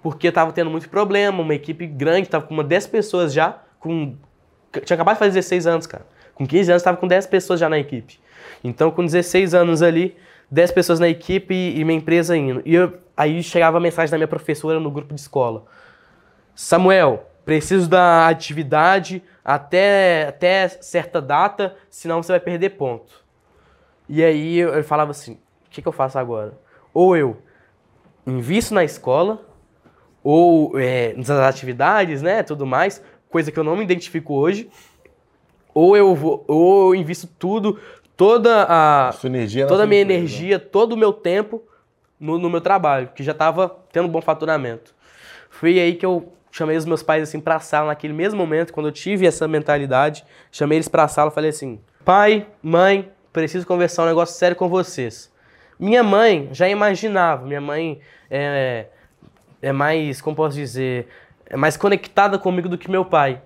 Porque 0.02 0.30
tava 0.30 0.52
tendo 0.52 0.70
muito 0.70 0.88
problema, 0.88 1.40
uma 1.40 1.54
equipe 1.54 1.86
grande, 1.86 2.28
tava 2.28 2.46
com 2.46 2.54
uma 2.54 2.64
10 2.64 2.86
pessoas 2.88 3.32
já, 3.32 3.62
com 3.80 4.14
tinha 4.84 4.94
acabado 4.94 5.14
de 5.14 5.18
fazer 5.20 5.30
16 5.32 5.66
anos, 5.66 5.86
cara. 5.86 6.06
Com 6.34 6.46
15 6.46 6.70
anos 6.70 6.82
tava 6.82 6.96
com 6.98 7.06
10 7.06 7.26
pessoas 7.26 7.58
já 7.58 7.68
na 7.68 7.78
equipe. 7.78 8.20
Então, 8.62 8.90
com 8.90 9.04
16 9.04 9.54
anos 9.54 9.82
ali, 9.82 10.16
10 10.50 10.70
pessoas 10.72 10.98
na 11.00 11.08
equipe 11.08 11.54
e, 11.54 11.80
e 11.80 11.84
minha 11.84 11.98
empresa 11.98 12.36
indo. 12.36 12.62
E 12.64 12.74
eu- 12.74 12.98
aí 13.16 13.42
chegava 13.42 13.76
a 13.78 13.80
mensagem 13.80 14.10
da 14.10 14.16
minha 14.16 14.28
professora 14.28 14.80
no 14.80 14.90
grupo 14.90 15.14
de 15.14 15.20
escola. 15.20 15.64
Samuel, 16.54 17.26
preciso 17.44 17.88
da 17.88 18.28
atividade 18.28 19.22
até, 19.44 20.26
até 20.28 20.68
certa 20.68 21.20
data, 21.20 21.74
senão 21.88 22.22
você 22.22 22.32
vai 22.32 22.40
perder 22.40 22.70
ponto. 22.70 23.24
E 24.08 24.24
aí 24.24 24.58
eu, 24.58 24.70
eu 24.74 24.84
falava 24.84 25.10
assim, 25.10 25.34
o 25.34 25.70
que, 25.70 25.82
que 25.82 25.88
eu 25.88 25.92
faço 25.92 26.18
agora? 26.18 26.58
Ou 26.92 27.16
eu 27.16 27.36
invisto 28.26 28.74
na 28.74 28.84
escola, 28.84 29.46
ou 30.22 30.78
é, 30.78 31.14
nas 31.14 31.30
atividades, 31.30 32.20
né, 32.22 32.42
tudo 32.42 32.66
mais, 32.66 33.02
coisa 33.30 33.50
que 33.52 33.58
eu 33.58 33.64
não 33.64 33.76
me 33.76 33.84
identifico 33.84 34.34
hoje, 34.34 34.68
ou 35.72 35.96
eu 35.96 36.14
vou, 36.14 36.44
ou 36.48 36.94
eu 36.94 37.00
invisto 37.00 37.26
tudo, 37.38 37.78
toda 38.18 38.66
a 38.68 39.12
Sua 39.12 39.28
energia 39.28 39.62
na 39.62 39.68
toda 39.68 39.84
a 39.84 39.86
minha 39.86 40.02
empresa. 40.02 40.18
energia, 40.18 40.58
todo 40.58 40.92
o 40.92 40.96
meu 40.96 41.12
tempo 41.12 41.62
no, 42.18 42.36
no 42.36 42.50
meu 42.50 42.60
trabalho, 42.60 43.10
que 43.14 43.22
já 43.22 43.30
estava 43.32 43.74
tendo 43.92 44.08
bom 44.08 44.20
faturamento. 44.20 44.92
Foi 45.48 45.78
aí 45.78 45.94
que 45.94 46.04
eu 46.04 46.32
chamei 46.50 46.76
os 46.76 46.84
meus 46.84 47.00
pais 47.02 47.22
assim 47.22 47.38
pra 47.38 47.60
sala 47.60 47.86
naquele 47.86 48.12
mesmo 48.12 48.36
momento, 48.36 48.72
quando 48.72 48.86
eu 48.86 48.92
tive 48.92 49.24
essa 49.24 49.46
mentalidade, 49.46 50.24
chamei 50.50 50.78
eles 50.78 50.88
pra 50.88 51.06
sala 51.06 51.30
e 51.30 51.34
falei 51.34 51.50
assim: 51.50 51.80
"Pai, 52.04 52.44
mãe, 52.60 53.08
preciso 53.32 53.64
conversar 53.64 54.02
um 54.02 54.06
negócio 54.06 54.36
sério 54.36 54.56
com 54.56 54.68
vocês". 54.68 55.32
Minha 55.78 56.02
mãe 56.02 56.48
já 56.50 56.68
imaginava, 56.68 57.46
minha 57.46 57.60
mãe 57.60 58.00
é, 58.28 58.86
é 59.62 59.70
mais, 59.70 60.20
como 60.20 60.34
posso 60.34 60.56
dizer, 60.56 61.06
é 61.46 61.56
mais 61.56 61.76
conectada 61.76 62.36
comigo 62.36 62.68
do 62.68 62.76
que 62.76 62.90
meu 62.90 63.04
pai. 63.04 63.40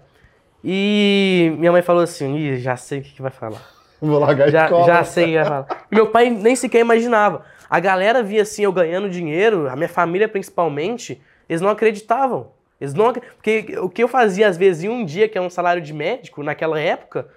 E 0.65 1.55
minha 1.59 1.71
mãe 1.71 1.83
falou 1.83 2.03
assim: 2.03 2.35
Ih, 2.37 2.57
já 2.57 2.75
sei 2.75 3.01
o 3.01 3.03
que, 3.03 3.11
que 3.11 3.21
vai 3.21 3.31
falar. 3.31 3.61
Vou 4.03 4.19
largar 4.19 4.51
Já, 4.51 4.65
escola. 4.65 4.85
já 4.85 5.05
sei. 5.05 5.37
E 5.37 5.95
meu 5.95 6.09
pai 6.09 6.29
nem 6.29 6.57
sequer 6.57 6.81
imaginava. 6.81 7.45
A 7.71 7.79
galera 7.79 8.23
via 8.23 8.43
assim, 8.43 8.65
eu 8.65 8.73
ganhando 8.73 9.09
dinheiro, 9.09 9.69
a 9.71 9.77
minha 9.77 9.88
família 9.88 10.29
principalmente, 10.29 11.23
eles 11.49 11.61
não 11.62 11.71
acreditavam. 11.71 12.51
Eles 12.81 12.95
não, 12.95 13.12
porque 13.12 13.79
o 13.79 13.88
que 13.88 14.03
eu 14.03 14.09
fazia 14.09 14.49
às 14.49 14.57
vezes 14.57 14.83
em 14.83 14.88
um 14.88 15.05
dia, 15.05 15.29
que 15.29 15.38
é 15.38 15.41
um 15.41 15.49
salário 15.49 15.81
de 15.81 15.93
médico, 15.95 16.43
naquela 16.43 16.81
época, 16.81 17.29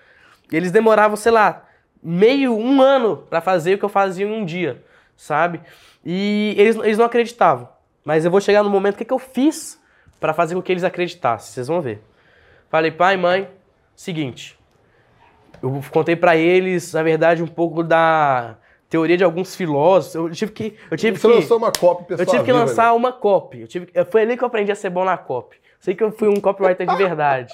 eles 0.52 0.72
demoravam, 0.72 1.16
sei 1.16 1.32
lá, 1.32 1.66
meio, 2.02 2.58
um 2.58 2.82
ano 2.82 3.18
pra 3.30 3.42
fazer 3.42 3.76
o 3.76 3.78
que 3.78 3.86
eu 3.86 3.90
fazia 3.90 4.26
em 4.26 4.32
um 4.32 4.44
dia, 4.44 4.84
sabe? 5.16 5.62
E 6.04 6.56
eles, 6.58 6.76
eles 6.78 6.98
não 6.98 7.06
acreditavam. 7.06 7.70
Mas 8.04 8.26
eu 8.26 8.32
vou 8.32 8.42
chegar 8.42 8.64
no 8.64 8.70
momento, 8.72 8.96
o 8.96 8.98
que, 8.98 9.06
que 9.06 9.14
eu 9.14 9.20
fiz 9.20 9.80
pra 10.20 10.34
fazer 10.34 10.56
com 10.56 10.62
que 10.62 10.72
eles 10.72 10.84
acreditassem? 10.84 11.54
Vocês 11.54 11.68
vão 11.68 11.80
ver. 11.80 12.02
Falei, 12.70 12.90
pai, 12.92 13.16
mãe, 13.16 13.48
seguinte. 13.96 14.58
Eu 15.62 15.82
contei 15.92 16.16
pra 16.16 16.36
eles, 16.36 16.94
na 16.94 17.04
verdade, 17.04 17.42
um 17.42 17.48
pouco 17.48 17.84
da 17.84 18.56
teoria 18.90 19.18
de 19.18 19.24
alguns 19.24 19.56
filósofos. 19.56 20.16
Eu 20.16 20.30
tive 20.32 20.52
que. 20.52 20.76
Eu 20.90 20.98
tive 20.98 21.18
Você 21.18 21.28
que, 21.28 21.34
lançou 21.34 21.58
uma 21.58 21.72
copy 21.72 22.04
pessoal. 22.06 22.26
eu 22.26 22.32
tive 22.32 22.44
que 22.44 22.52
lançar 22.52 22.94
uma 22.94 23.12
copy. 23.12 23.62
Eu 23.62 23.68
tive, 23.68 23.88
foi 24.10 24.22
ali 24.22 24.38
que 24.38 24.44
eu 24.44 24.48
aprendi 24.48 24.72
a 24.72 24.76
ser 24.76 24.90
bom 24.90 25.04
na 25.04 25.18
copy. 25.18 25.58
Sei 25.80 25.94
que 25.94 26.04
eu 26.04 26.12
fui 26.12 26.28
um 26.28 26.40
copywriter 26.40 26.88
de 26.88 26.96
verdade. 26.96 27.54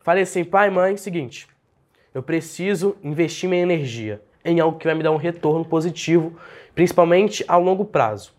Falei 0.00 0.22
assim, 0.22 0.44
pai, 0.44 0.70
mãe, 0.70 0.96
seguinte. 0.96 1.48
Eu 2.14 2.22
preciso 2.22 2.96
investir 3.02 3.48
minha 3.48 3.62
energia 3.62 4.22
em 4.44 4.60
algo 4.60 4.78
que 4.78 4.86
vai 4.86 4.94
me 4.94 5.02
dar 5.02 5.10
um 5.10 5.16
retorno 5.16 5.64
positivo, 5.64 6.34
principalmente 6.74 7.44
a 7.48 7.56
longo 7.56 7.84
prazo. 7.84 8.32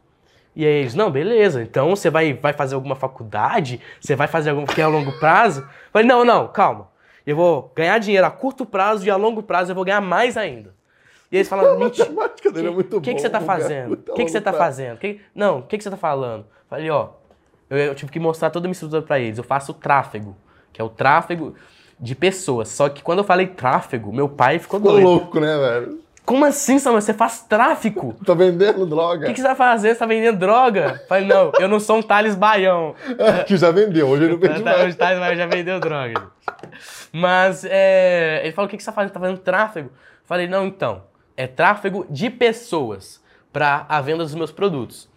E 0.56 0.65
aí 0.65 0.71
eles, 0.71 0.95
não, 0.95 1.12
beleza, 1.12 1.62
então 1.62 1.91
você 1.91 2.10
vai, 2.10 2.34
vai 2.34 2.54
fazer 2.54 2.73
alguma 2.73 2.95
faculdade? 2.95 3.80
Você 4.02 4.15
vai 4.15 4.28
fazer 4.28 4.50
algum 4.50 4.65
que 4.65 4.82
é 4.82 4.84
a 4.84 4.88
longo 4.88 5.12
prazo? 5.19 5.67
Falei, 5.93 6.08
não, 6.08 6.26
não, 6.26 6.47
calma. 6.47 6.89
Eu 7.28 7.36
vou 7.36 7.72
ganhar 7.76 8.00
dinheiro 8.00 8.26
a 8.26 8.32
curto 8.32 8.66
prazo 8.66 9.06
e 9.06 9.10
a 9.12 9.16
longo 9.18 9.44
prazo 9.44 9.72
eu 9.72 9.76
vou 9.76 9.84
ganhar 9.84 10.00
mais 10.02 10.38
ainda. 10.38 10.74
E 11.30 11.36
eles 11.36 11.50
falaram, 11.50 11.74
A 11.76 11.80
matemática 11.80 12.50
dele 12.52 12.68
é 12.70 12.72
muito 12.72 12.98
O 12.98 13.02
que, 13.02 13.10
que 13.10 13.16
bom, 13.16 13.22
você 13.22 13.30
tá 13.30 13.40
cara. 13.42 13.46
fazendo? 13.46 13.88
Muito 13.90 14.12
O 14.12 14.16
que, 14.16 14.24
que 14.26 14.32
você 14.32 14.40
tá 14.42 14.52
prazo. 14.54 14.63
fazendo? 14.66 14.98
Que- 14.98 15.20
não, 15.36 15.60
o 15.60 15.62
que, 15.63 15.78
que 15.78 15.84
você 15.84 15.90
tá 15.90 15.98
falando? 15.98 16.46
Falei, 16.70 16.90
ó, 16.90 17.10
eu, 17.70 17.78
eu 17.78 17.94
tive 17.96 18.10
que 18.12 18.20
mostrar 18.20 18.50
toda 18.50 18.66
a 18.66 18.68
minha 18.68 18.72
estrutura 18.72 19.02
pra 19.02 19.20
eles. 19.20 19.38
Eu 19.38 19.44
faço 19.44 19.74
tráfego, 19.74 20.38
que 20.72 20.82
é 20.82 20.84
o 20.86 20.90
tráfego 20.90 21.54
de 22.00 22.16
pessoas. 22.16 22.70
Só 22.70 22.88
que 22.88 23.04
quando 23.04 23.20
eu 23.20 23.26
falei 23.26 23.48
tráfego, 23.48 24.13
meu 24.13 24.30
pai 24.30 24.58
ficou 24.58 24.80
Ficou 24.80 24.94
doido. 24.94 25.06
louco, 25.06 25.40
né, 25.42 25.58
velho? 25.58 26.00
Como 26.26 26.44
assim, 26.44 26.78
Samuel? 26.78 27.02
Você 27.02 27.13
faz 27.13 27.42
tráfico? 27.44 28.13
Tá 28.26 28.34
vendendo 28.34 28.82
O 28.82 28.86
droga. 28.86 29.28
que, 29.28 29.34
que 29.34 29.40
você 29.40 29.48
tá 29.48 29.56
fazendo? 29.56 29.94
Você 29.94 30.00
tá 30.00 30.06
vendendo 30.06 30.38
droga? 30.38 31.02
Falei, 31.08 31.26
não, 31.26 31.52
eu 31.58 31.70
não 31.70 31.80
sou 31.80 31.98
um 31.98 32.02
Thales 32.02 32.36
Baião. 32.36 32.96
que 33.48 33.56
já 33.56 33.72
vendeu, 33.72 34.08
hoje 34.10 34.24
ele 34.26 34.34
não 34.34 34.40
vende 34.40 34.60
Tá, 34.63 34.78
mais. 34.78 34.94
o 34.94 34.98
Thales 34.98 35.20
Baião 35.20 35.36
já 35.38 35.46
vendeu 35.46 35.80
droga. 35.80 36.28
Mas 37.12 37.66
é, 37.70 38.42
ele 38.44 38.52
falou, 38.54 38.68
o 38.68 38.70
que, 38.70 38.78
que 38.78 38.84
você 38.84 38.90
tá 38.90 38.96
fazendo? 38.96 39.12
Tá 39.13 39.20
fazendo 39.20 39.38
tráfego? 39.40 39.92
Falei, 40.26 40.48
não, 40.48 40.66
então, 40.68 41.04
é 41.36 41.48
tráfego 41.48 42.06
de 42.10 42.30
pessoas 42.30 43.24
para 43.54 43.86
a 43.88 44.02
venda 44.02 44.24
dos 44.24 44.36
meus 44.36 44.52
produtos. 44.52 45.10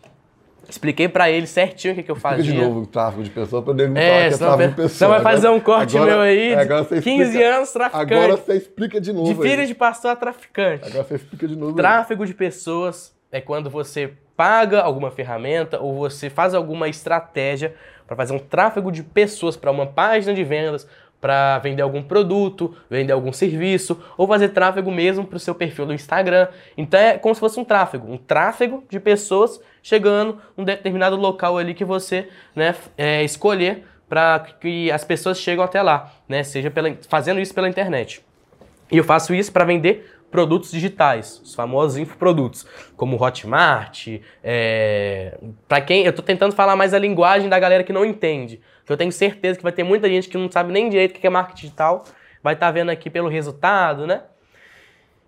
Expliquei 0.69 1.09
pra 1.09 1.29
ele 1.29 1.47
certinho 1.49 1.93
o 1.95 1.97
que, 1.97 2.03
que 2.05 2.11
eu 2.11 2.15
fazia. 2.17 2.45
de 2.45 2.53
novo 2.55 2.83
o 2.83 2.87
tráfico 2.87 3.25
de 3.25 3.31
pessoa 3.31 3.61
pra 3.61 3.73
ele 3.73 3.89
não 3.89 3.95
falar 3.97 4.07
É, 4.07 4.29
que 4.29 4.35
é 4.35 4.39
tráfico 4.39 4.69
de 4.69 4.75
pessoa. 4.75 4.89
senão 4.89 5.11
vai 5.11 5.21
fazer 5.23 5.49
um 5.49 5.59
corte 5.61 5.97
agora- 5.97 6.13
meu 6.13 6.21
aí 6.21 6.55
agora 6.55 6.83
de 6.83 6.89
você 6.91 7.03
15 7.03 7.23
explica- 7.31 7.57
anos 7.57 7.73
traficante. 7.73 8.15
Agora 8.15 8.37
você 8.37 8.53
explica 8.55 9.01
de 9.01 9.13
novo. 9.13 9.35
de 9.35 9.41
filho 9.49 9.61
aí. 9.63 9.67
de 9.67 9.75
pastor 9.75 10.11
a 10.13 10.17
traficante. 10.17 10.87
Agora 10.87 11.03
você 11.03 11.15
explica 11.17 11.49
de 11.49 11.57
novo. 11.57 11.71
aí. 11.73 11.77
Tráfego 11.77 12.25
de 12.25 12.35
pessoas 12.35 13.13
é 13.33 13.41
quando 13.41 13.69
você 13.69 14.13
paga 14.37 14.81
alguma 14.81 15.11
ferramenta 15.11 15.81
ou 15.81 15.97
você 15.97 16.31
faz 16.31 16.55
alguma 16.55 16.89
estratégia 16.89 17.75
para 18.07 18.15
fazer 18.17 18.33
um 18.33 18.39
tráfego 18.39 18.93
de 18.93 19.03
pessoas 19.03 19.57
para 19.57 19.73
uma 19.73 19.87
página 19.87 20.33
de 20.33 20.45
vendas, 20.45 20.87
para 21.21 21.59
vender 21.59 21.83
algum 21.83 22.03
produto, 22.03 22.75
vender 22.89 23.13
algum 23.13 23.33
serviço, 23.33 24.03
ou 24.17 24.27
fazer 24.27 24.49
tráfego 24.49 24.91
mesmo 24.91 25.25
para 25.27 25.37
o 25.37 25.41
seu 25.41 25.55
perfil 25.55 25.87
do 25.87 25.93
Instagram. 25.93 26.49
Então 26.77 26.99
é 26.99 27.19
como 27.19 27.35
se 27.35 27.41
fosse 27.41 27.61
um 27.61 27.65
tráfego, 27.65 28.11
um 28.11 28.17
tráfego 28.17 28.85
de 28.89 28.99
pessoas 28.99 29.61
chegando 29.83 30.39
num 30.57 30.65
determinado 30.65 31.17
local 31.17 31.59
ali 31.59 31.75
que 31.75 31.85
você 31.85 32.29
né, 32.55 32.75
é, 32.97 33.23
escolher 33.23 33.85
para 34.09 34.41
que 34.61 34.91
as 34.91 35.05
pessoas 35.05 35.39
cheguem 35.39 35.65
até 35.65 35.81
lá, 35.81 36.13
né? 36.29 36.43
Seja 36.43 36.69
pela, 36.69 36.93
fazendo 37.09 37.39
isso 37.39 37.55
pela 37.55 37.69
internet. 37.69 38.25
E 38.91 38.97
eu 38.97 39.05
faço 39.05 39.33
isso 39.33 39.53
para 39.53 39.65
vender 39.65 40.21
produtos 40.31 40.71
digitais, 40.71 41.41
os 41.45 41.55
famosos 41.55 41.99
infoprodutos, 41.99 42.67
como 42.97 43.23
Hotmart. 43.23 44.09
É... 44.43 45.39
Para 45.69 45.81
quem 45.81 46.05
eu 46.05 46.13
tô 46.13 46.23
tentando 46.23 46.55
falar 46.55 46.77
mais 46.77 46.93
a 46.93 46.99
linguagem 46.99 47.49
da 47.49 47.59
galera 47.59 47.85
que 47.85 47.93
não 47.93 48.05
entende, 48.05 48.61
que 48.91 48.95
eu 48.95 48.97
tenho 48.97 49.13
certeza 49.13 49.57
que 49.57 49.63
vai 49.63 49.71
ter 49.71 49.85
muita 49.85 50.09
gente 50.09 50.29
que 50.29 50.37
não 50.37 50.51
sabe 50.51 50.73
nem 50.73 50.89
direito 50.89 51.17
o 51.17 51.21
que 51.21 51.25
é 51.25 51.31
marketing 51.31 51.61
digital, 51.61 52.05
vai 52.43 52.55
estar 52.55 52.73
vendo 52.73 52.91
aqui 52.91 53.09
pelo 53.09 53.29
resultado, 53.29 54.05
né? 54.05 54.23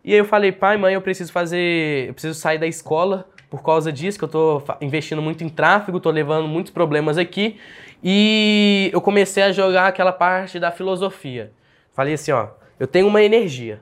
E 0.05 0.13
aí 0.13 0.19
eu 0.19 0.25
falei, 0.25 0.51
pai, 0.51 0.77
mãe, 0.77 0.95
eu 0.95 1.01
preciso 1.01 1.31
fazer, 1.31 2.09
eu 2.09 2.13
preciso 2.13 2.35
sair 2.35 2.59
da 2.59 2.67
escola 2.67 3.25
por 3.49 3.63
causa 3.63 3.93
disso, 3.93 4.19
que 4.19 4.25
eu 4.25 4.61
fa- 4.67 4.79
investindo 4.81 5.23
muito 5.23 5.45
em 5.45 5.49
tráfego, 5.49 6.01
tô 6.01 6.11
levando 6.11 6.49
muitos 6.49 6.73
problemas 6.73 7.17
aqui. 7.17 7.61
E 8.03 8.91
eu 8.93 9.01
comecei 9.01 9.45
a 9.45 9.53
jogar 9.53 9.87
aquela 9.87 10.13
parte 10.13 10.59
da 10.59 10.73
filosofia. 10.73 11.53
Falei 11.93 12.15
assim, 12.15 12.33
ó, 12.33 12.49
eu 12.81 12.89
tenho 12.89 13.07
uma 13.07 13.23
energia. 13.23 13.81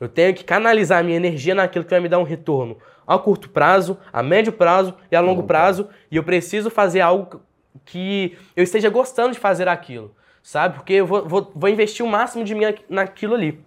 Eu 0.00 0.08
tenho 0.08 0.32
que 0.32 0.44
canalizar 0.44 1.00
a 1.00 1.02
minha 1.02 1.16
energia 1.16 1.52
naquilo 1.52 1.84
que 1.84 1.90
vai 1.90 1.98
me 1.98 2.08
dar 2.08 2.20
um 2.20 2.22
retorno 2.22 2.78
a 3.04 3.18
curto 3.18 3.48
prazo, 3.48 3.98
a 4.12 4.22
médio 4.22 4.52
prazo 4.52 4.94
e 5.10 5.16
a 5.16 5.20
longo 5.20 5.42
prazo. 5.42 5.88
E 6.12 6.16
eu 6.16 6.22
preciso 6.22 6.70
fazer 6.70 7.00
algo 7.00 7.40
que 7.84 8.36
eu 8.56 8.62
esteja 8.62 8.88
gostando 8.88 9.32
de 9.32 9.38
fazer 9.38 9.68
aquilo, 9.68 10.14
sabe? 10.42 10.76
Porque 10.76 10.94
eu 10.94 11.06
vou, 11.06 11.28
vou, 11.28 11.52
vou 11.54 11.70
investir 11.70 12.04
o 12.04 12.08
máximo 12.08 12.44
de 12.44 12.54
mim 12.54 12.64
naquilo 12.88 13.34
ali. 13.34 13.60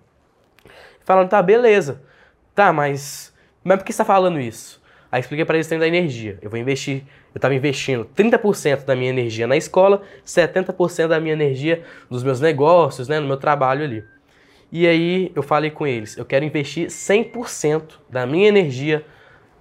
Falando, 1.04 1.30
tá, 1.30 1.42
beleza. 1.42 2.02
Tá, 2.56 2.72
mas, 2.72 3.34
mas 3.64 3.78
por 3.78 3.86
que 3.86 3.94
você 3.94 3.98
tá 3.98 4.06
falando 4.06 4.40
isso? 4.40 4.82
Aí 5.12 5.20
expliquei 5.20 5.46
para 5.46 5.58
eles 5.58 5.68
dentro 5.68 5.82
da 5.82 5.88
energia. 5.88 6.40
Eu 6.42 6.50
vou 6.50 6.60
investir, 6.60 7.04
eu 7.36 7.40
tava 7.40 7.54
investindo 7.54 8.06
30% 8.16 8.84
da 8.84 8.96
minha 8.96 9.10
energia 9.10 9.46
na 9.46 9.56
escola, 9.56 10.02
70% 10.26 11.08
da 11.08 11.20
minha 11.20 11.34
energia 11.34 11.84
nos 12.10 12.24
meus 12.24 12.40
negócios, 12.40 13.08
né, 13.08 13.20
no 13.20 13.28
meu 13.28 13.38
trabalho 13.38 13.84
ali. 13.84 14.04
E 14.72 14.88
aí 14.88 15.32
eu 15.36 15.44
falei 15.44 15.70
com 15.70 15.86
eles, 15.86 16.18
eu 16.18 16.26
quero 16.26 16.44
investir 16.44 16.88
100% 16.88 18.00
da 18.10 18.26
minha 18.26 18.48
energia 18.48 19.06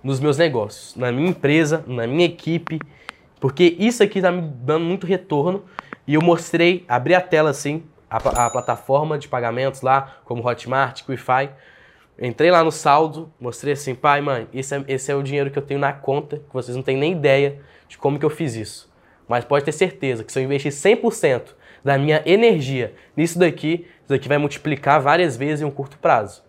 nos 0.03 0.19
meus 0.19 0.39
negócios, 0.39 0.97
na 0.97 1.13
minha 1.13 1.29
empresa, 1.29 1.85
na 1.87 2.07
minha 2.07 2.25
equipe, 2.25 2.81
porque 3.43 3.75
isso 3.77 4.05
aqui 4.05 4.23
tá 4.23 4.31
me 4.31 4.41
dando 4.41 4.85
muito 4.85 5.05
retorno. 5.05 5.65
E 6.07 6.15
eu 6.15 6.23
mostrei, 6.23 6.85
abri 6.87 7.13
a 7.13 7.21
tela 7.21 7.51
assim, 7.51 7.83
a, 8.09 8.17
a 8.47 8.49
plataforma 8.49 9.19
de 9.19 9.27
pagamentos 9.27 9.81
lá, 9.81 10.19
como 10.25 10.49
Hotmart, 10.49 11.03
Wi-Fi. 11.09 11.51
Entrei 12.21 12.53
lá 12.53 12.63
no 12.63 12.71
saldo, 12.71 13.33
mostrei 13.41 13.73
assim, 13.73 13.97
pai, 13.97 14.21
mãe, 14.21 14.47
esse 14.55 14.77
é, 14.77 14.85
esse 14.87 15.11
é 15.11 15.17
o 15.17 15.25
dinheiro 15.25 15.51
que 15.51 15.59
eu 15.59 15.63
tenho 15.63 15.81
na 15.81 15.93
conta, 15.93 16.37
que 16.37 16.55
vocês 16.55 16.77
não 16.77 16.85
têm 16.85 16.97
nem 16.97 17.15
ideia 17.15 17.59
de 17.89 17.99
como 17.99 18.17
que 18.17 18.25
eu 18.25 18.31
fiz 18.31 18.55
isso. 18.55 18.89
Mas 19.27 19.45
pode 19.45 19.65
ter 19.65 19.73
certeza 19.73 20.23
que 20.23 20.33
se 20.33 20.39
eu 20.39 20.45
investir 20.45 20.71
100% 20.71 21.57
da 21.83 21.99
minha 21.99 22.23
energia 22.25 22.95
nisso 23.17 23.41
daqui, 23.41 23.89
isso 24.03 24.09
daqui 24.09 24.29
vai 24.29 24.39
multiplicar 24.39 25.01
várias 25.01 25.37
vezes 25.37 25.63
em 25.63 25.65
um 25.65 25.71
curto 25.73 25.99
prazo. 25.99 26.45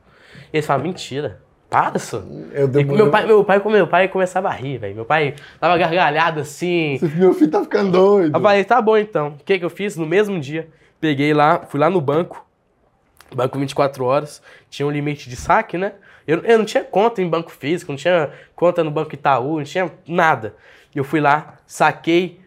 E 0.53 0.57
eles 0.57 0.67
falam, 0.67 0.83
mentira, 0.83 1.41
para, 1.73 1.97
só. 1.97 2.17
Eu 2.53 2.65
E 2.65 2.67
demorei- 2.67 3.01
meu 3.01 3.09
pai, 3.09 3.25
meu 3.25 3.43
pai, 3.43 3.61
meu 3.65 3.87
pai 3.87 4.07
começava 4.07 4.47
a 4.47 4.51
rir, 4.51 4.77
velho. 4.77 4.93
Meu 4.93 5.05
pai 5.05 5.33
tava 5.59 5.75
gargalhado 5.75 6.39
assim. 6.39 6.99
Meu 7.15 7.33
filho 7.33 7.49
tá 7.49 7.61
ficando 7.63 7.91
doido. 7.91 8.37
Eu 8.37 8.41
falei, 8.41 8.63
tá 8.63 8.79
bom 8.79 8.95
então. 8.95 9.29
O 9.39 9.43
que 9.43 9.57
que 9.57 9.65
eu 9.65 9.71
fiz? 9.71 9.97
No 9.97 10.05
mesmo 10.05 10.39
dia, 10.39 10.67
peguei 11.01 11.33
lá, 11.33 11.61
fui 11.67 11.79
lá 11.79 11.89
no 11.89 11.99
banco, 11.99 12.45
banco 13.35 13.57
24 13.57 14.05
horas, 14.05 14.39
tinha 14.69 14.85
um 14.85 14.91
limite 14.91 15.27
de 15.27 15.35
saque, 15.35 15.75
né? 15.75 15.93
Eu, 16.27 16.39
eu 16.43 16.59
não 16.59 16.65
tinha 16.65 16.83
conta 16.83 17.21
em 17.23 17.27
banco 17.27 17.51
físico, 17.51 17.91
não 17.91 17.97
tinha 17.97 18.29
conta 18.55 18.83
no 18.83 18.91
Banco 18.91 19.13
Itaú, 19.15 19.57
não 19.57 19.63
tinha 19.63 19.91
nada. 20.07 20.53
Eu 20.95 21.03
fui 21.03 21.19
lá, 21.19 21.55
saquei 21.65 22.39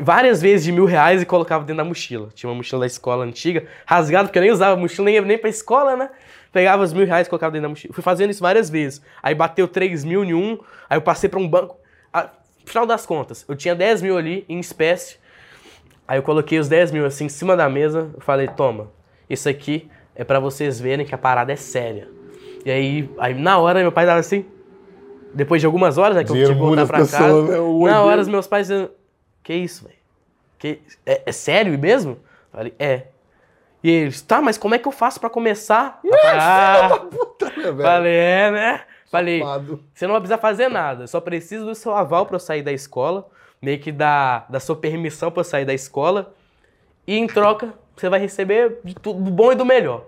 várias 0.00 0.42
vezes 0.42 0.64
de 0.66 0.72
mil 0.72 0.84
reais 0.84 1.22
e 1.22 1.24
colocava 1.24 1.62
dentro 1.64 1.76
da 1.76 1.84
mochila. 1.84 2.28
Tinha 2.34 2.50
uma 2.50 2.56
mochila 2.56 2.80
da 2.80 2.86
escola 2.86 3.24
antiga, 3.24 3.64
rasgada, 3.86 4.24
porque 4.26 4.38
eu 4.38 4.42
nem 4.42 4.50
usava 4.50 4.76
mochila, 4.76 5.04
nem 5.06 5.14
ia 5.14 5.22
nem 5.22 5.38
pra 5.38 5.48
escola, 5.48 5.96
né? 5.96 6.10
Pegava 6.52 6.82
os 6.82 6.92
mil 6.92 7.06
reais 7.06 7.26
e 7.26 7.30
colocava 7.30 7.52
dentro 7.52 7.64
da 7.64 7.68
mochila. 7.68 7.92
Fui 7.94 8.02
fazendo 8.02 8.30
isso 8.30 8.40
várias 8.40 8.70
vezes. 8.70 9.02
Aí 9.22 9.34
bateu 9.34 9.68
3 9.68 10.04
mil 10.04 10.24
em 10.24 10.34
um, 10.34 10.58
aí 10.88 10.96
eu 10.96 11.02
passei 11.02 11.28
pra 11.28 11.38
um 11.38 11.46
banco. 11.46 11.76
Ah, 12.12 12.30
final 12.64 12.86
das 12.86 13.04
contas, 13.04 13.44
eu 13.48 13.54
tinha 13.56 13.74
10 13.74 14.02
mil 14.02 14.16
ali 14.16 14.44
em 14.48 14.58
espécie. 14.58 15.18
Aí 16.06 16.18
eu 16.18 16.22
coloquei 16.22 16.58
os 16.58 16.68
10 16.68 16.92
mil 16.92 17.04
assim 17.04 17.26
em 17.26 17.28
cima 17.28 17.54
da 17.54 17.68
mesa, 17.68 18.10
eu 18.14 18.20
falei, 18.20 18.48
toma, 18.48 18.90
isso 19.28 19.48
aqui 19.48 19.90
é 20.14 20.24
pra 20.24 20.40
vocês 20.40 20.80
verem 20.80 21.04
que 21.04 21.14
a 21.14 21.18
parada 21.18 21.52
é 21.52 21.56
séria. 21.56 22.08
E 22.64 22.70
aí, 22.70 23.10
aí 23.18 23.34
na 23.34 23.58
hora 23.58 23.80
meu 23.80 23.92
pai 23.92 24.06
tava 24.06 24.18
assim, 24.18 24.44
depois 25.34 25.60
de 25.60 25.66
algumas 25.66 25.98
horas, 25.98 26.16
né, 26.16 26.24
que 26.24 26.30
eu 26.30 26.34
tive 26.34 26.54
que 26.54 26.54
voltar 26.54 26.86
pra 26.86 26.98
as 26.98 27.10
casa, 27.10 27.24
pessoas, 27.24 27.48
né? 27.48 27.90
Na 27.90 28.02
hora 28.02 28.20
os 28.20 28.28
meus 28.28 28.46
pais 28.46 28.68
dizendo, 28.68 28.90
que 29.42 29.54
isso, 29.54 29.84
velho? 29.84 30.78
É, 31.06 31.22
é 31.26 31.32
sério 31.32 31.78
mesmo? 31.78 32.12
Eu 32.12 32.18
falei, 32.58 32.74
é. 32.78 33.06
E 33.82 33.90
eles, 33.90 34.20
tá, 34.22 34.40
mas 34.40 34.58
como 34.58 34.74
é 34.74 34.78
que 34.78 34.88
eu 34.88 34.92
faço 34.92 35.20
pra 35.20 35.30
começar? 35.30 36.00
Falei, 36.02 36.20
ah, 36.40 37.00
Puta, 37.10 37.46
né, 37.46 37.62
velho? 37.62 37.82
falei, 37.82 38.12
é, 38.16 38.50
né? 38.50 38.80
Falei, 39.10 39.42
você 39.94 40.06
não 40.06 40.12
vai 40.12 40.20
precisar 40.20 40.38
fazer 40.38 40.68
nada, 40.68 41.06
só 41.06 41.20
preciso 41.20 41.64
do 41.64 41.74
seu 41.74 41.94
aval 41.94 42.26
pra 42.26 42.36
eu 42.36 42.40
sair 42.40 42.62
da 42.62 42.72
escola, 42.72 43.26
meio 43.62 43.78
que 43.78 43.90
da, 43.90 44.44
da 44.50 44.60
sua 44.60 44.76
permissão 44.76 45.30
pra 45.30 45.40
eu 45.40 45.44
sair 45.44 45.64
da 45.64 45.72
escola, 45.72 46.34
e 47.06 47.16
em 47.16 47.26
troca 47.26 47.72
você 47.96 48.08
vai 48.08 48.20
receber 48.20 48.80
de 48.84 48.94
tudo, 48.94 49.22
do 49.22 49.30
bom 49.30 49.52
e 49.52 49.54
do 49.54 49.64
melhor. 49.64 50.04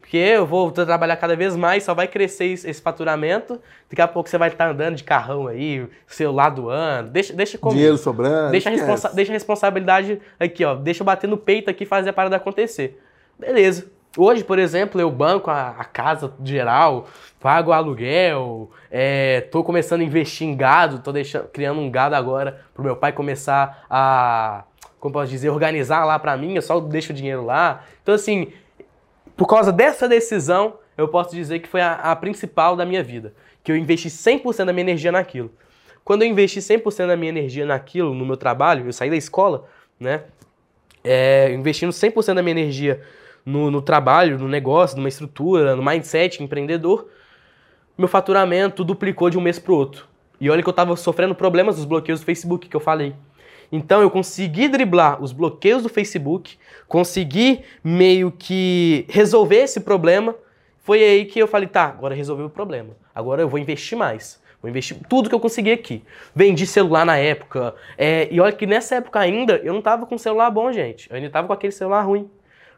Porque 0.00 0.16
eu 0.16 0.44
vou 0.44 0.70
trabalhar 0.72 1.16
cada 1.16 1.36
vez 1.36 1.54
mais, 1.54 1.84
só 1.84 1.94
vai 1.94 2.08
crescer 2.08 2.46
esse 2.46 2.82
faturamento, 2.82 3.60
daqui 3.88 4.02
a 4.02 4.08
pouco 4.08 4.28
você 4.28 4.36
vai 4.36 4.48
estar 4.48 4.68
andando 4.68 4.96
de 4.96 5.04
carrão 5.04 5.46
aí, 5.46 5.86
celular 6.08 6.50
doando, 6.50 7.10
deixa, 7.10 7.32
deixa 7.32 7.56
comigo. 7.56 7.76
Dinheiro 7.76 7.96
sobrando. 7.96 8.50
Deixa 8.50 8.68
a, 8.68 8.72
responsa- 8.72 9.10
deixa 9.14 9.30
a 9.30 9.34
responsabilidade 9.34 10.20
aqui, 10.40 10.64
ó. 10.64 10.74
Deixa 10.74 11.02
eu 11.02 11.06
bater 11.06 11.28
no 11.28 11.36
peito 11.38 11.70
aqui 11.70 11.84
e 11.84 11.86
fazer 11.86 12.10
a 12.10 12.12
parada 12.12 12.34
acontecer. 12.34 13.00
Beleza. 13.38 13.90
Hoje, 14.16 14.44
por 14.44 14.58
exemplo, 14.58 15.00
eu 15.00 15.10
banco 15.10 15.50
a, 15.50 15.70
a 15.70 15.84
casa 15.84 16.34
geral, 16.44 17.08
pago 17.40 17.72
aluguel, 17.72 18.70
é, 18.90 19.40
tô 19.40 19.64
começando 19.64 20.02
a 20.02 20.04
investir 20.04 20.46
em 20.46 20.54
gado, 20.54 20.98
tô 20.98 21.12
deixando, 21.12 21.48
criando 21.48 21.80
um 21.80 21.90
gado 21.90 22.14
agora 22.14 22.60
pro 22.74 22.84
meu 22.84 22.94
pai 22.94 23.12
começar 23.12 23.86
a 23.88 24.64
como 25.02 25.12
posso 25.12 25.32
dizer, 25.32 25.50
organizar 25.50 26.04
lá 26.04 26.16
para 26.16 26.36
mim, 26.36 26.54
eu 26.54 26.62
só 26.62 26.78
deixo 26.78 27.12
o 27.12 27.14
dinheiro 27.14 27.44
lá. 27.44 27.84
Então, 28.04 28.14
assim, 28.14 28.52
por 29.36 29.48
causa 29.48 29.72
dessa 29.72 30.08
decisão, 30.08 30.74
eu 30.96 31.08
posso 31.08 31.34
dizer 31.34 31.58
que 31.58 31.68
foi 31.68 31.80
a, 31.80 31.94
a 31.94 32.14
principal 32.14 32.76
da 32.76 32.86
minha 32.86 33.02
vida. 33.02 33.34
Que 33.64 33.72
eu 33.72 33.76
investi 33.76 34.08
100% 34.08 34.64
da 34.64 34.72
minha 34.72 34.82
energia 34.82 35.10
naquilo. 35.10 35.50
Quando 36.04 36.22
eu 36.22 36.28
investi 36.28 36.60
100% 36.60 37.08
da 37.08 37.16
minha 37.16 37.30
energia 37.30 37.66
naquilo, 37.66 38.14
no 38.14 38.24
meu 38.24 38.36
trabalho, 38.36 38.86
eu 38.86 38.92
saí 38.92 39.10
da 39.10 39.16
escola, 39.16 39.68
né? 39.98 40.22
É, 41.02 41.52
investindo 41.52 41.90
100% 41.90 42.34
da 42.34 42.40
minha 42.40 42.52
energia 42.52 43.02
no, 43.44 43.70
no 43.70 43.82
trabalho, 43.82 44.38
no 44.38 44.48
negócio, 44.48 44.96
numa 44.96 45.08
estrutura, 45.08 45.76
no 45.76 45.84
mindset 45.84 46.42
empreendedor, 46.42 47.08
meu 47.96 48.08
faturamento 48.08 48.84
duplicou 48.84 49.28
de 49.30 49.38
um 49.38 49.40
mês 49.40 49.58
para 49.58 49.72
o 49.72 49.76
outro. 49.76 50.06
E 50.40 50.50
olha 50.50 50.62
que 50.62 50.68
eu 50.68 50.72
estava 50.72 50.96
sofrendo 50.96 51.34
problemas 51.34 51.76
dos 51.76 51.84
bloqueios 51.84 52.20
do 52.20 52.26
Facebook 52.26 52.68
que 52.68 52.76
eu 52.76 52.80
falei. 52.80 53.14
Então 53.70 54.02
eu 54.02 54.10
consegui 54.10 54.68
driblar 54.68 55.22
os 55.22 55.32
bloqueios 55.32 55.82
do 55.82 55.88
Facebook, 55.88 56.58
consegui 56.86 57.62
meio 57.82 58.30
que 58.30 59.06
resolver 59.08 59.62
esse 59.62 59.80
problema. 59.80 60.34
Foi 60.80 61.02
aí 61.02 61.24
que 61.24 61.38
eu 61.38 61.46
falei, 61.46 61.68
tá, 61.68 61.84
agora 61.84 62.14
resolveu 62.14 62.46
o 62.46 62.50
problema. 62.50 62.90
Agora 63.14 63.40
eu 63.40 63.48
vou 63.48 63.58
investir 63.58 63.96
mais. 63.96 64.42
Vou 64.60 64.70
investir 64.70 64.96
tudo 65.08 65.28
que 65.28 65.34
eu 65.34 65.40
consegui 65.40 65.72
aqui. 65.72 66.04
Vendi 66.34 66.66
celular 66.66 67.04
na 67.04 67.16
época. 67.16 67.74
É, 67.96 68.28
e 68.30 68.40
olha 68.40 68.52
que 68.52 68.66
nessa 68.66 68.96
época 68.96 69.18
ainda 69.18 69.56
eu 69.64 69.72
não 69.72 69.82
tava 69.82 70.06
com 70.06 70.18
celular 70.18 70.50
bom, 70.50 70.72
gente. 70.72 71.10
Eu 71.10 71.16
ainda 71.16 71.30
tava 71.30 71.46
com 71.46 71.52
aquele 71.52 71.72
celular 71.72 72.02
ruim. 72.02 72.30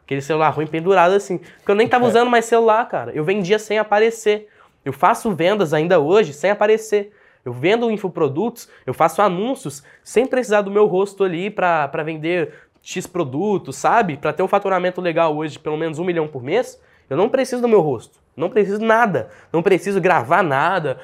Aquele 0.05 0.21
celular 0.21 0.49
ruim 0.49 0.67
pendurado 0.67 1.13
assim. 1.13 1.39
Porque 1.39 1.71
eu 1.71 1.75
nem 1.75 1.87
tava 1.87 2.05
é. 2.05 2.07
usando 2.07 2.29
mais 2.29 2.45
celular, 2.45 2.87
cara. 2.87 3.11
Eu 3.11 3.23
vendia 3.25 3.59
sem 3.59 3.79
aparecer. 3.79 4.47
Eu 4.85 4.93
faço 4.93 5.31
vendas 5.31 5.73
ainda 5.73 5.99
hoje 5.99 6.31
sem 6.31 6.51
aparecer. 6.51 7.11
Eu 7.43 7.51
vendo 7.51 7.91
infoprodutos, 7.91 8.69
eu 8.87 8.93
faço 8.93 9.21
anúncios 9.21 9.83
sem 10.03 10.25
precisar 10.25 10.61
do 10.61 10.71
meu 10.71 10.87
rosto 10.87 11.23
ali 11.23 11.49
para 11.49 12.03
vender 12.03 12.53
X 12.81 13.05
produtos, 13.05 13.75
sabe? 13.75 14.17
Para 14.17 14.33
ter 14.33 14.41
um 14.41 14.47
faturamento 14.47 15.01
legal 15.01 15.35
hoje 15.35 15.59
pelo 15.59 15.77
menos 15.77 15.99
um 15.99 16.03
milhão 16.03 16.27
por 16.27 16.41
mês, 16.41 16.81
eu 17.09 17.17
não 17.17 17.29
preciso 17.29 17.61
do 17.61 17.67
meu 17.67 17.81
rosto. 17.81 18.19
Não 18.35 18.49
preciso 18.49 18.79
nada. 18.79 19.29
Não 19.51 19.61
preciso 19.61 20.01
gravar 20.01 20.43
nada. 20.43 20.99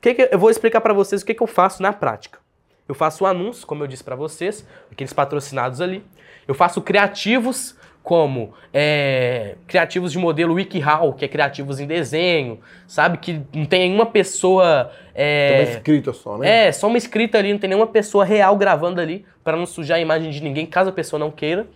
Que 0.00 0.14
que 0.14 0.28
eu 0.30 0.38
vou 0.38 0.50
explicar 0.50 0.80
para 0.80 0.92
vocês 0.92 1.22
o 1.22 1.26
que, 1.26 1.34
que 1.34 1.42
eu 1.42 1.46
faço 1.46 1.82
na 1.82 1.92
prática. 1.92 2.38
Eu 2.88 2.94
faço 2.94 3.26
anúncios, 3.26 3.64
como 3.64 3.82
eu 3.82 3.88
disse 3.88 4.04
para 4.04 4.14
vocês, 4.14 4.64
aqueles 4.90 5.12
patrocinados 5.12 5.80
ali. 5.80 6.04
Eu 6.46 6.54
faço 6.54 6.80
criativos 6.80 7.76
como 8.06 8.54
é, 8.72 9.56
criativos 9.66 10.12
de 10.12 10.18
modelo 10.18 10.54
WikiHow, 10.54 11.12
que 11.14 11.24
é 11.24 11.28
criativos 11.28 11.80
em 11.80 11.88
desenho, 11.88 12.60
sabe? 12.86 13.18
Que 13.18 13.42
não 13.52 13.64
tem 13.64 13.80
nenhuma 13.80 14.06
pessoa. 14.06 14.92
É, 15.12 15.62
uma 15.64 15.70
escrita 15.72 16.12
só, 16.12 16.38
né? 16.38 16.68
É, 16.68 16.72
só 16.72 16.86
uma 16.86 16.98
escrita 16.98 17.36
ali, 17.36 17.52
não 17.52 17.58
tem 17.58 17.68
nenhuma 17.68 17.88
pessoa 17.88 18.24
real 18.24 18.56
gravando 18.56 19.00
ali, 19.00 19.26
para 19.42 19.56
não 19.56 19.66
sujar 19.66 19.98
a 19.98 20.00
imagem 20.00 20.30
de 20.30 20.40
ninguém, 20.40 20.66
caso 20.66 20.90
a 20.90 20.92
pessoa 20.92 21.18
não 21.18 21.32
queira. 21.32 21.66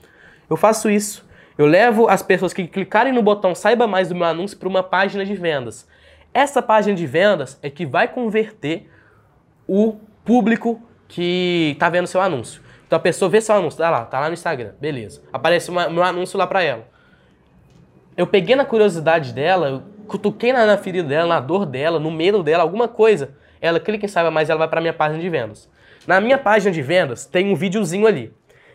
Eu 0.48 0.56
faço 0.56 0.88
isso. 0.88 1.28
Eu 1.58 1.66
levo 1.66 2.06
as 2.06 2.22
pessoas 2.22 2.52
que 2.52 2.64
clicarem 2.68 3.12
no 3.12 3.24
botão 3.24 3.52
saiba 3.52 3.88
mais 3.88 4.08
do 4.08 4.14
meu 4.14 4.26
anúncio 4.26 4.56
para 4.56 4.68
uma 4.68 4.84
página 4.84 5.24
de 5.24 5.34
vendas. 5.34 5.88
Essa 6.32 6.62
página 6.62 6.94
de 6.94 7.08
vendas 7.08 7.58
é 7.60 7.68
que 7.68 7.84
vai 7.84 8.06
converter 8.06 8.88
o 9.66 9.96
público 10.24 10.80
que 11.08 11.72
está 11.72 11.88
vendo 11.88 12.06
seu 12.06 12.20
anúncio. 12.20 12.62
Então 12.90 12.96
a 12.96 13.00
pessoa 13.00 13.28
vê 13.28 13.40
seu 13.40 13.54
anúncio, 13.54 13.78
tá 13.78 13.88
lá, 13.88 14.04
tá 14.04 14.18
lá 14.18 14.26
no 14.26 14.34
Instagram, 14.34 14.72
beleza. 14.80 15.22
Aparece 15.32 15.70
o 15.70 15.72
meu 15.72 16.02
anúncio 16.02 16.36
lá 16.36 16.44
pra 16.44 16.60
ela. 16.60 16.88
Eu 18.16 18.26
peguei 18.26 18.56
na 18.56 18.64
curiosidade 18.64 19.32
dela, 19.32 19.68
eu 19.68 19.82
cutuquei 20.08 20.52
na, 20.52 20.66
na 20.66 20.76
ferida 20.76 21.08
dela, 21.08 21.28
na 21.28 21.38
dor 21.38 21.64
dela, 21.64 22.00
no 22.00 22.10
medo 22.10 22.42
dela, 22.42 22.64
alguma 22.64 22.88
coisa. 22.88 23.30
Ela 23.60 23.78
clica 23.78 24.06
em 24.06 24.08
saiba 24.08 24.28
mais, 24.28 24.50
ela 24.50 24.58
vai 24.58 24.66
pra 24.66 24.80
minha 24.80 24.92
página 24.92 25.20
de 25.20 25.28
vendas. 25.28 25.70
Na 26.04 26.20
minha 26.20 26.36
página 26.36 26.72
de 26.72 26.82
vendas 26.82 27.24
tem 27.24 27.52
um 27.52 27.54
videozinho 27.54 28.08
ali. 28.08 28.34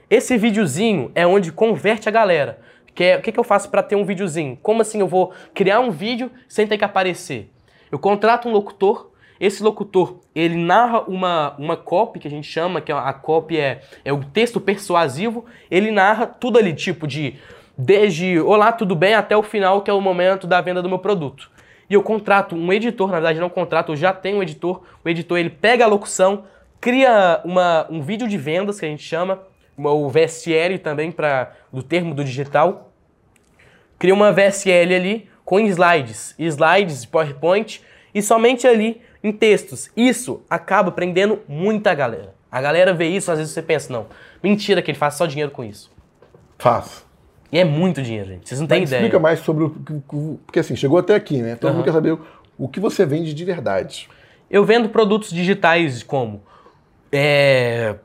Esse 0.09 0.37
videozinho 0.37 1.11
é 1.13 1.27
onde 1.27 1.51
converte 1.51 2.07
a 2.07 2.11
galera. 2.11 2.61
Que 2.93 3.03
é, 3.03 3.17
o 3.17 3.21
que, 3.21 3.33
que 3.33 3.39
eu 3.39 3.43
faço 3.43 3.69
para 3.69 3.83
ter 3.83 3.97
um 3.97 4.05
videozinho? 4.05 4.57
Como 4.63 4.81
assim 4.81 5.01
eu 5.01 5.07
vou 5.09 5.33
criar 5.53 5.81
um 5.81 5.91
vídeo 5.91 6.31
sem 6.47 6.65
ter 6.65 6.77
que 6.77 6.85
aparecer? 6.85 7.51
Eu 7.91 7.99
contrato 7.99 8.47
um 8.47 8.51
locutor 8.53 9.11
esse 9.39 9.61
locutor, 9.61 10.17
ele 10.33 10.55
narra 10.55 11.01
uma, 11.01 11.55
uma 11.57 11.75
copy, 11.75 12.19
que 12.19 12.27
a 12.27 12.31
gente 12.31 12.47
chama, 12.47 12.79
que 12.79 12.91
a 12.91 13.13
copy 13.13 13.57
é, 13.57 13.81
é 14.03 14.13
o 14.13 14.23
texto 14.23 14.61
persuasivo, 14.61 15.45
ele 15.69 15.91
narra 15.91 16.25
tudo 16.25 16.57
ali, 16.57 16.73
tipo 16.73 17.05
de 17.07 17.35
desde 17.77 18.39
olá, 18.39 18.71
tudo 18.71 18.95
bem, 18.95 19.13
até 19.13 19.35
o 19.35 19.43
final, 19.43 19.81
que 19.81 19.89
é 19.89 19.93
o 19.93 19.99
momento 19.99 20.47
da 20.47 20.61
venda 20.61 20.81
do 20.81 20.87
meu 20.87 20.99
produto. 20.99 21.51
E 21.89 21.93
eu 21.93 22.01
contrato 22.01 22.55
um 22.55 22.71
editor, 22.71 23.07
na 23.07 23.15
verdade 23.15 23.39
não 23.39 23.49
contrato, 23.49 23.91
eu 23.91 23.95
já 23.95 24.13
tenho 24.13 24.37
um 24.37 24.43
editor, 24.43 24.81
o 25.03 25.09
editor 25.09 25.37
ele 25.37 25.49
pega 25.49 25.83
a 25.83 25.87
locução, 25.87 26.45
cria 26.79 27.41
uma, 27.43 27.85
um 27.89 28.01
vídeo 28.01 28.27
de 28.27 28.37
vendas, 28.37 28.79
que 28.79 28.85
a 28.85 28.89
gente 28.89 29.03
chama, 29.03 29.41
o 29.77 30.09
VSL 30.09 30.79
também, 30.79 31.11
para 31.11 31.51
do 31.71 31.83
termo 31.83 32.15
do 32.15 32.23
digital, 32.23 32.91
cria 33.99 34.13
uma 34.13 34.31
VSL 34.31 34.95
ali 34.95 35.29
com 35.43 35.59
slides, 35.59 36.33
slides, 36.39 37.05
PowerPoint, 37.05 37.81
e 38.13 38.21
somente 38.21 38.65
ali 38.65 39.01
em 39.25 39.31
textos. 39.31 39.89
Isso 39.97 40.41
acaba 40.47 40.91
prendendo 40.91 41.39
muita 41.47 41.93
galera. 41.95 42.35
A 42.51 42.61
galera 42.61 42.93
vê 42.93 43.07
isso, 43.07 43.31
às 43.31 43.39
vezes 43.39 43.53
você 43.53 43.61
pensa, 43.61 43.91
não, 43.91 44.05
mentira 44.41 44.81
que 44.81 44.91
ele 44.91 44.97
faz 44.97 45.15
só 45.15 45.25
dinheiro 45.25 45.51
com 45.51 45.63
isso. 45.63 45.91
Faz. 46.59 47.03
E 47.51 47.57
é 47.57 47.65
muito 47.65 48.01
dinheiro, 48.01 48.27
gente. 48.27 48.47
Vocês 48.47 48.59
não 48.59 48.67
têm 48.67 48.83
ideia. 48.83 48.99
Explica 48.99 49.19
mais 49.19 49.39
sobre 49.39 49.63
o. 49.63 50.39
Porque 50.45 50.59
assim, 50.59 50.75
chegou 50.75 50.99
até 50.99 51.15
aqui, 51.15 51.41
né? 51.41 51.55
Todo 51.55 51.69
uhum. 51.69 51.77
mundo 51.77 51.85
quer 51.85 51.91
saber 51.91 52.17
o 52.57 52.67
que 52.67 52.79
você 52.79 53.05
vende 53.05 53.33
de 53.33 53.45
verdade. 53.45 54.07
Eu 54.49 54.63
vendo 54.63 54.89
produtos 54.89 55.31
digitais 55.31 56.03
como 56.03 56.43
é, 57.11 57.95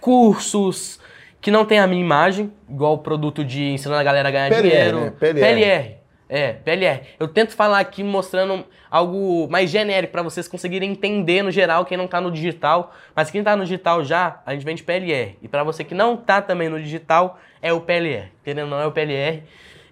cursos 0.00 1.00
que 1.40 1.50
não 1.50 1.64
tem 1.64 1.78
a 1.78 1.86
minha 1.86 2.00
imagem, 2.00 2.52
igual 2.68 2.94
o 2.94 2.98
produto 2.98 3.44
de 3.44 3.62
ensinando 3.64 4.00
a 4.00 4.04
galera 4.04 4.28
a 4.28 4.32
ganhar 4.32 4.48
PLR, 4.48 4.68
dinheiro. 4.68 5.00
Né? 5.00 5.12
PLR. 5.18 5.40
PLR. 5.40 5.97
É, 6.28 6.52
PLR. 6.52 7.00
Eu 7.18 7.26
tento 7.26 7.54
falar 7.54 7.78
aqui 7.78 8.04
mostrando 8.04 8.64
algo 8.90 9.48
mais 9.48 9.70
genérico 9.70 10.12
para 10.12 10.22
vocês 10.22 10.46
conseguirem 10.46 10.90
entender 10.90 11.42
no 11.42 11.50
geral 11.50 11.86
quem 11.86 11.96
não 11.96 12.06
tá 12.06 12.20
no 12.20 12.30
digital. 12.30 12.94
Mas 13.16 13.30
quem 13.30 13.42
tá 13.42 13.56
no 13.56 13.64
digital 13.64 14.04
já, 14.04 14.42
a 14.44 14.52
gente 14.52 14.64
vende 14.64 14.82
PLR. 14.82 15.38
E 15.40 15.48
para 15.48 15.64
você 15.64 15.82
que 15.82 15.94
não 15.94 16.16
tá 16.16 16.42
também 16.42 16.68
no 16.68 16.80
digital, 16.80 17.38
é 17.62 17.72
o 17.72 17.80
PLR. 17.80 18.28
Entendeu? 18.42 18.66
Não 18.66 18.78
é 18.78 18.86
o 18.86 18.92
PLR. 18.92 19.42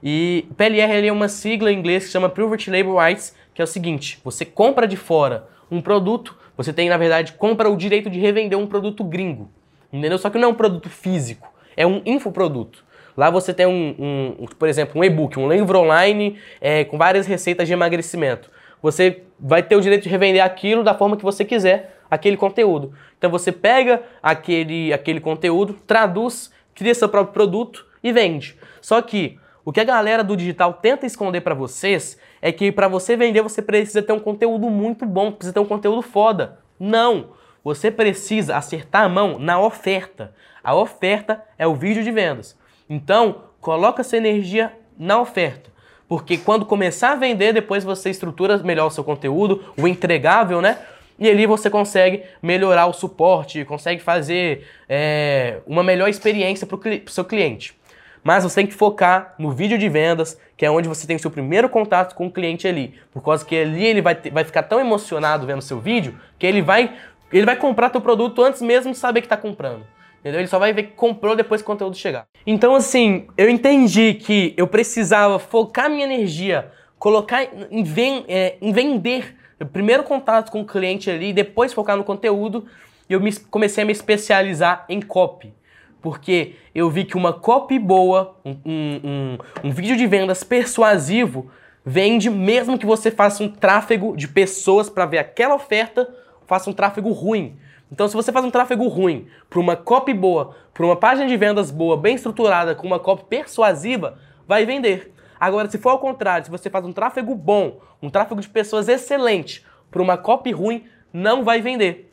E 0.02 0.46
PLR 0.56 1.06
é 1.06 1.12
uma 1.12 1.28
sigla 1.28 1.72
em 1.72 1.78
inglês 1.78 2.04
que 2.04 2.10
chama 2.10 2.28
Private 2.28 2.70
Label 2.70 2.98
Rights, 2.98 3.34
que 3.54 3.62
é 3.62 3.64
o 3.64 3.66
seguinte: 3.66 4.20
você 4.22 4.44
compra 4.44 4.86
de 4.86 4.96
fora 4.96 5.48
um 5.70 5.80
produto, 5.80 6.36
você 6.56 6.72
tem 6.72 6.88
na 6.88 6.96
verdade 6.96 7.32
compra 7.32 7.68
o 7.68 7.76
direito 7.76 8.08
de 8.08 8.20
revender 8.20 8.58
um 8.58 8.66
produto 8.66 9.02
gringo. 9.02 9.50
Entendeu? 9.92 10.18
Só 10.18 10.28
que 10.30 10.38
não 10.38 10.48
é 10.48 10.52
um 10.52 10.54
produto 10.54 10.88
físico, 10.88 11.52
é 11.76 11.86
um 11.86 12.02
infoproduto. 12.04 12.84
Lá 13.16 13.30
você 13.30 13.54
tem 13.54 13.66
um, 13.66 14.36
um 14.40 14.46
por 14.58 14.68
exemplo, 14.68 15.00
um 15.00 15.04
e-book, 15.04 15.38
um 15.38 15.50
livro 15.50 15.78
online 15.78 16.38
é, 16.60 16.84
com 16.84 16.98
várias 16.98 17.26
receitas 17.26 17.66
de 17.66 17.72
emagrecimento. 17.72 18.50
Você 18.82 19.22
vai 19.40 19.62
ter 19.62 19.76
o 19.76 19.80
direito 19.80 20.02
de 20.02 20.08
revender 20.08 20.44
aquilo 20.44 20.84
da 20.84 20.94
forma 20.94 21.16
que 21.16 21.24
você 21.24 21.44
quiser, 21.44 21.98
aquele 22.10 22.36
conteúdo. 22.36 22.92
Então 23.18 23.30
você 23.30 23.50
pega 23.50 24.02
aquele, 24.22 24.92
aquele 24.92 25.20
conteúdo, 25.20 25.74
traduz, 25.86 26.52
cria 26.74 26.94
seu 26.94 27.08
próprio 27.08 27.32
produto 27.32 27.86
e 28.02 28.12
vende. 28.12 28.56
Só 28.80 29.00
que 29.00 29.38
o 29.64 29.72
que 29.72 29.80
a 29.80 29.84
galera 29.84 30.22
do 30.22 30.36
digital 30.36 30.74
tenta 30.74 31.06
esconder 31.06 31.40
para 31.40 31.54
vocês 31.54 32.18
é 32.40 32.52
que 32.52 32.70
para 32.70 32.86
você 32.86 33.16
vender 33.16 33.42
você 33.42 33.60
precisa 33.60 34.02
ter 34.02 34.12
um 34.12 34.20
conteúdo 34.20 34.70
muito 34.70 35.04
bom, 35.04 35.32
precisa 35.32 35.54
ter 35.54 35.60
um 35.60 35.64
conteúdo 35.64 36.02
foda. 36.02 36.58
Não! 36.78 37.30
Você 37.64 37.90
precisa 37.90 38.56
acertar 38.56 39.02
a 39.02 39.08
mão 39.08 39.40
na 39.40 39.60
oferta. 39.60 40.32
A 40.62 40.72
oferta 40.76 41.42
é 41.58 41.66
o 41.66 41.74
vídeo 41.74 42.04
de 42.04 42.12
vendas. 42.12 42.56
Então, 42.88 43.42
coloca 43.60 44.00
essa 44.00 44.16
energia 44.16 44.72
na 44.98 45.20
oferta. 45.20 45.70
Porque 46.08 46.38
quando 46.38 46.64
começar 46.64 47.12
a 47.12 47.16
vender, 47.16 47.52
depois 47.52 47.82
você 47.82 48.10
estrutura 48.10 48.58
melhor 48.58 48.86
o 48.86 48.90
seu 48.90 49.02
conteúdo, 49.02 49.64
o 49.76 49.88
entregável, 49.88 50.60
né? 50.60 50.78
E 51.18 51.28
ali 51.28 51.46
você 51.46 51.70
consegue 51.70 52.22
melhorar 52.42 52.86
o 52.86 52.92
suporte, 52.92 53.64
consegue 53.64 54.02
fazer 54.02 54.66
é, 54.88 55.58
uma 55.66 55.82
melhor 55.82 56.08
experiência 56.08 56.66
para 56.66 56.76
o 56.76 57.10
seu 57.10 57.24
cliente. 57.24 57.74
Mas 58.22 58.44
você 58.44 58.56
tem 58.56 58.66
que 58.66 58.74
focar 58.74 59.34
no 59.38 59.50
vídeo 59.50 59.78
de 59.78 59.88
vendas, 59.88 60.38
que 60.56 60.66
é 60.66 60.70
onde 60.70 60.88
você 60.88 61.06
tem 61.06 61.16
o 61.16 61.18
seu 61.18 61.30
primeiro 61.30 61.68
contato 61.68 62.14
com 62.14 62.26
o 62.26 62.30
cliente 62.30 62.68
ali. 62.68 62.94
Por 63.12 63.22
causa 63.22 63.44
que 63.44 63.56
ali 63.56 63.84
ele 63.84 64.02
vai, 64.02 64.14
ter, 64.14 64.30
vai 64.30 64.44
ficar 64.44 64.64
tão 64.64 64.78
emocionado 64.78 65.46
vendo 65.46 65.62
seu 65.62 65.80
vídeo 65.80 66.18
que 66.38 66.46
ele 66.46 66.60
vai, 66.60 66.92
ele 67.32 67.46
vai 67.46 67.56
comprar 67.56 67.88
teu 67.88 68.00
produto 68.00 68.42
antes 68.42 68.60
mesmo 68.60 68.92
de 68.92 68.98
saber 68.98 69.20
que 69.20 69.26
está 69.26 69.36
comprando. 69.36 69.86
Entendeu? 70.26 70.40
Ele 70.40 70.48
só 70.48 70.58
vai 70.58 70.72
ver 70.72 70.82
que 70.82 70.92
comprou 70.94 71.36
depois 71.36 71.62
que 71.62 71.64
o 71.64 71.72
conteúdo 71.72 71.96
chegar. 71.96 72.26
Então, 72.44 72.74
assim, 72.74 73.28
eu 73.38 73.48
entendi 73.48 74.14
que 74.14 74.54
eu 74.56 74.66
precisava 74.66 75.38
focar 75.38 75.88
minha 75.88 76.04
energia, 76.04 76.72
colocar 76.98 77.46
em, 77.70 77.84
ven 77.84 78.24
é, 78.26 78.56
em 78.60 78.72
vender. 78.72 79.36
O 79.60 79.66
primeiro 79.66 80.02
contato 80.02 80.50
com 80.50 80.62
o 80.62 80.66
cliente 80.66 81.08
ali, 81.08 81.32
depois 81.32 81.72
focar 81.72 81.96
no 81.96 82.02
conteúdo, 82.02 82.66
e 83.08 83.12
eu 83.12 83.20
me, 83.20 83.32
comecei 83.36 83.84
a 83.84 83.86
me 83.86 83.92
especializar 83.92 84.84
em 84.88 85.00
copy. 85.00 85.54
Porque 86.02 86.56
eu 86.74 86.90
vi 86.90 87.04
que 87.04 87.16
uma 87.16 87.32
copy 87.32 87.78
boa, 87.78 88.36
um, 88.44 88.56
um, 88.66 89.00
um, 89.04 89.38
um 89.62 89.70
vídeo 89.70 89.96
de 89.96 90.08
vendas 90.08 90.42
persuasivo, 90.42 91.52
vende 91.84 92.28
mesmo 92.28 92.76
que 92.76 92.84
você 92.84 93.12
faça 93.12 93.44
um 93.44 93.48
tráfego 93.48 94.16
de 94.16 94.26
pessoas 94.26 94.90
para 94.90 95.06
ver 95.06 95.18
aquela 95.18 95.54
oferta, 95.54 96.12
faça 96.48 96.68
um 96.68 96.72
tráfego 96.72 97.12
ruim. 97.12 97.56
Então, 97.90 98.08
se 98.08 98.14
você 98.14 98.32
faz 98.32 98.44
um 98.44 98.50
tráfego 98.50 98.88
ruim 98.88 99.28
para 99.48 99.60
uma 99.60 99.76
copy 99.76 100.12
boa, 100.12 100.56
para 100.74 100.84
uma 100.84 100.96
página 100.96 101.26
de 101.26 101.36
vendas 101.36 101.70
boa, 101.70 101.96
bem 101.96 102.16
estruturada, 102.16 102.74
com 102.74 102.86
uma 102.86 102.98
copy 102.98 103.24
persuasiva, 103.24 104.18
vai 104.46 104.66
vender. 104.66 105.12
Agora, 105.38 105.70
se 105.70 105.78
for 105.78 105.90
ao 105.90 105.98
contrário, 105.98 106.46
se 106.46 106.50
você 106.50 106.68
faz 106.68 106.84
um 106.84 106.92
tráfego 106.92 107.34
bom, 107.34 107.80
um 108.02 108.10
tráfego 108.10 108.40
de 108.40 108.48
pessoas 108.48 108.88
excelente, 108.88 109.64
para 109.90 110.02
uma 110.02 110.16
copy 110.16 110.50
ruim, 110.50 110.84
não 111.12 111.44
vai 111.44 111.60
vender. 111.60 112.12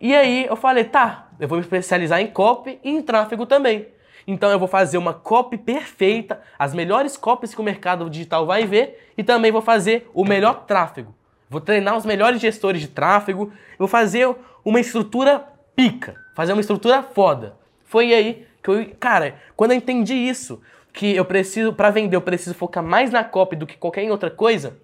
E 0.00 0.14
aí 0.14 0.46
eu 0.46 0.56
falei, 0.56 0.84
tá, 0.84 1.28
eu 1.40 1.48
vou 1.48 1.56
me 1.56 1.64
especializar 1.64 2.20
em 2.20 2.26
copy 2.26 2.78
e 2.84 2.90
em 2.90 3.00
tráfego 3.00 3.46
também. 3.46 3.88
Então 4.26 4.50
eu 4.50 4.58
vou 4.58 4.68
fazer 4.68 4.98
uma 4.98 5.14
copy 5.14 5.56
perfeita, 5.56 6.40
as 6.58 6.74
melhores 6.74 7.16
copies 7.16 7.54
que 7.54 7.60
o 7.60 7.64
mercado 7.64 8.10
digital 8.10 8.44
vai 8.44 8.66
ver 8.66 9.12
e 9.16 9.22
também 9.22 9.52
vou 9.52 9.62
fazer 9.62 10.10
o 10.12 10.24
melhor 10.24 10.64
tráfego. 10.66 11.14
Vou 11.48 11.60
treinar 11.60 11.96
os 11.96 12.04
melhores 12.04 12.40
gestores 12.40 12.80
de 12.80 12.88
tráfego, 12.88 13.52
vou 13.78 13.86
fazer 13.86 14.28
uma 14.66 14.80
estrutura 14.80 15.44
pica, 15.76 16.16
fazer 16.34 16.52
uma 16.52 16.60
estrutura 16.60 17.00
foda. 17.00 17.54
Foi 17.84 18.12
aí 18.12 18.44
que 18.60 18.68
eu, 18.68 18.84
cara, 18.98 19.36
quando 19.56 19.70
eu 19.70 19.76
entendi 19.76 20.12
isso, 20.12 20.60
que 20.92 21.14
eu 21.14 21.24
preciso, 21.24 21.72
para 21.72 21.88
vender, 21.90 22.16
eu 22.16 22.20
preciso 22.20 22.52
focar 22.52 22.82
mais 22.82 23.12
na 23.12 23.22
copy 23.22 23.54
do 23.54 23.64
que 23.64 23.76
qualquer 23.76 24.10
outra 24.10 24.28
coisa, 24.28 24.76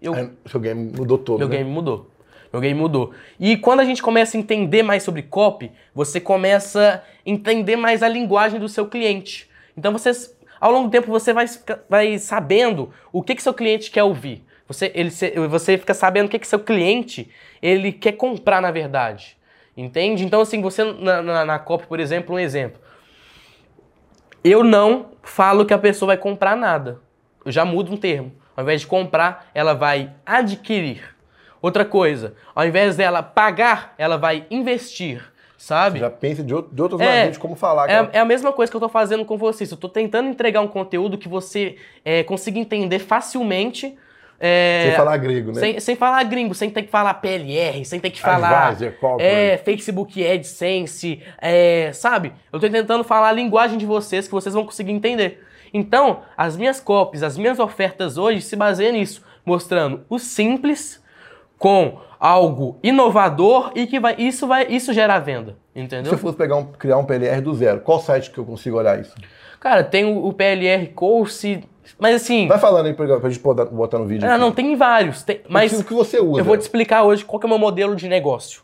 eu, 0.00 0.12
É, 0.12 0.28
seu 0.46 0.58
game 0.58 0.92
mudou 0.98 1.16
todo, 1.16 1.38
meu 1.38 1.48
né? 1.48 1.58
game 1.58 1.70
mudou. 1.70 2.10
Meu 2.52 2.60
game 2.60 2.78
mudou. 2.78 3.12
E 3.38 3.56
quando 3.56 3.78
a 3.78 3.84
gente 3.84 4.02
começa 4.02 4.36
a 4.36 4.40
entender 4.40 4.82
mais 4.82 5.04
sobre 5.04 5.22
copy, 5.22 5.70
você 5.94 6.20
começa 6.20 6.96
a 6.96 7.30
entender 7.30 7.76
mais 7.76 8.02
a 8.02 8.08
linguagem 8.08 8.58
do 8.58 8.68
seu 8.68 8.88
cliente. 8.88 9.48
Então 9.76 9.92
você, 9.92 10.10
ao 10.60 10.72
longo 10.72 10.88
do 10.88 10.90
tempo, 10.90 11.06
você 11.06 11.32
vai, 11.32 11.46
vai 11.88 12.18
sabendo 12.18 12.90
o 13.12 13.22
que, 13.22 13.36
que 13.36 13.42
seu 13.42 13.54
cliente 13.54 13.88
quer 13.90 14.02
ouvir. 14.02 14.44
Você, 14.72 14.90
ele, 14.94 15.10
você 15.48 15.76
fica 15.78 15.94
sabendo 15.94 16.26
o 16.26 16.28
que, 16.28 16.38
que 16.38 16.46
seu 16.46 16.58
cliente 16.60 17.30
ele 17.60 17.92
quer 17.92 18.12
comprar 18.12 18.60
na 18.60 18.70
verdade. 18.70 19.36
Entende? 19.76 20.24
Então, 20.24 20.40
assim, 20.40 20.60
você 20.60 20.84
na, 20.84 21.22
na, 21.22 21.44
na 21.44 21.58
copy, 21.58 21.86
por 21.86 21.98
exemplo, 22.00 22.34
um 22.34 22.38
exemplo. 22.38 22.80
Eu 24.44 24.64
não 24.64 25.12
falo 25.22 25.64
que 25.64 25.72
a 25.72 25.78
pessoa 25.78 26.08
vai 26.08 26.16
comprar 26.16 26.56
nada. 26.56 27.00
Eu 27.44 27.52
já 27.52 27.64
mudo 27.64 27.92
um 27.92 27.96
termo. 27.96 28.32
Ao 28.56 28.62
invés 28.62 28.80
de 28.82 28.86
comprar, 28.86 29.48
ela 29.54 29.72
vai 29.72 30.12
adquirir. 30.26 31.14
Outra 31.60 31.84
coisa, 31.84 32.34
ao 32.54 32.66
invés 32.66 32.96
dela 32.96 33.22
pagar, 33.22 33.94
ela 33.96 34.18
vai 34.18 34.44
investir, 34.50 35.22
sabe? 35.56 36.00
Já 36.00 36.10
pensa 36.10 36.42
de, 36.42 36.52
outro- 36.52 36.74
de 36.74 36.82
outras 36.82 37.00
É, 37.00 37.04
maneiras 37.04 37.32
de 37.34 37.38
como 37.38 37.54
falar. 37.54 37.88
É, 37.88 38.08
é 38.14 38.18
a 38.18 38.24
mesma 38.24 38.52
coisa 38.52 38.70
que 38.70 38.76
eu 38.76 38.80
tô 38.80 38.88
fazendo 38.88 39.24
com 39.24 39.38
vocês. 39.38 39.70
Eu 39.70 39.76
tô 39.76 39.88
tentando 39.88 40.28
entregar 40.28 40.60
um 40.60 40.66
conteúdo 40.66 41.16
que 41.16 41.28
você 41.28 41.76
é, 42.04 42.24
consiga 42.24 42.58
entender 42.58 42.98
facilmente. 42.98 43.96
É, 44.44 44.86
Sem 44.88 44.96
falar 44.96 45.16
grego, 45.18 45.52
né? 45.52 45.60
sem, 45.60 45.78
sem 45.78 45.94
falar 45.94 46.24
gringo, 46.24 46.52
sem 46.52 46.68
ter 46.68 46.82
que 46.82 46.90
falar 46.90 47.14
PLR, 47.14 47.84
sem 47.84 48.00
ter 48.00 48.10
que 48.10 48.20
falar 48.20 48.70
Advisor, 48.70 48.92
é, 49.20 49.56
Facebook 49.56 50.26
AdSense, 50.26 51.22
é, 51.40 51.92
sabe? 51.92 52.32
Eu 52.52 52.58
tô 52.58 52.68
tentando 52.68 53.04
falar 53.04 53.28
a 53.28 53.32
linguagem 53.32 53.78
de 53.78 53.86
vocês 53.86 54.26
que 54.26 54.32
vocês 54.32 54.52
vão 54.52 54.64
conseguir 54.64 54.90
entender. 54.90 55.44
Então, 55.72 56.22
as 56.36 56.56
minhas 56.56 56.80
copies, 56.80 57.22
as 57.22 57.38
minhas 57.38 57.60
ofertas 57.60 58.18
hoje 58.18 58.40
se 58.42 58.56
baseiam 58.56 58.92
nisso, 58.92 59.24
mostrando 59.46 60.04
o 60.10 60.18
simples 60.18 61.00
com 61.56 62.00
algo 62.18 62.80
inovador 62.82 63.70
e 63.76 63.86
que 63.86 64.00
vai 64.00 64.16
isso 64.18 64.48
vai 64.48 64.66
isso 64.68 64.92
gera 64.92 65.20
venda, 65.20 65.56
Se 65.72 65.80
entendeu? 65.80 66.12
eu 66.12 66.18
fosse 66.18 66.36
pegar 66.36 66.56
um, 66.56 66.64
criar 66.64 66.98
um 66.98 67.04
PLR 67.04 67.40
do 67.40 67.54
zero, 67.54 67.80
qual 67.80 68.00
site 68.00 68.32
que 68.32 68.38
eu 68.38 68.44
consigo 68.44 68.76
olhar 68.76 69.00
isso? 69.00 69.14
Cara, 69.60 69.84
tem 69.84 70.04
o, 70.04 70.26
o 70.26 70.32
PLR 70.32 70.88
Course, 70.88 71.62
mas 71.98 72.16
assim, 72.16 72.46
Vai 72.48 72.58
falando 72.58 72.86
aí 72.86 72.94
pra, 72.94 73.18
pra 73.20 73.30
gente 73.30 73.40
botar, 73.42 73.98
no 73.98 74.06
vídeo. 74.06 74.26
ah, 74.28 74.32
aqui. 74.32 74.40
não 74.40 74.52
tem 74.52 74.74
vários, 74.76 75.22
tem- 75.22 75.40
Mas 75.48 75.78
o 75.78 75.84
que 75.84 75.92
você 75.94 76.20
usa? 76.20 76.40
Eu 76.40 76.44
vou 76.44 76.56
te 76.56 76.60
explicar 76.62 77.02
hoje 77.02 77.24
qual 77.24 77.40
é 77.42 77.46
o 77.46 77.48
meu 77.48 77.58
modelo 77.58 77.94
de 77.96 78.08
negócio. 78.08 78.62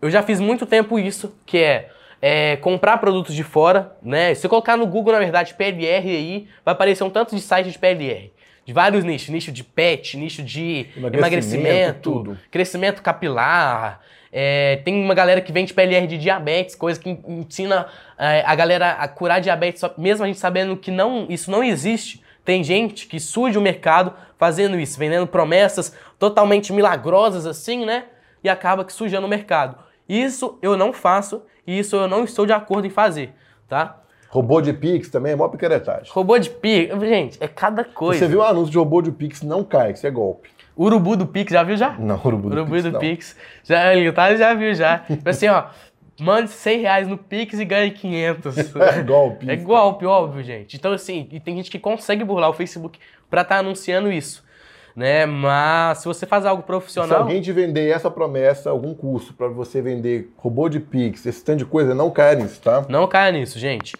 Eu 0.00 0.10
já 0.10 0.22
fiz 0.22 0.40
muito 0.40 0.64
tempo 0.66 0.98
isso, 0.98 1.34
que 1.44 1.58
é, 1.58 1.90
é, 2.22 2.56
comprar 2.56 2.98
produtos 2.98 3.34
de 3.34 3.42
fora, 3.42 3.96
né? 4.02 4.34
Se 4.34 4.40
você 4.42 4.48
colocar 4.48 4.76
no 4.76 4.86
Google, 4.86 5.12
na 5.12 5.18
verdade, 5.18 5.54
PLR 5.54 6.08
aí, 6.08 6.48
vai 6.64 6.72
aparecer 6.72 7.04
um 7.04 7.10
tanto 7.10 7.34
de 7.34 7.40
site 7.42 7.70
de 7.70 7.78
PLR. 7.78 8.32
De 8.64 8.72
vários 8.72 9.02
nichos, 9.04 9.28
nicho 9.30 9.50
de 9.50 9.64
pet, 9.64 10.16
nicho 10.16 10.42
de 10.42 10.86
Emagrecimento, 10.96 11.16
emagrecimento, 11.18 12.00
tudo. 12.00 12.38
crescimento 12.50 13.02
capilar. 13.02 14.00
é, 14.32 14.76
tem 14.84 15.02
uma 15.02 15.12
galera 15.14 15.40
que 15.40 15.50
vende 15.50 15.74
PLR 15.74 16.06
de 16.06 16.16
diabetes, 16.16 16.74
coisa 16.76 17.00
que 17.00 17.18
ensina 17.26 17.86
é, 18.16 18.44
a 18.46 18.54
galera 18.54 18.92
a 18.92 19.08
curar 19.08 19.40
diabetes, 19.40 19.82
mesmo 19.98 20.24
a 20.24 20.28
gente 20.28 20.38
sabendo 20.38 20.76
que 20.76 20.90
não, 20.90 21.26
isso 21.28 21.50
não 21.50 21.64
existe. 21.64 22.22
Tem 22.44 22.64
gente 22.64 23.06
que 23.06 23.20
surge 23.20 23.58
o 23.58 23.60
mercado 23.60 24.12
fazendo 24.38 24.78
isso, 24.78 24.98
vendendo 24.98 25.26
promessas 25.26 25.94
totalmente 26.18 26.72
milagrosas 26.72 27.46
assim, 27.46 27.84
né? 27.84 28.04
E 28.42 28.48
acaba 28.48 28.84
que 28.84 28.92
sujando 28.92 29.26
o 29.26 29.30
mercado. 29.30 29.76
Isso 30.08 30.58
eu 30.62 30.76
não 30.76 30.92
faço 30.92 31.42
e 31.66 31.78
isso 31.78 31.96
eu 31.96 32.08
não 32.08 32.24
estou 32.24 32.46
de 32.46 32.52
acordo 32.52 32.86
em 32.86 32.90
fazer, 32.90 33.32
tá? 33.68 34.00
Robô 34.28 34.60
de 34.60 34.72
Pix 34.72 35.08
também 35.08 35.32
é 35.32 35.36
mó 35.36 35.48
picaretagem. 35.48 36.10
Robô 36.12 36.38
de 36.38 36.50
Pix, 36.50 36.98
gente, 37.00 37.38
é 37.40 37.48
cada 37.48 37.84
coisa. 37.84 38.20
Você 38.20 38.28
viu 38.28 38.40
um 38.40 38.44
anúncio 38.44 38.70
de 38.70 38.78
robô 38.78 39.02
de 39.02 39.10
Pix, 39.10 39.42
não 39.42 39.64
cai, 39.64 39.92
isso 39.92 40.06
é 40.06 40.10
golpe. 40.10 40.50
Urubu 40.78 41.16
do 41.16 41.26
Pix, 41.26 41.52
já 41.52 41.62
viu 41.62 41.76
já? 41.76 41.96
Não, 41.98 42.14
urubu 42.24 42.48
do 42.48 42.54
Urubu 42.54 42.70
Pix, 42.70 42.84
do 42.84 42.92
não. 42.92 43.00
Pix. 43.00 43.36
Já, 43.64 43.94
ele 43.94 44.10
tá, 44.12 44.34
já 44.34 44.54
viu 44.54 44.72
já. 44.72 45.00
Tipo 45.10 45.28
assim, 45.28 45.48
ó, 45.48 45.64
mande 46.20 46.50
100 46.50 46.80
reais 46.80 47.08
no 47.08 47.18
Pix 47.18 47.58
e 47.58 47.64
ganhe 47.64 47.90
500. 47.90 48.56
É 48.80 49.02
golpe. 49.02 49.50
É 49.50 49.56
golpe, 49.56 50.06
óbvio, 50.06 50.42
gente. 50.42 50.76
Então, 50.76 50.92
assim, 50.92 51.28
e 51.30 51.40
tem 51.40 51.56
gente 51.56 51.70
que 51.70 51.78
consegue 51.78 52.24
burlar 52.24 52.50
o 52.50 52.52
Facebook 52.52 52.98
pra 53.28 53.42
estar 53.42 53.58
anunciando 53.58 54.10
isso, 54.10 54.44
né? 54.94 55.26
Mas 55.26 55.98
se 55.98 56.04
você 56.06 56.26
faz 56.26 56.44
algo 56.44 56.62
Se 56.62 56.66
profissional... 56.66 57.20
alguém 57.20 57.40
te 57.40 57.52
vender 57.52 57.88
essa 57.90 58.10
promessa, 58.10 58.70
algum 58.70 58.94
curso 58.94 59.34
pra 59.34 59.48
você 59.48 59.80
vender 59.80 60.30
robô 60.36 60.68
de 60.68 60.80
Pix, 60.80 61.24
esse 61.26 61.44
tanto 61.44 61.58
de 61.58 61.64
coisa, 61.64 61.94
não 61.94 62.10
caia 62.10 62.36
nisso, 62.36 62.60
tá? 62.60 62.84
Não 62.88 63.06
caia 63.06 63.32
nisso, 63.32 63.58
gente. 63.58 63.96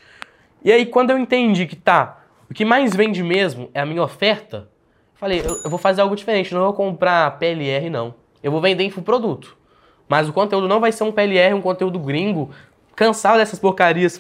E 0.63 0.71
aí, 0.73 0.85
quando 0.87 1.11
eu 1.11 1.19
entendi 1.19 1.67
que 1.67 1.77
tá, 1.77 2.25
o 2.51 2.55
que 2.55 2.65
mais 2.65 2.95
vende 2.95 3.23
mesmo 3.23 3.71
é 3.73 3.81
a 3.81 3.87
minha 3.87 4.03
oferta, 4.03 4.69
falei, 5.15 5.41
eu, 5.41 5.57
eu 5.65 5.71
vou 5.71 5.79
fazer 5.79 6.01
algo 6.01 6.17
diferente, 6.17 6.53
não 6.53 6.63
vou 6.63 6.73
comprar 6.73 7.39
PLR, 7.39 7.89
não. 7.89 8.15
Eu 8.43 8.51
vou 8.51 8.61
vender 8.61 8.85
infoproduto. 8.85 9.57
Mas 10.11 10.29
o 10.29 10.33
conteúdo 10.33 10.67
não 10.67 10.81
vai 10.81 10.91
ser 10.91 11.05
um 11.05 11.13
PLR, 11.13 11.55
um 11.55 11.63
conteúdo 11.63 11.97
gringo, 11.97 12.51
cansado 12.97 13.39
dessas 13.39 13.61
porcarias 13.61 14.19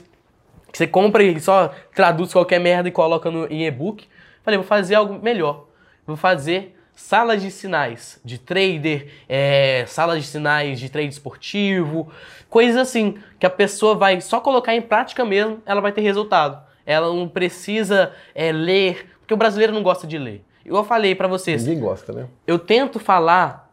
que 0.70 0.78
você 0.78 0.86
compra 0.86 1.20
e 1.20 1.40
só 1.40 1.74
traduz 1.92 2.32
qualquer 2.32 2.60
merda 2.60 2.88
e 2.88 2.92
coloca 2.92 3.28
no, 3.28 3.44
em 3.52 3.66
e-book. 3.66 4.06
Falei, 4.44 4.56
vou 4.56 4.66
fazer 4.66 4.94
algo 4.94 5.20
melhor. 5.20 5.66
Vou 6.06 6.16
fazer 6.16 6.76
salas 6.94 7.42
de 7.42 7.50
sinais 7.50 8.20
de 8.24 8.38
trader, 8.38 9.08
é, 9.28 9.84
salas 9.88 10.22
de 10.22 10.28
sinais 10.28 10.78
de 10.78 10.88
trade 10.88 11.08
esportivo, 11.08 12.08
coisas 12.48 12.76
assim, 12.76 13.18
que 13.40 13.44
a 13.44 13.50
pessoa 13.50 13.96
vai 13.96 14.20
só 14.20 14.38
colocar 14.38 14.76
em 14.76 14.82
prática 14.82 15.24
mesmo, 15.24 15.60
ela 15.66 15.80
vai 15.80 15.90
ter 15.90 16.02
resultado. 16.02 16.62
Ela 16.86 17.12
não 17.12 17.26
precisa 17.26 18.12
é, 18.32 18.52
ler, 18.52 19.08
porque 19.18 19.34
o 19.34 19.36
brasileiro 19.36 19.72
não 19.72 19.82
gosta 19.82 20.06
de 20.06 20.18
ler. 20.18 20.44
Igual 20.64 20.84
eu 20.84 20.88
falei 20.88 21.16
pra 21.16 21.26
vocês, 21.26 21.64
Ninguém 21.64 21.80
gosta, 21.80 22.12
né? 22.12 22.28
eu 22.46 22.60
tento 22.60 23.00
falar, 23.00 23.69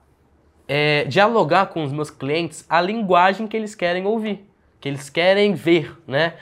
é, 0.68 1.06
dialogar 1.06 1.68
com 1.68 1.84
os 1.84 1.92
meus 1.92 2.10
clientes 2.10 2.66
a 2.70 2.82
linguagem 2.82 3.48
que 3.48 3.56
eles 3.56 3.74
querem 3.74 4.06
ouvir, 4.06 4.46
que 4.80 4.90
eles 4.90 5.10
querem 5.10 5.54
ver, 5.54 5.96
né? 6.08 6.34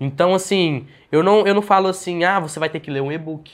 Então, 0.00 0.34
assim, 0.34 0.86
eu 1.10 1.22
não, 1.22 1.46
eu 1.46 1.54
não 1.54 1.62
falo 1.62 1.88
assim, 1.88 2.24
ah, 2.24 2.40
você 2.40 2.58
vai 2.58 2.68
ter 2.68 2.80
que 2.80 2.90
ler 2.90 3.02
um 3.02 3.12
e-book. 3.12 3.52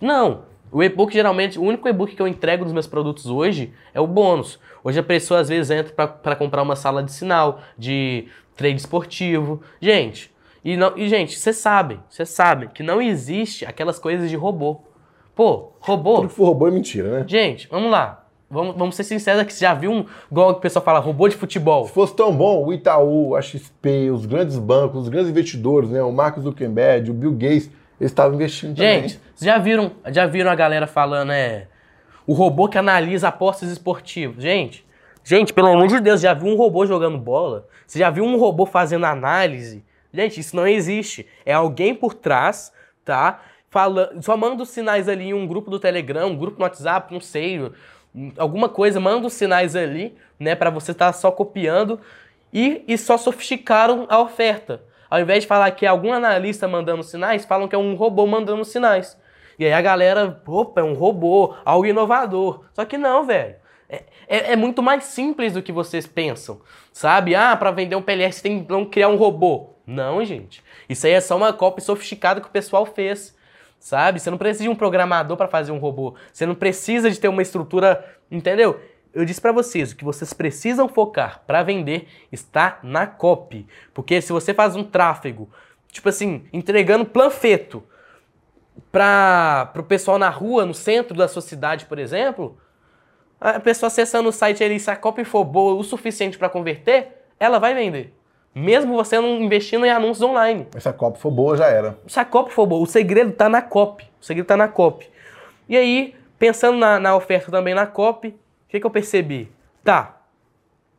Não. 0.00 0.44
O 0.72 0.82
e-book, 0.82 1.12
geralmente, 1.12 1.58
o 1.58 1.62
único 1.62 1.88
e-book 1.88 2.14
que 2.14 2.22
eu 2.22 2.28
entrego 2.28 2.64
nos 2.64 2.72
meus 2.72 2.86
produtos 2.86 3.26
hoje 3.26 3.72
é 3.92 4.00
o 4.00 4.06
bônus. 4.06 4.58
Hoje 4.84 5.00
a 5.00 5.02
pessoa, 5.02 5.40
às 5.40 5.48
vezes, 5.48 5.70
entra 5.70 6.08
para 6.08 6.36
comprar 6.36 6.62
uma 6.62 6.76
sala 6.76 7.02
de 7.02 7.12
sinal, 7.12 7.60
de 7.76 8.28
trade 8.56 8.76
esportivo. 8.76 9.60
Gente, 9.80 10.32
e, 10.64 10.76
não, 10.76 10.96
e 10.96 11.08
gente, 11.08 11.38
vocês 11.38 11.56
sabem, 11.56 11.98
vocês 12.08 12.28
sabem 12.28 12.68
que 12.68 12.82
não 12.82 13.02
existe 13.02 13.64
aquelas 13.64 13.98
coisas 13.98 14.30
de 14.30 14.36
robô. 14.36 14.80
Pô, 15.34 15.72
robô... 15.80 16.16
Tudo 16.16 16.28
que 16.28 16.34
for 16.34 16.44
robô 16.44 16.68
é 16.68 16.70
mentira, 16.70 17.20
né? 17.20 17.24
Gente, 17.26 17.66
vamos 17.68 17.90
lá. 17.90 18.19
Vamos, 18.50 18.76
vamos 18.76 18.96
ser 18.96 19.04
sinceros 19.04 19.40
aqui. 19.40 19.52
Você 19.52 19.60
já 19.60 19.72
viu 19.72 19.92
um, 19.92 20.04
igual 20.28 20.50
o 20.50 20.54
pessoal 20.56 20.84
fala, 20.84 20.98
robô 20.98 21.28
de 21.28 21.36
futebol? 21.36 21.86
Se 21.86 21.92
fosse 21.92 22.16
tão 22.16 22.34
bom, 22.34 22.64
o 22.64 22.72
Itaú, 22.72 23.36
a 23.36 23.40
XP, 23.40 24.10
os 24.10 24.26
grandes 24.26 24.58
bancos, 24.58 25.02
os 25.02 25.08
grandes 25.08 25.30
investidores, 25.30 25.88
né? 25.90 26.02
O 26.02 26.10
Mark 26.10 26.36
Zuckerberg, 26.40 27.12
o 27.12 27.14
Bill 27.14 27.32
Gates, 27.32 27.70
eles 28.00 28.10
estavam 28.10 28.34
investindo 28.34 28.74
também. 28.74 29.02
Gente, 29.02 29.20
vocês 29.36 29.46
já 29.46 29.56
viram, 29.56 29.92
já 30.08 30.26
viram 30.26 30.50
a 30.50 30.54
galera 30.56 30.88
falando, 30.88 31.30
é. 31.30 31.68
O 32.26 32.32
robô 32.32 32.68
que 32.68 32.76
analisa 32.76 33.28
apostas 33.28 33.70
esportivas. 33.70 34.42
Gente, 34.42 34.84
gente, 35.22 35.52
pelo 35.52 35.68
amor 35.68 35.86
de 35.86 36.00
Deus, 36.00 36.20
já 36.20 36.34
viu 36.34 36.48
um 36.48 36.56
robô 36.56 36.84
jogando 36.84 37.18
bola? 37.18 37.68
Você 37.86 38.00
já 38.00 38.10
viu 38.10 38.24
um 38.24 38.36
robô 38.36 38.66
fazendo 38.66 39.06
análise? 39.06 39.84
Gente, 40.12 40.40
isso 40.40 40.56
não 40.56 40.66
existe. 40.66 41.24
É 41.46 41.52
alguém 41.52 41.94
por 41.94 42.14
trás, 42.14 42.72
tá? 43.04 43.40
Falando, 43.68 44.20
só 44.22 44.36
manda 44.36 44.64
os 44.64 44.70
sinais 44.70 45.08
ali 45.08 45.26
em 45.26 45.34
um 45.34 45.46
grupo 45.46 45.70
do 45.70 45.78
Telegram, 45.78 46.30
um 46.30 46.36
grupo 46.36 46.58
no 46.58 46.64
WhatsApp, 46.64 47.12
não 47.12 47.20
sei, 47.20 47.70
alguma 48.36 48.68
coisa, 48.68 48.98
manda 49.00 49.26
os 49.26 49.32
sinais 49.32 49.76
ali, 49.76 50.16
né, 50.38 50.54
Pra 50.54 50.70
você 50.70 50.92
estar 50.92 51.12
só 51.12 51.30
copiando 51.30 52.00
e, 52.52 52.84
e 52.86 52.98
só 52.98 53.16
sofisticaram 53.16 54.06
a 54.08 54.20
oferta. 54.20 54.82
Ao 55.08 55.20
invés 55.20 55.42
de 55.42 55.48
falar 55.48 55.70
que 55.72 55.84
é 55.84 55.88
algum 55.88 56.12
analista 56.12 56.68
mandando 56.68 57.02
sinais, 57.02 57.44
falam 57.44 57.66
que 57.66 57.74
é 57.74 57.78
um 57.78 57.94
robô 57.94 58.26
mandando 58.26 58.64
sinais. 58.64 59.18
E 59.58 59.64
aí 59.64 59.72
a 59.72 59.80
galera, 59.80 60.40
opa, 60.46 60.80
é 60.80 60.84
um 60.84 60.94
robô, 60.94 61.54
algo 61.64 61.84
inovador. 61.84 62.64
Só 62.72 62.84
que 62.84 62.96
não, 62.96 63.26
velho. 63.26 63.56
É, 63.88 64.04
é, 64.28 64.52
é 64.52 64.56
muito 64.56 64.82
mais 64.82 65.04
simples 65.04 65.52
do 65.52 65.62
que 65.62 65.72
vocês 65.72 66.06
pensam, 66.06 66.60
sabe? 66.92 67.34
Ah, 67.34 67.56
para 67.56 67.72
vender 67.72 67.96
um 67.96 68.02
você 68.02 68.40
tem 68.42 68.64
que 68.64 68.86
criar 68.86 69.08
um 69.08 69.16
robô. 69.16 69.70
Não, 69.84 70.24
gente. 70.24 70.62
Isso 70.88 71.06
aí 71.06 71.12
é 71.12 71.20
só 71.20 71.36
uma 71.36 71.52
cópia 71.52 71.84
sofisticada 71.84 72.40
que 72.40 72.46
o 72.46 72.50
pessoal 72.50 72.86
fez, 72.86 73.36
sabe? 73.80 74.20
Você 74.20 74.30
não 74.30 74.38
precisa 74.38 74.64
de 74.64 74.68
um 74.68 74.76
programador 74.76 75.36
para 75.36 75.48
fazer 75.48 75.72
um 75.72 75.78
robô. 75.78 76.14
Você 76.32 76.44
não 76.46 76.54
precisa 76.54 77.10
de 77.10 77.18
ter 77.18 77.28
uma 77.28 77.42
estrutura, 77.42 78.04
entendeu? 78.30 78.78
Eu 79.12 79.24
disse 79.24 79.40
para 79.40 79.50
vocês, 79.50 79.90
o 79.90 79.96
que 79.96 80.04
vocês 80.04 80.32
precisam 80.32 80.88
focar 80.88 81.42
para 81.46 81.64
vender 81.64 82.06
está 82.30 82.78
na 82.82 83.06
copy. 83.06 83.66
Porque 83.92 84.20
se 84.20 84.32
você 84.32 84.54
faz 84.54 84.76
um 84.76 84.84
tráfego, 84.84 85.48
tipo 85.90 86.08
assim, 86.08 86.44
entregando 86.52 87.04
planfeto 87.04 87.82
para 88.92 89.72
o 89.76 89.82
pessoal 89.82 90.18
na 90.18 90.28
rua, 90.28 90.64
no 90.64 90.74
centro 90.74 91.16
da 91.16 91.26
sua 91.26 91.42
cidade, 91.42 91.86
por 91.86 91.98
exemplo, 91.98 92.56
a 93.40 93.58
pessoa 93.58 93.88
acessando 93.88 94.28
o 94.28 94.32
site 94.32 94.62
ali, 94.62 94.78
se 94.78 94.90
a 94.90 94.96
copy 94.96 95.24
for 95.24 95.44
boa 95.44 95.74
o 95.74 95.82
suficiente 95.82 96.38
para 96.38 96.48
converter, 96.48 97.24
ela 97.38 97.58
vai 97.58 97.74
vender. 97.74 98.14
Mesmo 98.54 98.96
você 98.96 99.20
não 99.20 99.40
investindo 99.40 99.86
em 99.86 99.90
anúncios 99.90 100.22
online. 100.22 100.66
Se 100.78 100.88
a 100.88 100.92
copy 100.92 101.18
for 101.18 101.30
boa, 101.30 101.56
já 101.56 101.66
era. 101.66 101.98
Se 102.06 102.18
a 102.18 102.24
copy 102.24 102.52
for 102.52 102.66
boa, 102.66 102.82
o 102.82 102.86
segredo 102.86 103.30
está 103.30 103.48
na 103.48 103.62
copy. 103.62 104.04
O 104.20 104.24
segredo 104.24 104.44
está 104.44 104.56
na 104.56 104.66
copy. 104.66 105.08
E 105.68 105.76
aí, 105.76 106.14
pensando 106.38 106.76
na, 106.76 106.98
na 106.98 107.14
oferta 107.14 107.50
também 107.50 107.74
na 107.74 107.86
copy, 107.86 108.28
o 108.28 108.34
que, 108.68 108.80
que 108.80 108.86
eu 108.86 108.90
percebi? 108.90 109.50
Tá, 109.84 110.20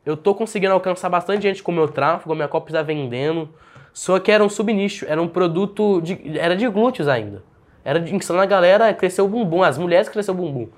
eu 0.04 0.16
tô 0.16 0.34
conseguindo 0.34 0.72
alcançar 0.72 1.08
bastante 1.08 1.42
gente 1.42 1.62
com 1.62 1.70
o 1.70 1.74
meu 1.74 1.86
tráfego, 1.86 2.32
a 2.32 2.34
minha 2.34 2.48
copy 2.48 2.70
está 2.70 2.82
vendendo, 2.82 3.48
só 3.92 4.18
que 4.18 4.32
era 4.32 4.42
um 4.42 4.48
subnicho, 4.48 5.06
era 5.08 5.20
um 5.22 5.28
produto, 5.28 6.00
de, 6.00 6.38
era 6.38 6.56
de 6.56 6.66
glúteos 6.68 7.06
ainda. 7.06 7.44
Era 7.84 8.00
de 8.00 8.14
ensinar 8.14 8.42
a 8.42 8.46
galera 8.46 8.88
a 8.88 8.94
crescer 8.94 9.22
o 9.22 9.28
bumbum, 9.28 9.62
as 9.62 9.78
mulheres 9.78 10.08
crescer 10.08 10.30
o 10.30 10.34
bumbum. 10.34 10.68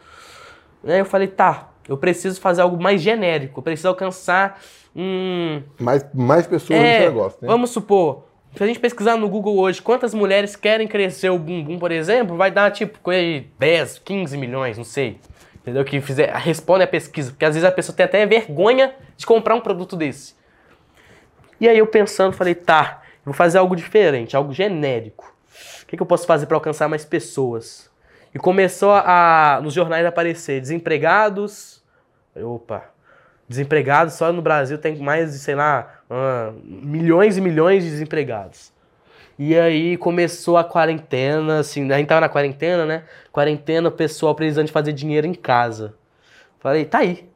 Aí 0.85 0.99
eu 0.99 1.05
falei, 1.07 1.29
tá, 1.29 1.71
eu 1.89 1.97
preciso 1.97 2.41
fazer 2.41 2.63
algo 2.63 2.83
mais 2.83 3.01
genérico, 3.01 3.61
eu 3.61 3.63
preciso 3.63 3.89
alcançar 3.89 4.61
um. 4.95 5.63
Mais, 5.79 6.07
mais 6.15 6.47
pessoas 6.47 6.79
é, 6.79 6.83
nesse 6.83 7.05
negócio, 7.07 7.39
né? 7.43 7.49
Vamos 7.49 7.71
supor, 7.71 8.25
se 8.55 8.63
a 8.63 8.67
gente 8.67 8.79
pesquisar 8.79 9.17
no 9.17 9.29
Google 9.29 9.59
hoje 9.59 9.83
quantas 9.83 10.15
mulheres 10.15 10.55
querem 10.55 10.87
crescer 10.87 11.29
o 11.29 11.39
bumbum, 11.39 11.77
por 11.77 11.91
exemplo, 11.91 12.37
vai 12.37 12.53
dar 12.53 12.71
tipo 12.71 13.01
coisa 13.01 13.21
de 13.21 13.47
10, 13.59 13.99
15 13.99 14.37
milhões, 14.37 14.79
não 14.79 14.85
sei. 14.85 15.19
Entendeu? 15.57 15.85
Que 15.85 16.01
fizer, 16.01 16.33
responde 16.37 16.85
a 16.85 16.87
pesquisa. 16.87 17.33
Porque 17.33 17.45
às 17.45 17.55
vezes 17.55 17.69
a 17.69 17.73
pessoa 17.73 17.97
tem 17.97 18.05
até 18.05 18.25
vergonha 18.27 18.95
de 19.17 19.27
comprar 19.27 19.57
um 19.57 19.61
produto 19.61 19.97
desse. 19.97 20.35
E 21.61 21.69
aí 21.69 21.79
eu 21.79 21.87
pensando, 21.87 22.33
falei, 22.33 22.55
tá, 22.55 23.03
vou 23.25 23.35
fazer 23.35 23.59
algo 23.59 23.75
diferente, 23.75 24.37
algo 24.37 24.53
genérico. 24.53 25.35
O 25.83 25.87
que, 25.87 25.97
que 25.97 26.03
eu 26.03 26.07
posso 26.07 26.27
fazer 26.27 26.47
para 26.47 26.57
alcançar 26.57 26.89
mais 26.89 27.05
pessoas? 27.05 27.91
E 28.33 28.39
começou 28.39 28.93
a, 28.93 29.61
nos 29.63 29.75
jornais 29.75 30.05
a 30.05 30.11
aparecer 30.11 30.61
desempregados. 30.61 31.83
Opa, 32.37 32.94
desempregados 33.49 34.15
só 34.15 34.33
no 34.33 34.43
Brasil 34.43 34.79
tem 34.79 34.97
mais 34.97 35.33
de, 35.33 35.39
sei 35.39 35.55
lá, 35.55 36.03
uh, 36.11 36.59
milhões 36.65 37.37
e 37.37 37.41
milhões 37.41 37.85
de 37.85 37.91
desempregados. 37.91 38.73
E 39.39 39.59
aí 39.59 39.97
começou 39.97 40.57
a 40.57 40.65
quarentena, 40.65 41.59
assim, 41.59 41.91
a 41.91 41.99
gente 41.99 42.07
tava 42.07 42.21
na 42.21 42.29
quarentena, 42.29 42.87
né? 42.87 43.05
Quarentena, 43.33 43.89
o 43.89 43.93
pessoal 43.93 44.35
precisando 44.35 44.67
de 44.67 44.73
fazer 44.73 44.93
dinheiro 44.93 45.27
em 45.27 45.35
casa. 45.35 45.95
Falei, 46.61 46.85
tá 46.85 46.99
aí, 46.99 47.29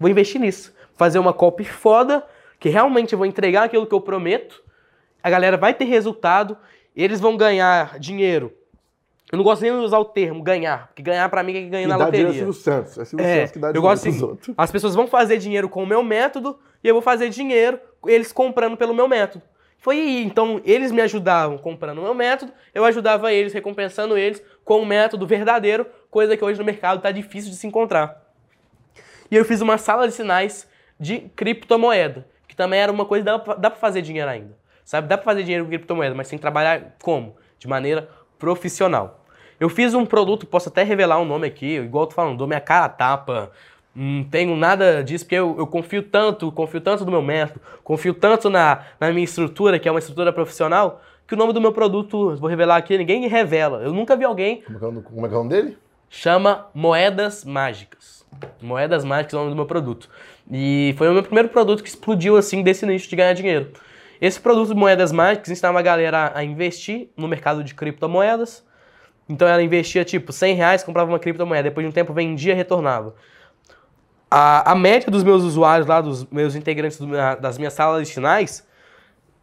vou 0.00 0.10
investir 0.10 0.40
nisso. 0.40 0.74
Fazer 0.96 1.18
uma 1.18 1.32
copy 1.32 1.64
foda, 1.64 2.24
que 2.58 2.68
realmente 2.68 3.12
eu 3.12 3.18
vou 3.18 3.26
entregar 3.26 3.64
aquilo 3.64 3.86
que 3.86 3.94
eu 3.94 4.00
prometo. 4.00 4.62
A 5.22 5.28
galera 5.28 5.56
vai 5.56 5.74
ter 5.74 5.84
resultado, 5.84 6.56
eles 6.96 7.20
vão 7.20 7.36
ganhar 7.36 7.98
dinheiro 7.98 8.52
eu 9.32 9.38
não 9.38 9.44
gosto 9.44 9.62
nem 9.62 9.72
de 9.72 9.78
usar 9.78 9.98
o 9.98 10.04
termo 10.04 10.42
ganhar, 10.42 10.88
porque 10.88 11.02
ganhar 11.02 11.26
para 11.30 11.42
mim 11.42 11.56
é 11.56 11.60
que 11.62 11.68
ganha 11.70 11.88
na 11.88 11.96
loteria. 11.96 12.28
É 12.28 12.32
Silvio 12.34 12.52
Santos, 12.52 12.98
é 12.98 13.04
Silvio 13.06 13.26
é, 13.26 13.36
Santos 13.36 13.52
que 13.52 13.58
dá 13.58 13.68
dinheiro 13.68 13.78
eu 13.78 13.82
gosto 13.82 14.06
assim, 14.06 14.22
outros. 14.22 14.54
As 14.58 14.70
pessoas 14.70 14.94
vão 14.94 15.06
fazer 15.06 15.38
dinheiro 15.38 15.70
com 15.70 15.82
o 15.82 15.86
meu 15.86 16.02
método 16.02 16.58
e 16.84 16.88
eu 16.88 16.94
vou 16.94 17.00
fazer 17.00 17.30
dinheiro 17.30 17.80
eles 18.06 18.30
comprando 18.30 18.76
pelo 18.76 18.92
meu 18.92 19.08
método. 19.08 19.42
Foi 19.78 19.98
aí, 19.98 20.22
então 20.22 20.60
eles 20.66 20.92
me 20.92 21.00
ajudavam 21.00 21.56
comprando 21.56 21.98
o 21.98 22.02
meu 22.02 22.12
método, 22.12 22.52
eu 22.74 22.84
ajudava 22.84 23.32
eles, 23.32 23.54
recompensando 23.54 24.18
eles 24.18 24.42
com 24.66 24.82
o 24.82 24.86
método 24.86 25.26
verdadeiro, 25.26 25.86
coisa 26.10 26.36
que 26.36 26.44
hoje 26.44 26.58
no 26.58 26.64
mercado 26.64 26.98
está 26.98 27.10
difícil 27.10 27.50
de 27.50 27.56
se 27.56 27.66
encontrar. 27.66 28.22
E 29.30 29.34
eu 29.34 29.46
fiz 29.46 29.62
uma 29.62 29.78
sala 29.78 30.06
de 30.06 30.12
sinais 30.12 30.68
de 31.00 31.20
criptomoeda, 31.34 32.26
que 32.46 32.54
também 32.54 32.80
era 32.80 32.92
uma 32.92 33.06
coisa, 33.06 33.24
dá, 33.24 33.38
dá 33.38 33.70
para 33.70 33.80
fazer 33.80 34.02
dinheiro 34.02 34.28
ainda. 34.30 34.54
Sabe, 34.84 35.08
dá 35.08 35.16
para 35.16 35.24
fazer 35.24 35.42
dinheiro 35.42 35.64
com 35.64 35.70
criptomoeda, 35.70 36.14
mas 36.14 36.28
tem 36.28 36.38
que 36.38 36.42
trabalhar 36.42 36.96
como? 37.02 37.34
De 37.58 37.66
maneira 37.66 38.10
profissional. 38.38 39.21
Eu 39.62 39.68
fiz 39.68 39.94
um 39.94 40.04
produto, 40.04 40.44
posso 40.44 40.68
até 40.68 40.82
revelar 40.82 41.20
o 41.20 41.22
um 41.22 41.24
nome 41.24 41.46
aqui, 41.46 41.76
igual 41.76 42.02
eu 42.02 42.08
tô 42.08 42.16
falando, 42.16 42.36
dou 42.36 42.48
minha 42.48 42.58
cara 42.58 42.86
a 42.86 42.88
tapa, 42.88 43.52
não 43.94 44.24
tenho 44.24 44.56
nada 44.56 45.04
disso, 45.04 45.24
porque 45.24 45.36
eu, 45.36 45.54
eu, 45.56 45.68
confio 45.68 46.02
tanto, 46.02 46.50
confio 46.50 46.80
tanto 46.80 47.04
no 47.04 47.12
meu 47.12 47.22
método, 47.22 47.60
confio 47.84 48.12
tanto 48.12 48.50
na, 48.50 48.82
na 48.98 49.12
minha 49.12 49.22
estrutura, 49.22 49.78
que 49.78 49.88
é 49.88 49.92
uma 49.92 50.00
estrutura 50.00 50.32
profissional, 50.32 51.00
que 51.28 51.34
o 51.34 51.36
nome 51.36 51.52
do 51.52 51.60
meu 51.60 51.70
produto, 51.70 52.34
vou 52.38 52.50
revelar 52.50 52.74
aqui, 52.74 52.98
ninguém 52.98 53.28
revela. 53.28 53.80
Eu 53.84 53.92
nunca 53.92 54.16
vi 54.16 54.24
alguém. 54.24 54.62
Como 54.62 54.84
é, 54.84 54.88
o, 54.88 55.02
como 55.02 55.26
é, 55.26 55.30
é 55.30 55.32
o 55.32 55.34
nome 55.34 55.50
dele? 55.50 55.78
Chama 56.10 56.66
Moedas 56.74 57.44
Mágicas. 57.44 58.26
Moedas 58.60 59.04
Mágicas 59.04 59.34
é 59.34 59.36
o 59.36 59.40
nome 59.42 59.52
do 59.52 59.56
meu 59.56 59.66
produto. 59.66 60.08
E 60.50 60.92
foi 60.98 61.08
o 61.08 61.12
meu 61.12 61.22
primeiro 61.22 61.50
produto 61.50 61.84
que 61.84 61.88
explodiu 61.88 62.36
assim 62.36 62.64
desse 62.64 62.84
nicho 62.84 63.08
de 63.08 63.14
ganhar 63.14 63.32
dinheiro. 63.32 63.70
Esse 64.20 64.40
produto 64.40 64.70
de 64.70 64.74
moedas 64.74 65.12
mágicas 65.12 65.50
ensinava 65.50 65.78
a 65.78 65.82
galera 65.82 66.32
a 66.34 66.42
investir 66.42 67.10
no 67.16 67.28
mercado 67.28 67.62
de 67.62 67.74
criptomoedas 67.74 68.64
então 69.32 69.48
ela 69.48 69.62
investia 69.62 70.04
tipo 70.04 70.30
100 70.30 70.54
reais, 70.54 70.84
comprava 70.84 71.10
uma 71.10 71.18
criptomoeda, 71.18 71.64
depois 71.64 71.84
de 71.84 71.88
um 71.88 71.92
tempo 71.92 72.12
vendia 72.12 72.52
e 72.52 72.56
retornava. 72.56 73.14
A, 74.30 74.72
a 74.72 74.74
média 74.74 75.10
dos 75.10 75.24
meus 75.24 75.42
usuários 75.42 75.86
lá, 75.86 76.00
dos 76.00 76.24
meus 76.26 76.54
integrantes 76.54 76.98
do, 76.98 77.06
das 77.40 77.56
minhas 77.56 77.72
salas 77.72 78.06
de 78.06 78.12
sinais, 78.12 78.66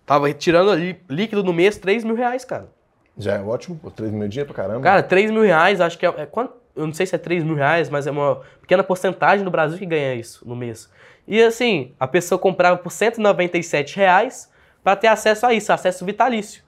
tava 0.05 0.27
retirando 0.27 0.69
ali 0.69 0.99
líquido 1.09 1.43
no 1.43 1.51
mês 1.51 1.77
3 1.77 2.03
mil 2.03 2.15
reais, 2.15 2.45
cara. 2.45 2.69
Já 3.17 3.35
é 3.35 3.41
ótimo, 3.41 3.77
pô, 3.77 3.89
3 3.89 4.11
mil 4.11 4.27
dinheiro 4.27 4.53
pra 4.53 4.63
caramba. 4.63 4.81
Cara, 4.81 5.01
3 5.01 5.31
mil 5.31 5.41
reais, 5.41 5.81
acho 5.81 5.97
que 5.97 6.05
é, 6.05 6.09
é 6.09 6.27
eu 6.75 6.85
não 6.85 6.93
sei 6.93 7.05
se 7.05 7.15
é 7.15 7.17
3 7.17 7.43
mil 7.43 7.55
reais, 7.55 7.89
mas 7.89 8.05
é 8.05 8.11
uma 8.11 8.41
pequena 8.61 8.83
porcentagem 8.83 9.43
do 9.43 9.51
Brasil 9.51 9.77
que 9.77 9.85
ganha 9.85 10.13
isso 10.13 10.47
no 10.47 10.55
mês. 10.55 10.89
E 11.27 11.41
assim, 11.41 11.93
a 11.99 12.07
pessoa 12.07 12.37
comprava 12.37 12.77
por 12.77 12.91
197 12.91 13.97
reais 13.97 14.49
para 14.83 14.95
ter 14.95 15.07
acesso 15.07 15.45
a 15.47 15.53
isso, 15.53 15.73
acesso 15.73 16.05
vitalício. 16.05 16.63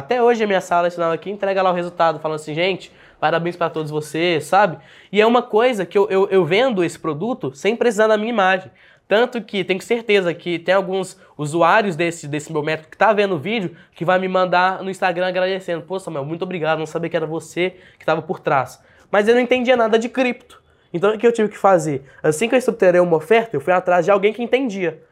Até 0.00 0.22
hoje 0.22 0.42
a 0.42 0.46
minha 0.46 0.62
sala 0.62 0.88
ensinava 0.88 1.12
aqui 1.12 1.30
entrega 1.30 1.60
lá 1.60 1.70
o 1.70 1.74
resultado, 1.74 2.18
falando 2.20 2.36
assim, 2.36 2.54
gente, 2.54 2.90
parabéns 3.20 3.54
para 3.54 3.68
todos 3.68 3.90
vocês, 3.90 4.44
sabe? 4.44 4.78
E 5.12 5.20
é 5.20 5.26
uma 5.26 5.42
coisa 5.42 5.84
que 5.84 5.96
eu, 5.96 6.08
eu, 6.08 6.26
eu 6.30 6.42
vendo 6.42 6.82
esse 6.82 6.98
produto 6.98 7.54
sem 7.54 7.76
precisar 7.76 8.06
da 8.06 8.16
minha 8.16 8.30
imagem. 8.30 8.70
Tanto 9.06 9.42
que 9.42 9.62
tenho 9.62 9.82
certeza 9.82 10.32
que 10.32 10.58
tem 10.58 10.74
alguns 10.74 11.20
usuários 11.36 11.96
desse, 11.96 12.26
desse 12.26 12.50
meu 12.50 12.62
método 12.62 12.88
que 12.88 12.96
tá 12.96 13.12
vendo 13.12 13.34
o 13.34 13.38
vídeo 13.38 13.76
que 13.94 14.02
vai 14.02 14.18
me 14.18 14.26
mandar 14.26 14.82
no 14.82 14.88
Instagram 14.88 15.28
agradecendo. 15.28 15.82
Pô, 15.82 15.98
Samuel, 15.98 16.24
muito 16.24 16.44
obrigado, 16.44 16.78
não 16.78 16.86
sabia 16.86 17.10
que 17.10 17.16
era 17.16 17.26
você 17.26 17.74
que 17.98 18.02
estava 18.02 18.22
por 18.22 18.40
trás. 18.40 18.82
Mas 19.10 19.28
eu 19.28 19.34
não 19.34 19.42
entendia 19.42 19.76
nada 19.76 19.98
de 19.98 20.08
cripto. 20.08 20.62
Então 20.94 21.14
o 21.14 21.18
que 21.18 21.26
eu 21.26 21.32
tive 21.32 21.50
que 21.50 21.58
fazer? 21.58 22.04
Assim 22.22 22.48
que 22.48 22.54
eu 22.54 22.58
estruturei 22.58 23.02
uma 23.02 23.18
oferta, 23.18 23.54
eu 23.54 23.60
fui 23.60 23.74
atrás 23.74 24.06
de 24.06 24.10
alguém 24.10 24.32
que 24.32 24.42
entendia. 24.42 25.02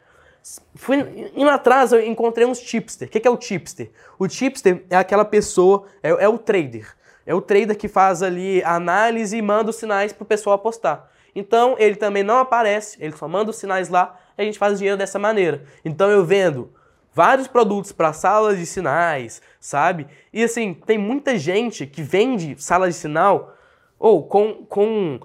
Fui 0.75 1.31
indo 1.35 1.49
atrás, 1.49 1.91
eu 1.91 2.05
encontrei 2.05 2.45
uns 2.45 2.59
tipster. 2.59 3.07
O 3.07 3.11
que 3.11 3.27
é 3.27 3.31
o 3.31 3.37
tipster? 3.37 3.91
O 4.17 4.27
tipster 4.27 4.83
é 4.89 4.95
aquela 4.95 5.25
pessoa, 5.25 5.85
é, 6.01 6.09
é 6.09 6.29
o 6.29 6.37
trader. 6.37 6.95
É 7.25 7.33
o 7.33 7.41
trader 7.41 7.77
que 7.77 7.87
faz 7.87 8.23
ali 8.23 8.63
a 8.63 8.75
análise 8.75 9.37
e 9.37 9.41
manda 9.41 9.69
os 9.69 9.75
sinais 9.75 10.11
para 10.11 10.23
o 10.23 10.25
pessoal 10.25 10.55
apostar. 10.55 11.09
Então 11.35 11.75
ele 11.77 11.95
também 11.95 12.23
não 12.23 12.37
aparece, 12.37 12.97
ele 12.99 13.15
só 13.15 13.27
manda 13.27 13.51
os 13.51 13.57
sinais 13.57 13.89
lá 13.89 14.19
e 14.37 14.41
a 14.41 14.45
gente 14.45 14.57
faz 14.57 14.77
dinheiro 14.77 14.97
dessa 14.97 15.19
maneira. 15.19 15.63
Então 15.85 16.09
eu 16.09 16.25
vendo 16.25 16.73
vários 17.13 17.47
produtos 17.47 17.91
para 17.91 18.13
salas 18.13 18.57
de 18.57 18.65
sinais, 18.65 19.41
sabe? 19.59 20.07
E 20.33 20.43
assim, 20.43 20.73
tem 20.73 20.97
muita 20.97 21.37
gente 21.37 21.85
que 21.85 22.01
vende 22.01 22.55
sala 22.57 22.87
de 22.87 22.95
sinal 22.95 23.55
ou 23.99 24.23
com, 24.23 24.65
com 24.67 25.19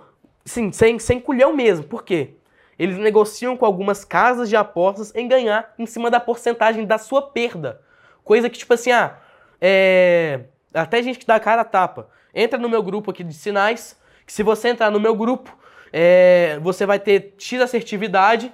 sem, 0.45 0.99
sem 0.99 1.21
culhão 1.21 1.55
mesmo. 1.55 1.85
Por 1.85 2.05
quê? 2.05 2.35
Eles 2.79 2.99
negociam 2.99 3.57
com 3.57 3.65
algumas 3.65 4.05
casas 4.05 4.49
de 4.49 4.57
apostas 4.57 5.15
em 5.15 5.29
ganhar 5.29 5.73
em 5.79 5.87
cima 5.87 6.11
da 6.11 6.19
porcentagem 6.19 6.85
da 6.85 6.99
sua 6.99 7.23
perda. 7.23 7.81
Coisa 8.25 8.49
que, 8.51 8.59
tipo 8.59 8.75
assim, 8.75 8.91
ah, 8.91 9.19
é... 9.61 10.41
até 10.73 11.03
gente 11.03 11.19
que 11.19 11.27
dá 11.27 11.39
cara 11.39 11.63
a 11.63 11.65
tapa. 11.65 12.09
Entra 12.35 12.59
no 12.59 12.69
meu 12.69 12.83
grupo 12.83 13.11
aqui 13.11 13.23
de 13.23 13.35
sinais, 13.35 13.97
que 14.27 14.33
se 14.33 14.43
você 14.43 14.69
entrar 14.69 14.91
no 14.91 14.99
meu 14.99 15.15
grupo, 15.15 15.57
é... 15.93 16.59
você 16.63 16.85
vai 16.85 16.99
ter 16.99 17.35
X 17.39 17.61
assertividade. 17.61 18.53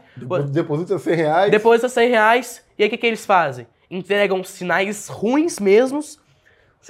Deposita 0.53 0.99
100 0.99 1.15
reais. 1.15 1.51
Deposita 1.51 1.89
100 1.89 2.09
reais. 2.11 2.65
E 2.77 2.83
aí 2.83 2.89
o 2.89 2.91
que, 2.91 2.99
que 2.99 3.07
eles 3.07 3.25
fazem? 3.25 3.67
Entregam 3.91 4.45
sinais 4.45 5.09
ruins 5.09 5.59
mesmos, 5.59 6.21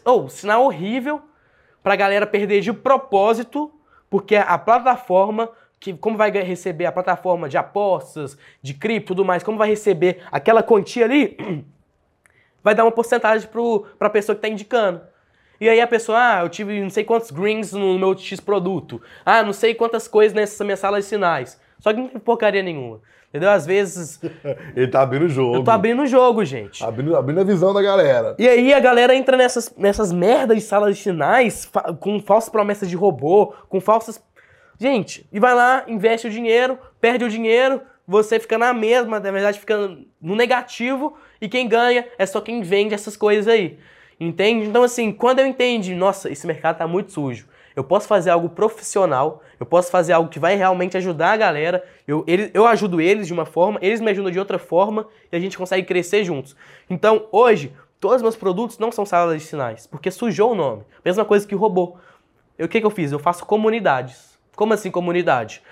ou 0.05 0.29
sinal 0.29 0.65
horrível, 0.65 1.23
pra 1.83 1.97
galera 1.97 2.27
perder 2.27 2.61
de 2.61 2.73
propósito, 2.73 3.73
porque 4.09 4.37
a 4.37 4.59
plataforma 4.59 5.51
que, 5.81 5.95
como 5.95 6.19
vai 6.19 6.31
receber 6.31 6.85
a 6.85 6.93
plataforma 6.93 7.49
de 7.49 7.57
apostas, 7.57 8.37
de 8.61 8.75
cripto 8.75 9.07
e 9.07 9.17
tudo 9.17 9.25
mais, 9.25 9.43
como 9.43 9.57
vai 9.57 9.71
receber 9.71 10.23
aquela 10.31 10.63
quantia 10.63 11.07
ali, 11.07 11.37
vai 12.63 12.75
dar 12.75 12.85
uma 12.85 12.93
porcentagem 12.93 13.49
para 13.99 14.07
a 14.07 14.11
pessoa 14.11 14.37
que 14.37 14.41
está 14.41 14.49
indicando. 14.49 15.01
E 15.59 15.69
aí 15.69 15.81
a 15.81 15.87
pessoa, 15.87 16.19
ah, 16.19 16.41
eu 16.43 16.49
tive 16.49 16.81
não 16.81 16.91
sei 16.91 17.05
quantos 17.05 17.31
greens 17.31 17.73
no 17.73 17.99
meu 17.99 18.17
X 18.17 18.41
produto. 18.41 19.01
Ah, 19.25 19.43
não 19.43 19.53
sei 19.53 19.75
quantas 19.75 20.07
coisas 20.07 20.35
nessa 20.35 20.63
minha 20.65 20.77
sala 20.77 21.01
de 21.01 21.07
sinais. 21.07 21.61
Só 21.79 21.93
que 21.93 22.01
não 22.01 22.09
tem 22.09 22.21
porcaria 22.21 22.63
nenhuma. 22.63 23.01
Entendeu? 23.29 23.51
Às 23.51 23.65
vezes. 23.65 24.21
Ele 24.75 24.89
tá 24.89 25.03
abrindo 25.03 25.27
o 25.27 25.29
jogo. 25.29 25.57
Eu 25.57 25.65
tô 25.65 25.71
abrindo 25.71 26.03
o 26.03 26.07
jogo, 26.07 26.45
gente. 26.45 26.83
Abrindo, 26.83 27.15
abrindo 27.17 27.41
a 27.41 27.45
visão 27.45 27.73
da 27.73 27.81
galera. 27.81 28.35
E 28.39 28.49
aí 28.49 28.75
a 28.75 28.81
galera 28.81 29.15
entra 29.15 29.37
nessas, 29.37 29.73
nessas 29.77 30.13
merdas 30.13 30.57
de 30.57 30.63
salas 30.63 30.97
de 30.97 31.03
sinais 31.03 31.71
com 32.01 32.21
falsas 32.21 32.51
promessas 32.51 32.89
de 32.89 32.97
robô, 32.97 33.55
com 33.69 33.81
falsas. 33.81 34.21
Gente, 34.81 35.27
e 35.31 35.39
vai 35.39 35.55
lá, 35.55 35.85
investe 35.87 36.27
o 36.27 36.31
dinheiro, 36.31 36.79
perde 36.99 37.23
o 37.23 37.29
dinheiro, 37.29 37.83
você 38.09 38.41
fica 38.41 38.57
na 38.57 38.73
mesma, 38.73 39.21
na 39.21 39.31
verdade 39.31 39.61
fica 39.61 39.77
no 40.19 40.35
negativo, 40.35 41.19
e 41.39 41.51
quem 41.51 41.69
ganha 41.69 42.09
é 42.17 42.25
só 42.25 42.41
quem 42.41 42.63
vende 42.63 42.95
essas 42.95 43.15
coisas 43.15 43.47
aí. 43.47 43.79
Entende? 44.19 44.67
Então, 44.67 44.83
assim, 44.83 45.13
quando 45.13 45.41
eu 45.41 45.47
entendi, 45.47 45.95
nossa, 45.95 46.31
esse 46.31 46.47
mercado 46.47 46.79
tá 46.79 46.87
muito 46.87 47.13
sujo, 47.13 47.47
eu 47.77 47.85
posso 47.85 48.09
fazer 48.09 48.31
algo 48.31 48.49
profissional, 48.49 49.43
eu 49.61 49.67
posso 49.67 49.91
fazer 49.91 50.15
algo 50.15 50.31
que 50.31 50.39
vai 50.39 50.57
realmente 50.57 50.97
ajudar 50.97 51.33
a 51.33 51.37
galera, 51.37 51.85
eu, 52.09 52.25
ele, 52.27 52.51
eu 52.55 52.67
ajudo 52.67 53.03
eles 53.03 53.27
de 53.27 53.35
uma 53.35 53.45
forma, 53.45 53.79
eles 53.83 54.01
me 54.01 54.11
ajudam 54.11 54.33
de 54.33 54.39
outra 54.39 54.59
forma, 54.59 55.07
e 55.31 55.37
a 55.37 55.39
gente 55.39 55.59
consegue 55.59 55.87
crescer 55.87 56.25
juntos. 56.25 56.57
Então, 56.89 57.27
hoje, 57.31 57.71
todos 58.01 58.17
os 58.17 58.23
meus 58.23 58.37
produtos 58.37 58.79
não 58.79 58.91
são 58.91 59.05
salas 59.05 59.43
de 59.43 59.47
sinais, 59.47 59.87
porque 59.87 60.11
sujou 60.11 60.53
o 60.53 60.55
nome. 60.55 60.85
Mesma 61.05 61.23
coisa 61.27 61.47
que 61.47 61.55
o 61.55 61.59
robô. 61.59 61.99
O 62.59 62.67
que, 62.67 62.81
que 62.81 62.87
eu 62.87 62.91
fiz? 62.91 63.13
Eu 63.13 63.19
faço 63.19 63.45
comunidades. 63.45 64.30
Como 64.61 64.75
assim 64.75 64.91
comunidade? 64.91 65.63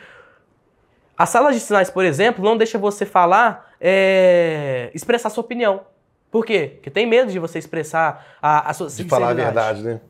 A 1.15 1.27
sala 1.27 1.53
de 1.53 1.61
sinais, 1.61 1.91
por 1.91 2.07
exemplo, 2.07 2.43
não 2.43 2.57
deixa 2.57 2.79
você 2.79 3.05
falar, 3.05 3.71
é, 3.79 4.91
expressar 4.95 5.29
sua 5.29 5.45
opinião. 5.45 5.83
Por 6.31 6.43
quê? 6.43 6.71
Porque 6.77 6.89
tem 6.89 7.05
medo 7.05 7.31
de 7.31 7.39
você 7.39 7.59
expressar 7.59 8.39
a, 8.41 8.71
a 8.71 8.73
sua 8.73 8.89
De 8.89 9.05
falar 9.05 9.29
a 9.29 9.35
verdade, 9.35 9.83
né? 9.83 10.01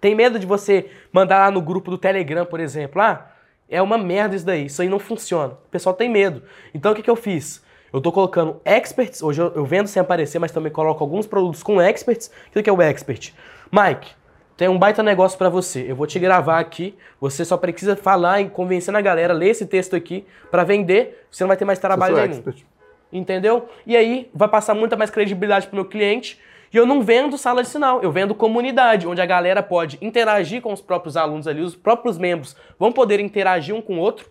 Tem 0.00 0.14
medo 0.14 0.38
de 0.38 0.46
você 0.46 0.88
mandar 1.12 1.46
lá 1.46 1.50
no 1.50 1.60
grupo 1.60 1.90
do 1.90 1.98
Telegram, 1.98 2.46
por 2.46 2.60
exemplo. 2.60 3.02
Ah, 3.02 3.26
é 3.68 3.82
uma 3.82 3.98
merda 3.98 4.36
isso 4.36 4.46
daí, 4.46 4.66
isso 4.66 4.82
aí 4.82 4.88
não 4.88 5.00
funciona. 5.00 5.54
O 5.54 5.68
pessoal 5.68 5.96
tem 5.96 6.08
medo. 6.08 6.44
Então 6.72 6.92
o 6.92 6.94
que, 6.94 7.02
que 7.02 7.10
eu 7.10 7.16
fiz? 7.16 7.60
Eu 7.92 8.00
tô 8.00 8.12
colocando 8.12 8.60
experts, 8.64 9.20
hoje 9.20 9.42
eu, 9.42 9.52
eu 9.52 9.64
vendo 9.64 9.88
sem 9.88 10.00
aparecer, 10.00 10.38
mas 10.38 10.52
também 10.52 10.70
coloco 10.70 11.02
alguns 11.02 11.26
produtos 11.26 11.60
com 11.60 11.82
experts. 11.82 12.30
O 12.54 12.62
que 12.62 12.70
é 12.70 12.72
o 12.72 12.80
expert? 12.80 13.34
Mike, 13.72 14.12
tem 14.58 14.68
um 14.68 14.76
baita 14.76 15.04
negócio 15.04 15.38
para 15.38 15.48
você. 15.48 15.86
Eu 15.88 15.94
vou 15.94 16.04
te 16.04 16.18
gravar 16.18 16.58
aqui. 16.58 16.92
Você 17.20 17.44
só 17.44 17.56
precisa 17.56 17.94
falar 17.94 18.40
e 18.40 18.50
convencer 18.50 18.94
a 18.94 19.00
galera, 19.00 19.32
ler 19.32 19.50
esse 19.50 19.64
texto 19.64 19.94
aqui 19.94 20.26
para 20.50 20.64
vender. 20.64 21.24
Você 21.30 21.44
não 21.44 21.48
vai 21.48 21.56
ter 21.56 21.64
mais 21.64 21.78
trabalho 21.78 22.16
nenhum. 22.16 22.30
Expert. 22.30 22.64
Entendeu? 23.12 23.68
E 23.86 23.96
aí 23.96 24.28
vai 24.34 24.48
passar 24.48 24.74
muita 24.74 24.96
mais 24.96 25.10
credibilidade 25.10 25.68
pro 25.68 25.76
meu 25.76 25.84
cliente. 25.84 26.40
E 26.72 26.76
eu 26.76 26.84
não 26.84 27.02
vendo 27.02 27.38
sala 27.38 27.62
de 27.62 27.68
sinal, 27.68 28.02
eu 28.02 28.10
vendo 28.10 28.34
comunidade, 28.34 29.06
onde 29.06 29.20
a 29.20 29.26
galera 29.26 29.62
pode 29.62 29.96
interagir 30.02 30.60
com 30.60 30.72
os 30.72 30.80
próprios 30.80 31.16
alunos 31.16 31.46
ali, 31.46 31.62
os 31.62 31.76
próprios 31.76 32.18
membros 32.18 32.56
vão 32.76 32.90
poder 32.90 33.20
interagir 33.20 33.74
um 33.74 33.80
com 33.80 33.94
o 33.94 34.00
outro 34.00 34.28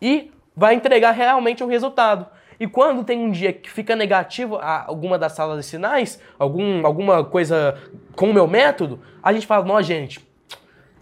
e 0.00 0.30
vai 0.56 0.74
entregar 0.74 1.10
realmente 1.10 1.64
um 1.64 1.66
resultado. 1.66 2.26
E 2.64 2.66
quando 2.66 3.04
tem 3.04 3.18
um 3.18 3.30
dia 3.30 3.52
que 3.52 3.70
fica 3.70 3.94
negativo 3.94 4.56
a 4.56 4.86
alguma 4.86 5.18
das 5.18 5.32
salas 5.32 5.62
de 5.62 5.70
sinais, 5.70 6.18
algum, 6.38 6.86
alguma 6.86 7.22
coisa 7.22 7.76
com 8.16 8.30
o 8.30 8.32
meu 8.32 8.48
método, 8.48 9.00
a 9.22 9.34
gente 9.34 9.46
fala, 9.46 9.66
não, 9.66 9.82
gente, 9.82 10.26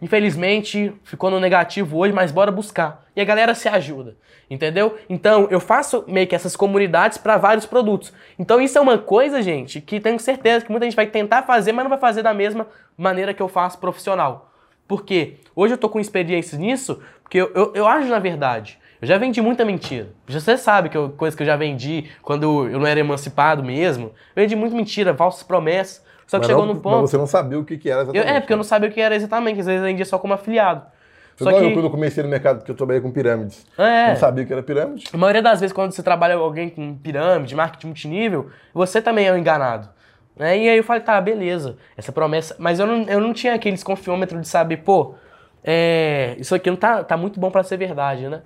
infelizmente 0.01 0.93
ficou 1.05 1.31
no 1.31 1.39
negativo 1.39 1.99
hoje, 1.99 2.13
mas 2.13 2.33
bora 2.33 2.51
buscar. 2.51 3.05
E 3.15 3.21
a 3.21 3.25
galera 3.25 3.55
se 3.55 3.69
ajuda, 3.69 4.17
entendeu? 4.51 4.99
Então 5.09 5.47
eu 5.53 5.61
faço 5.61 6.05
meio 6.09 6.27
que 6.27 6.35
essas 6.35 6.57
comunidades 6.57 7.17
para 7.17 7.37
vários 7.37 7.65
produtos. 7.65 8.13
Então 8.37 8.61
isso 8.61 8.77
é 8.77 8.81
uma 8.81 8.99
coisa, 8.99 9.41
gente, 9.41 9.81
que 9.81 10.01
tenho 10.01 10.19
certeza 10.19 10.65
que 10.65 10.71
muita 10.73 10.87
gente 10.87 10.97
vai 10.97 11.07
tentar 11.07 11.45
fazer, 11.45 11.71
mas 11.71 11.85
não 11.85 11.91
vai 11.91 12.01
fazer 12.01 12.25
da 12.25 12.35
mesma 12.35 12.67
maneira 12.99 13.33
que 13.33 13.41
eu 13.41 13.47
faço 13.47 13.79
profissional. 13.79 14.53
Por 14.89 15.05
quê? 15.05 15.37
Hoje 15.55 15.75
eu 15.75 15.79
tô 15.79 15.89
com 15.89 16.01
experiências 16.01 16.61
nisso, 16.61 17.01
porque 17.23 17.39
eu, 17.39 17.53
eu, 17.55 17.73
eu 17.73 17.87
acho 17.87 18.09
na 18.09 18.19
verdade. 18.19 18.82
Eu 19.03 19.09
já 19.09 19.19
vendi 19.19 19.43
muita 19.43 19.65
mentira. 19.65 20.11
Você 20.29 20.57
sabe 20.57 20.89
que 20.89 20.97
eu, 20.97 21.11
coisa 21.11 21.37
que 21.37 21.43
eu 21.43 21.47
já 21.47 21.57
vendi 21.57 22.09
quando 22.23 22.69
eu 22.69 22.79
não 22.79 22.87
era 22.87 23.01
emancipado 23.01 23.61
mesmo. 23.61 24.13
Eu 24.37 24.43
vendi 24.43 24.55
muita 24.55 24.77
mentira, 24.77 25.13
falsas 25.13 25.43
promessas. 25.43 26.05
Só 26.25 26.39
que 26.39 26.43
mas 26.43 26.47
chegou 26.47 26.65
não, 26.65 26.75
no 26.75 26.81
ponto. 26.81 27.01
Mas 27.01 27.11
você 27.11 27.19
não 27.19 27.27
sabia 27.27 27.59
o 27.59 27.65
que, 27.65 27.77
que 27.77 27.91
era 27.91 28.03
exatamente. 28.03 28.29
Eu, 28.29 28.37
é, 28.37 28.39
porque 28.39 28.53
eu 28.53 28.57
não 28.57 28.63
sabia 28.63 28.89
o 28.89 28.93
que 28.93 29.01
era 29.01 29.17
exatamente. 29.17 29.59
Às 29.59 29.67
vezes 29.67 29.81
eu 29.81 29.89
vendia 29.89 30.05
só 30.05 30.21
como 30.21 30.33
afiliado. 30.33 30.87
Foi 31.35 31.53
só 31.53 31.59
que... 31.59 31.65
eu, 31.65 31.73
quando 31.73 31.85
eu 31.87 31.91
comecei 31.91 32.23
no 32.23 32.29
mercado, 32.29 32.59
porque 32.59 32.71
eu 32.71 32.77
trabalhei 32.77 33.03
com 33.03 33.11
pirâmides. 33.11 33.67
É. 33.77 34.11
Não 34.11 34.17
sabia 34.17 34.45
o 34.45 34.47
que 34.47 34.53
era 34.53 34.63
pirâmide. 34.63 35.07
A 35.13 35.17
maioria 35.17 35.43
das 35.43 35.59
vezes, 35.59 35.75
quando 35.75 35.91
você 35.91 36.03
trabalha 36.03 36.37
com 36.37 36.45
alguém 36.45 36.69
com 36.71 36.95
pirâmide, 36.95 37.57
marketing 37.57 37.89
multinível, 37.89 38.51
você 38.73 39.03
também 39.03 39.27
é 39.27 39.33
um 39.33 39.37
enganado. 39.37 39.89
Né? 40.37 40.59
E 40.59 40.69
aí 40.69 40.77
eu 40.77 40.85
falei, 40.85 41.03
tá, 41.03 41.21
beleza, 41.21 41.77
essa 41.97 42.13
promessa. 42.13 42.55
Mas 42.57 42.79
eu 42.79 42.87
não, 42.87 43.03
eu 43.09 43.21
não 43.21 43.33
tinha 43.33 43.55
aquele 43.55 43.75
desconfiômetro 43.75 44.41
de 44.41 44.47
saber, 44.47 44.77
pô, 44.77 45.17
é, 45.65 46.37
isso 46.39 46.55
aqui 46.55 46.71
não 46.71 46.77
tá, 46.77 47.03
tá 47.03 47.17
muito 47.17 47.41
bom 47.41 47.51
para 47.51 47.65
ser 47.65 47.77
verdade, 47.77 48.29
né? 48.29 48.41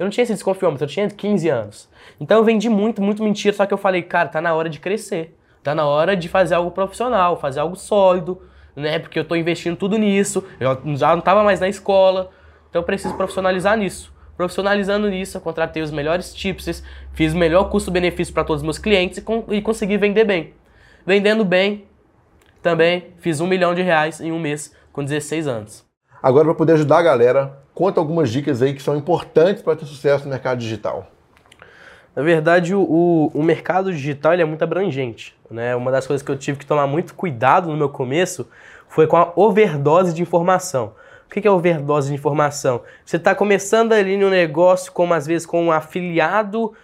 Eu 0.00 0.04
não 0.04 0.10
tinha 0.10 0.22
esse 0.22 0.32
desconfiômetro, 0.32 0.84
eu 0.84 0.88
tinha 0.88 1.10
15 1.10 1.48
anos. 1.50 1.86
Então 2.18 2.38
eu 2.38 2.42
vendi 2.42 2.70
muito, 2.70 3.02
muito 3.02 3.22
mentira, 3.22 3.54
só 3.54 3.66
que 3.66 3.74
eu 3.74 3.76
falei, 3.76 4.00
cara, 4.00 4.30
tá 4.30 4.40
na 4.40 4.54
hora 4.54 4.70
de 4.70 4.80
crescer. 4.80 5.36
Tá 5.62 5.74
na 5.74 5.84
hora 5.84 6.16
de 6.16 6.26
fazer 6.26 6.54
algo 6.54 6.70
profissional, 6.70 7.38
fazer 7.38 7.60
algo 7.60 7.76
sólido, 7.76 8.40
né? 8.74 8.98
Porque 8.98 9.18
eu 9.18 9.26
tô 9.26 9.36
investindo 9.36 9.76
tudo 9.76 9.98
nisso, 9.98 10.42
eu 10.58 10.96
já 10.96 11.14
não 11.14 11.20
tava 11.20 11.44
mais 11.44 11.60
na 11.60 11.68
escola, 11.68 12.30
então 12.70 12.80
eu 12.80 12.86
preciso 12.86 13.14
profissionalizar 13.14 13.76
nisso. 13.76 14.10
Profissionalizando 14.38 15.06
nisso, 15.10 15.36
eu 15.36 15.40
contratei 15.42 15.82
os 15.82 15.90
melhores 15.90 16.32
tips, 16.32 16.82
fiz 17.12 17.34
o 17.34 17.36
melhor 17.36 17.64
custo-benefício 17.64 18.32
para 18.32 18.42
todos 18.42 18.62
os 18.62 18.64
meus 18.64 18.78
clientes 18.78 19.18
e, 19.18 19.20
com, 19.20 19.44
e 19.50 19.60
consegui 19.60 19.98
vender 19.98 20.24
bem. 20.24 20.54
Vendendo 21.04 21.44
bem, 21.44 21.84
também 22.62 23.08
fiz 23.18 23.38
um 23.38 23.46
milhão 23.46 23.74
de 23.74 23.82
reais 23.82 24.18
em 24.18 24.32
um 24.32 24.38
mês 24.38 24.74
com 24.94 25.04
16 25.04 25.46
anos. 25.46 25.84
Agora, 26.22 26.46
para 26.46 26.54
poder 26.54 26.72
ajudar 26.72 27.00
a 27.00 27.02
galera, 27.02 27.60
conta 27.80 27.98
algumas 27.98 28.28
dicas 28.28 28.60
aí 28.60 28.74
que 28.74 28.82
são 28.82 28.94
importantes 28.94 29.62
para 29.62 29.74
ter 29.74 29.86
sucesso 29.86 30.24
no 30.24 30.30
mercado 30.30 30.58
digital. 30.58 31.10
Na 32.14 32.22
verdade, 32.22 32.74
o, 32.74 33.30
o 33.32 33.42
mercado 33.42 33.90
digital 33.90 34.34
é 34.34 34.44
muito 34.44 34.62
abrangente. 34.62 35.34
Né? 35.50 35.74
Uma 35.74 35.90
das 35.90 36.06
coisas 36.06 36.22
que 36.22 36.30
eu 36.30 36.36
tive 36.36 36.58
que 36.58 36.66
tomar 36.66 36.86
muito 36.86 37.14
cuidado 37.14 37.70
no 37.70 37.76
meu 37.78 37.88
começo 37.88 38.46
foi 38.86 39.06
com 39.06 39.16
a 39.16 39.32
overdose 39.34 40.12
de 40.12 40.20
informação. 40.20 40.92
O 41.26 41.30
que 41.30 41.48
é 41.48 41.50
overdose 41.50 42.10
de 42.10 42.14
informação? 42.14 42.82
Você 43.02 43.16
está 43.16 43.34
começando 43.34 43.94
ali 43.94 44.18
no 44.18 44.28
negócio, 44.28 44.92
como 44.92 45.14
às 45.14 45.26
vezes 45.26 45.46
com 45.46 45.64
um 45.64 45.72
afiliado, 45.72 46.74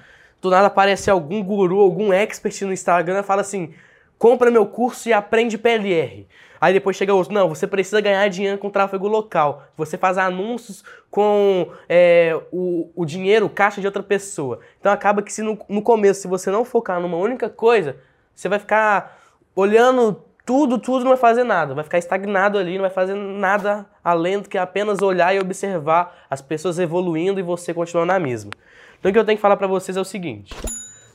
do 0.41 0.49
nada 0.49 0.69
aparece 0.69 1.11
algum 1.11 1.45
guru, 1.45 1.79
algum 1.79 2.11
expert 2.11 2.63
no 2.63 2.73
Instagram 2.73 3.21
e 3.21 3.23
fala 3.23 3.43
assim: 3.43 3.75
compra 4.17 4.51
meu 4.51 4.65
curso 4.65 5.11
e 5.11 5.13
aprende 5.13 5.59
PLR. 5.59 6.27
Aí 6.61 6.73
depois 6.73 6.97
chega 6.97 7.15
outro, 7.15 7.33
não, 7.33 7.49
você 7.49 7.67
precisa 7.67 8.01
ganhar 8.01 8.27
dinheiro 8.29 8.59
com 8.59 8.71
tráfego 8.71 9.07
local. 9.09 9.65
Você 9.77 9.97
faz 9.99 10.19
anúncios 10.19 10.83
com 11.11 11.69
é, 11.89 12.39
o, 12.53 12.91
o 12.95 13.05
dinheiro, 13.05 13.49
caixa 13.49 13.81
de 13.81 13.87
outra 13.87 14.03
pessoa. 14.03 14.61
Então 14.81 14.93
acaba 14.93 15.23
que 15.23 15.33
se 15.33 15.43
no, 15.43 15.59
no 15.69 15.83
começo, 15.83 16.23
se 16.23 16.29
você 16.29 16.51
não 16.51 16.65
focar 16.65 17.01
numa 17.01 17.17
única 17.17 17.49
coisa, 17.49 17.97
você 18.35 18.49
vai 18.49 18.59
ficar 18.59 19.19
olhando 19.55 20.23
tudo, 20.45 20.79
tudo, 20.79 21.01
não 21.01 21.11
vai 21.11 21.19
fazer 21.19 21.43
nada. 21.43 21.75
Vai 21.75 21.83
ficar 21.85 21.99
estagnado 21.99 22.57
ali, 22.57 22.75
não 22.75 22.83
vai 22.83 22.91
fazer 22.91 23.15
nada 23.15 23.85
além 24.03 24.39
do 24.39 24.49
que 24.49 24.57
apenas 24.57 25.03
olhar 25.03 25.35
e 25.35 25.41
observar 25.41 26.27
as 26.31 26.41
pessoas 26.41 26.79
evoluindo 26.79 27.41
e 27.41 27.43
você 27.43 27.75
continuar 27.75 28.07
na 28.07 28.19
mesma. 28.19 28.53
Então 28.99 29.11
o 29.11 29.13
que 29.13 29.19
eu 29.19 29.25
tenho 29.25 29.37
que 29.37 29.43
falar 29.43 29.57
para 29.57 29.67
vocês 29.67 29.97
é 29.97 30.01
o 30.01 30.05
seguinte. 30.05 30.55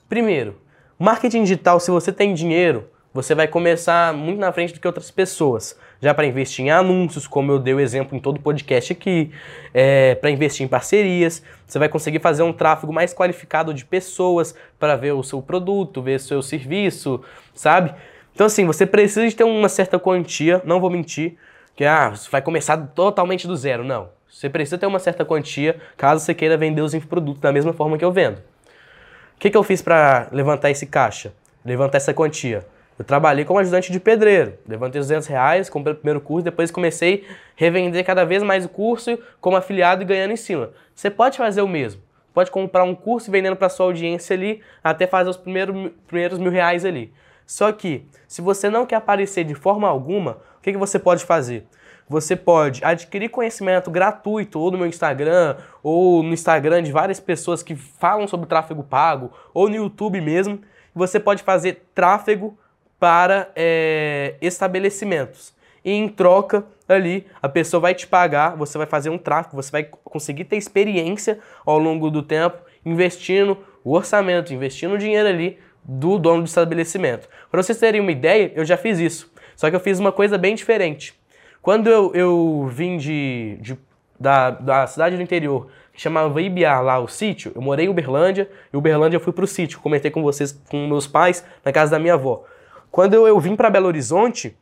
Primeiro, 0.10 0.60
marketing 1.00 1.44
digital, 1.44 1.80
se 1.80 1.89
você 1.89 2.12
tem 2.12 2.34
dinheiro, 2.34 2.89
você 3.14 3.36
vai 3.36 3.47
começar 3.47 4.14
muito 4.14 4.39
na 4.39 4.51
frente 4.51 4.74
do 4.74 4.80
que 4.80 4.88
outras 4.88 5.12
pessoas. 5.12 5.78
Já 6.01 6.14
para 6.14 6.26
investir 6.26 6.66
em 6.66 6.72
anúncios, 6.72 7.28
como 7.28 7.51
eu 7.51 7.59
dei 7.59 7.74
o 7.74 7.80
exemplo 7.80 8.18
em 8.18 8.20
todo 8.20 8.38
o 8.38 8.41
podcast 8.41 8.93
aqui, 8.93 9.32
é, 9.74 10.16
para 10.16 10.30
investir 10.30 10.66
em 10.66 10.70
parcerias, 10.70 11.43
você 11.68 11.78
vai 11.78 11.89
conseguir 11.89 12.20
fazer 12.20 12.43
um 12.43 12.53
tráfego 12.53 12.93
mais 12.93 13.14
qualificado 13.14 13.74
de 13.74 13.86
pessoas 13.86 14.55
para 14.80 14.95
ver 14.95 15.12
o 15.12 15.24
seu 15.24 15.41
produto, 15.41 16.01
ver 16.01 16.16
o 16.16 16.20
seu 16.20 16.41
serviço, 16.41 17.22
sabe? 17.53 17.93
Então, 18.34 18.47
assim, 18.47 18.66
você 18.66 18.86
precisa 18.86 19.28
de 19.28 19.36
ter 19.36 19.43
uma 19.43 19.70
certa 19.70 19.99
quantia, 19.99 20.62
não 20.66 20.80
vou 20.80 20.89
mentir, 20.89 21.38
que 21.76 21.84
ah, 21.84 22.09
você 22.09 22.30
vai 22.30 22.41
começar 22.41 22.78
totalmente 22.78 23.45
do 23.45 23.55
zero. 23.55 23.84
Não. 23.84 24.09
Você 24.30 24.49
precisa 24.49 24.78
ter 24.78 24.86
uma 24.86 24.99
certa 24.99 25.26
quantia 25.26 25.76
caso 25.97 26.24
você 26.24 26.34
queira 26.34 26.55
vender 26.55 26.82
os 26.82 26.93
infoprodutos 26.93 27.41
da 27.41 27.51
mesma 27.51 27.74
forma 27.74 27.97
que 27.97 28.05
eu 28.05 28.12
vendo. 28.12 28.38
O 28.38 29.39
que, 29.39 29.49
que 29.49 29.57
eu 29.57 29.64
fiz 29.64 29.82
para 29.82 30.28
levantar 30.32 30.72
esse 30.72 30.86
caixa? 30.86 31.34
Levantar 31.66 31.97
essa 31.97 32.14
quantia? 32.14 32.66
Eu 33.02 33.06
trabalhei 33.06 33.43
como 33.43 33.58
ajudante 33.58 33.91
de 33.91 33.99
pedreiro. 33.99 34.60
Levantei 34.68 35.02
200 35.02 35.28
reais, 35.28 35.68
comprei 35.72 35.91
o 35.91 35.97
primeiro 35.97 36.22
curso, 36.22 36.45
depois 36.45 36.70
comecei 36.70 37.26
a 37.28 37.34
revender 37.56 38.06
cada 38.06 38.24
vez 38.24 38.43
mais 38.43 38.64
o 38.64 38.70
curso 38.70 39.18
como 39.39 39.58
afiliado 39.58 40.04
e 40.04 40.06
ganhando 40.06 40.34
em 40.34 40.38
cima. 40.38 40.70
Você 40.93 41.10
pode 41.10 41.36
fazer 41.36 41.64
o 41.64 41.68
mesmo. 41.68 41.99
Pode 42.32 42.52
comprar 42.52 42.84
um 42.84 42.93
curso 42.93 43.32
vendendo 43.32 43.56
para 43.56 43.70
sua 43.70 43.88
audiência 43.88 44.36
ali, 44.36 44.62
até 44.84 45.08
fazer 45.08 45.32
os 45.32 45.36
primeiros, 45.36 45.93
primeiros 46.06 46.38
mil 46.38 46.52
reais 46.52 46.86
ali. 46.86 47.12
Só 47.43 47.72
que, 47.72 48.06
se 48.28 48.39
você 48.39 48.70
não 48.70 48.86
quer 48.86 48.97
aparecer 48.97 49.45
de 49.45 49.56
forma 49.56 49.88
alguma, 49.88 50.38
o 50.60 50.62
que, 50.62 50.72
que 50.72 50.78
você 50.78 50.99
pode 50.99 51.26
fazer? 51.26 51.66
Você 52.08 52.36
pode 52.36 52.86
adquirir 52.86 53.30
conhecimento 53.30 53.89
gratuito 53.89 54.60
ou 54.60 54.70
no 54.70 54.78
meu 54.78 54.86
Instagram, 54.86 55.58
ou 55.82 56.22
no 56.22 56.34
Instagram 56.34 56.84
de 56.84 56.91
várias 56.91 57.20
pessoas 57.20 57.64
que 57.64 57.76
falam 57.76 58.28
sobre 58.28 58.45
tráfego 58.45 58.84
pago, 58.84 59.34
ou 59.56 59.68
no 59.68 59.76
YouTube 59.76 60.22
mesmo. 60.22 60.62
Você 60.93 61.20
pode 61.20 61.41
fazer 61.41 61.88
tráfego 61.95 62.56
para 63.02 63.49
é, 63.56 64.36
estabelecimentos. 64.39 65.56
e 65.84 65.91
em 65.91 66.08
troca 66.08 66.64
ali 66.88 67.26
a 67.41 67.49
pessoa 67.49 67.82
vai 67.82 67.95
te 67.95 68.06
pagar, 68.06 68.56
você 68.56 68.78
vai 68.78 68.86
fazer 68.86 69.10
um 69.10 69.18
tráfego, 69.18 69.56
você 69.56 69.72
vai 69.72 69.84
conseguir 70.04 70.43
ter 70.43 70.56
experiência 70.56 71.39
ao 71.66 71.80
longo 71.80 72.12
do 72.12 72.22
tempo 72.22 72.60
investindo 72.86 73.58
o 73.84 73.95
orçamento, 73.95 74.54
investindo 74.54 74.93
o 74.93 74.97
dinheiro 74.99 75.28
ali 75.28 75.58
do 75.84 76.20
dono 76.20 76.43
do 76.43 76.45
estabelecimento. 76.45 77.28
Para 77.49 77.64
vocês 77.64 77.80
terem 77.80 77.99
uma 77.99 78.12
ideia, 78.12 78.52
eu 78.54 78.64
já 78.64 78.78
fiz 78.78 78.99
isso. 78.99 79.32
Só 79.56 79.68
que 79.72 79.76
eu 79.76 79.80
fiz 79.80 79.97
uma 79.97 80.12
coisa 80.12 80.38
bem 80.38 80.54
diferente. 80.54 81.20
Quando 81.60 81.88
eu, 81.88 82.14
eu 82.14 82.70
vim 82.72 82.97
de, 82.97 83.58
de 83.62 83.76
da, 84.20 84.52
da 84.52 84.86
cidade 84.86 85.16
do 85.16 85.24
interior, 85.24 85.72
que 85.91 85.99
chamava 85.99 86.39
Ibiá, 86.39 86.80
lá 86.80 86.99
o 86.99 87.08
sítio, 87.08 87.52
eu 87.56 87.62
morei 87.64 87.88
em 87.88 87.89
Uberlândia, 87.89 88.47
e 88.72 88.78
Uberlândia 88.78 89.18
eu 89.18 89.22
fui 89.22 89.34
pro 89.34 89.47
sítio, 89.47 89.80
comentei 89.80 90.12
com 90.12 90.22
vocês, 90.22 90.52
com 90.70 90.88
meus 90.88 91.08
pais, 91.08 91.43
na 91.66 91.72
casa 91.72 91.91
da 91.91 91.99
minha 91.99 92.14
avó. 92.14 92.45
Quando 92.92 93.14
eu, 93.14 93.39
vim 93.39 93.56
para 93.56 93.70
Belo 93.70 93.88
Horizonte, 93.88 94.56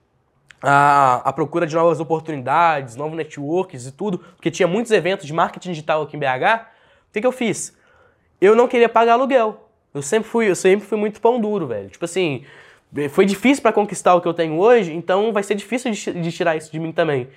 a, 0.62 1.22
a 1.26 1.34
procura 1.34 1.66
de 1.66 1.76
novas 1.76 2.00
oportunidades, 2.00 2.96
novos 2.96 3.18
networks 3.18 3.88
e 3.88 3.92
tudo, 3.92 4.20
porque 4.20 4.52
tinha 4.52 4.68
muitos 4.68 4.92
eventos 4.92 5.26
de 5.26 5.34
marketing 5.34 5.70
digital 5.70 6.04
aqui 6.04 6.16
em 6.16 6.20
BH, 6.20 6.68
o 7.10 7.14
que, 7.14 7.22
que 7.22 7.28
eu 7.28 7.32
fiz? 7.32 7.76
Eu 8.40 8.56
não 8.56 8.68
queria 8.68 8.88
pagar 8.88 9.14
aluguel. 9.14 9.68
Eu 9.94 10.02
sempre 10.02 10.30
fui, 10.30 10.50
eu 10.50 10.56
sempre 10.56 10.86
fui 10.86 10.98
muito 10.98 11.20
pão 11.20 11.42
duro, 11.42 11.66
velho. 11.66 11.90
Tipo 11.90 12.06
assim, 12.06 12.46
foi 13.10 13.26
difícil 13.26 13.62
para 13.62 13.74
conquistar 13.74 14.14
o 14.14 14.22
que 14.22 14.28
eu 14.28 14.34
tenho 14.34 14.58
hoje, 14.60 14.94
então 14.94 15.34
vai 15.34 15.42
ser 15.42 15.56
difícil 15.56 15.92
de, 15.92 16.22
de, 16.22 16.32
tirar 16.32 16.56
isso 16.56 16.72
de 16.72 16.80
mim 16.80 16.92
também. 16.92 17.28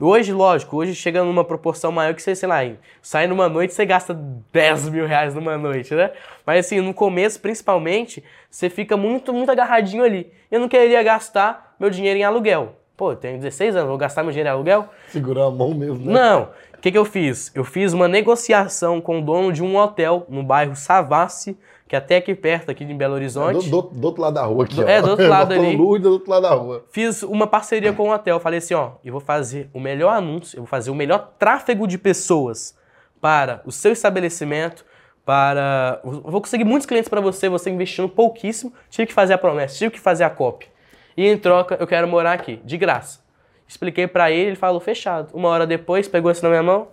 Hoje, 0.00 0.32
lógico, 0.32 0.76
hoje 0.76 0.94
chega 0.94 1.24
numa 1.24 1.42
proporção 1.42 1.90
maior 1.90 2.14
que 2.14 2.22
você, 2.22 2.32
sei 2.32 2.48
lá, 2.48 2.58
sai 3.02 3.26
numa 3.26 3.48
noite 3.48 3.74
você 3.74 3.84
gasta 3.84 4.14
10 4.52 4.90
mil 4.90 5.04
reais 5.04 5.34
numa 5.34 5.58
noite, 5.58 5.92
né? 5.92 6.12
Mas 6.46 6.66
assim, 6.66 6.80
no 6.80 6.94
começo, 6.94 7.40
principalmente, 7.40 8.22
você 8.48 8.70
fica 8.70 8.96
muito, 8.96 9.32
muito 9.32 9.50
agarradinho 9.50 10.04
ali. 10.04 10.32
Eu 10.52 10.60
não 10.60 10.68
queria 10.68 11.02
gastar 11.02 11.74
meu 11.80 11.90
dinheiro 11.90 12.16
em 12.16 12.22
aluguel. 12.22 12.76
Pô, 12.96 13.10
eu 13.10 13.16
tenho 13.16 13.38
16 13.38 13.74
anos, 13.74 13.88
vou 13.88 13.98
gastar 13.98 14.22
meu 14.22 14.30
dinheiro 14.30 14.50
em 14.50 14.52
aluguel? 14.52 14.88
Segurar 15.08 15.46
a 15.46 15.50
mão 15.50 15.74
mesmo, 15.74 16.06
né? 16.06 16.12
Não. 16.12 16.42
O 16.76 16.80
que, 16.80 16.92
que 16.92 16.98
eu 16.98 17.04
fiz? 17.04 17.50
Eu 17.52 17.64
fiz 17.64 17.92
uma 17.92 18.06
negociação 18.06 19.00
com 19.00 19.18
o 19.18 19.20
dono 19.20 19.52
de 19.52 19.64
um 19.64 19.76
hotel 19.76 20.24
no 20.28 20.44
bairro 20.44 20.76
Savassi, 20.76 21.58
que 21.88 21.96
até 21.96 22.18
aqui 22.18 22.34
perto, 22.34 22.70
aqui 22.70 22.84
de 22.84 22.92
Belo 22.92 23.14
Horizonte. 23.14 23.66
É 23.66 23.70
do, 23.70 23.82
do, 23.82 23.88
do, 23.94 24.06
outro 24.06 24.22
lado 24.22 24.34
da 24.34 24.44
rua 24.44 24.64
aqui, 24.64 24.76
do, 24.76 24.84
ó. 24.84 24.88
É, 24.88 25.00
do 25.00 25.10
outro 25.10 25.26
lado 25.28 25.54
ali. 25.54 25.74
Luz 25.74 26.02
do 26.02 26.12
outro 26.12 26.30
lado 26.30 26.42
da 26.42 26.50
rua. 26.50 26.84
Fiz 26.90 27.22
uma 27.22 27.46
parceria 27.46 27.92
com 27.94 28.10
o 28.10 28.12
hotel. 28.12 28.38
Falei 28.38 28.58
assim, 28.58 28.74
ó, 28.74 28.92
eu 29.02 29.10
vou 29.10 29.20
fazer 29.20 29.70
o 29.72 29.80
melhor 29.80 30.12
anúncio, 30.12 30.56
eu 30.56 30.60
vou 30.62 30.68
fazer 30.68 30.90
o 30.90 30.94
melhor 30.94 31.32
tráfego 31.38 31.86
de 31.86 31.96
pessoas 31.96 32.76
para 33.20 33.62
o 33.64 33.72
seu 33.72 33.92
estabelecimento, 33.92 34.84
para... 35.24 36.00
Eu 36.04 36.20
vou 36.22 36.40
conseguir 36.42 36.64
muitos 36.64 36.86
clientes 36.86 37.08
para 37.08 37.22
você, 37.22 37.48
você 37.48 37.70
investindo 37.70 38.08
pouquíssimo. 38.08 38.72
Tive 38.90 39.06
que 39.06 39.14
fazer 39.14 39.32
a 39.32 39.38
promessa, 39.38 39.78
tive 39.78 39.92
que 39.92 40.00
fazer 40.00 40.24
a 40.24 40.30
copy. 40.30 40.68
E 41.16 41.26
em 41.26 41.38
troca, 41.38 41.76
eu 41.80 41.86
quero 41.86 42.06
morar 42.06 42.34
aqui, 42.34 42.60
de 42.64 42.76
graça. 42.76 43.20
Expliquei 43.66 44.06
para 44.06 44.30
ele, 44.30 44.50
ele 44.50 44.56
falou, 44.56 44.78
fechado. 44.78 45.34
Uma 45.34 45.48
hora 45.48 45.66
depois, 45.66 46.06
pegou 46.06 46.30
isso 46.30 46.42
na 46.42 46.50
minha 46.50 46.62
mão, 46.62 46.88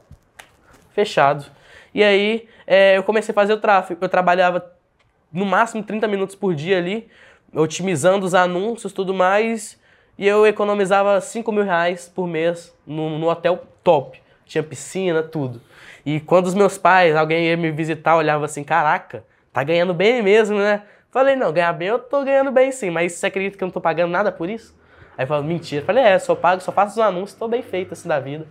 fechado. 0.94 1.46
E 1.94 2.04
aí, 2.04 2.48
é, 2.68 2.98
eu 2.98 3.04
comecei 3.04 3.32
a 3.32 3.36
fazer 3.36 3.54
o 3.54 3.58
tráfego. 3.58 4.04
Eu 4.04 4.10
trabalhava 4.10 4.75
no 5.32 5.46
máximo 5.46 5.84
30 5.84 6.08
minutos 6.08 6.36
por 6.36 6.54
dia 6.56 6.78
ali, 6.78 7.08
otimizando 7.54 8.26
os 8.26 8.34
anúncios 8.34 8.94
tudo 8.94 9.14
mais, 9.14 9.80
e 10.18 10.28
eu 10.28 10.46
economizava 10.48 11.20
5 11.20 11.52
mil 11.52 11.64
reais 11.64 12.08
por 12.08 12.28
mês 12.28 12.74
no, 12.86 13.18
no 13.18 13.30
hotel 13.30 13.64
top. 13.84 14.22
Tinha 14.46 14.64
piscina, 14.64 15.24
tudo. 15.24 15.62
E 16.06 16.20
quando 16.20 16.46
os 16.46 16.54
meus 16.54 16.78
pais, 16.78 17.16
alguém 17.16 17.48
ia 17.48 17.58
me 17.58 17.72
visitar, 17.72 18.16
olhava 18.16 18.46
assim, 18.46 18.64
caraca, 18.64 19.26
tá 19.52 19.64
ganhando 19.64 19.94
bem 19.94 20.22
mesmo, 20.22 20.58
né? 20.58 20.84
Falei, 21.12 21.36
não, 21.36 21.52
ganhar 21.52 21.74
bem 21.74 21.88
eu 21.88 22.00
tô 22.00 22.24
ganhando 22.24 22.52
bem 22.52 22.72
sim, 22.72 22.90
mas 22.90 23.14
você 23.14 23.28
acredita 23.28 23.58
que 23.58 23.64
eu 23.64 23.68
não 23.68 23.74
tô 23.74 23.82
pagando 23.82 24.12
nada 24.12 24.32
por 24.32 24.50
isso? 24.50 24.78
Aí 25.18 25.26
falou, 25.26 25.44
mentira. 25.44 25.84
Falei, 25.84 26.04
é, 26.04 26.20
só 26.20 26.36
pago, 26.36 26.62
só 26.62 26.72
faço 26.72 26.94
os 26.94 27.00
anúncios, 27.00 27.40
tô 27.40 27.48
bem 27.48 27.62
feito 27.62 27.94
assim 27.94 28.08
da 28.08 28.20
vida. 28.20 28.46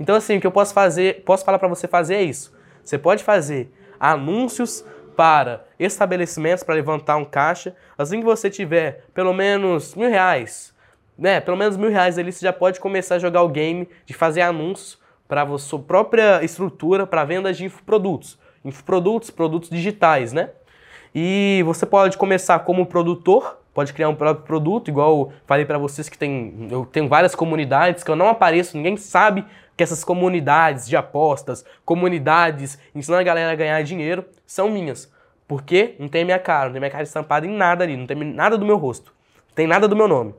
Então 0.00 0.14
assim, 0.14 0.38
o 0.38 0.40
que 0.40 0.46
eu 0.46 0.50
posso 0.50 0.72
fazer, 0.72 1.22
posso 1.24 1.44
falar 1.44 1.58
para 1.58 1.68
você 1.68 1.86
fazer 1.86 2.16
é 2.16 2.22
isso. 2.22 2.56
Você 2.82 2.98
pode 2.98 3.22
fazer 3.22 3.70
anúncios 4.00 4.84
para 5.18 5.64
estabelecimentos 5.80 6.62
para 6.62 6.76
levantar 6.76 7.16
um 7.16 7.24
caixa. 7.24 7.74
Assim 7.98 8.20
que 8.20 8.24
você 8.24 8.48
tiver 8.48 9.04
pelo 9.12 9.34
menos 9.34 9.96
mil 9.96 10.08
reais, 10.08 10.72
né? 11.18 11.40
Pelo 11.40 11.56
menos 11.56 11.76
mil 11.76 11.90
reais 11.90 12.16
ali, 12.16 12.30
você 12.30 12.46
já 12.46 12.52
pode 12.52 12.78
começar 12.78 13.16
a 13.16 13.18
jogar 13.18 13.42
o 13.42 13.48
game 13.48 13.88
de 14.06 14.14
fazer 14.14 14.42
anúncios 14.42 14.96
para 15.26 15.58
sua 15.58 15.80
própria 15.80 16.44
estrutura 16.44 17.04
para 17.04 17.24
venda 17.24 17.52
de 17.52 17.64
infoprodutos. 17.64 18.38
Infoprodutos, 18.64 19.28
produtos 19.28 19.70
digitais, 19.70 20.32
né? 20.32 20.50
E 21.12 21.64
você 21.64 21.84
pode 21.84 22.16
começar 22.16 22.60
como 22.60 22.86
produtor, 22.86 23.58
pode 23.74 23.92
criar 23.92 24.10
um 24.10 24.14
próprio 24.14 24.46
produto, 24.46 24.86
igual 24.88 25.32
falei 25.48 25.64
para 25.64 25.78
vocês 25.78 26.08
que 26.08 26.16
tem, 26.16 26.68
eu 26.70 26.86
tenho 26.86 27.08
várias 27.08 27.34
comunidades 27.34 28.04
que 28.04 28.10
eu 28.10 28.16
não 28.16 28.28
apareço, 28.28 28.76
ninguém 28.76 28.96
sabe 28.96 29.44
que 29.78 29.84
essas 29.84 30.02
comunidades 30.02 30.88
de 30.88 30.96
apostas, 30.96 31.64
comunidades 31.84 32.80
ensinando 32.92 33.20
a 33.20 33.24
galera 33.24 33.52
a 33.52 33.54
ganhar 33.54 33.80
dinheiro, 33.82 34.24
são 34.44 34.68
minhas. 34.68 35.08
Porque 35.46 35.94
não 36.00 36.08
tem 36.08 36.24
minha 36.24 36.38
cara, 36.40 36.64
não 36.64 36.72
tem 36.72 36.80
minha 36.80 36.90
cara 36.90 37.04
estampada 37.04 37.46
em 37.46 37.50
nada 37.50 37.84
ali, 37.84 37.96
não 37.96 38.04
tem 38.04 38.16
nada 38.16 38.58
do 38.58 38.66
meu 38.66 38.76
rosto, 38.76 39.14
não 39.48 39.54
tem 39.54 39.68
nada 39.68 39.86
do 39.86 39.94
meu 39.94 40.08
nome. 40.08 40.34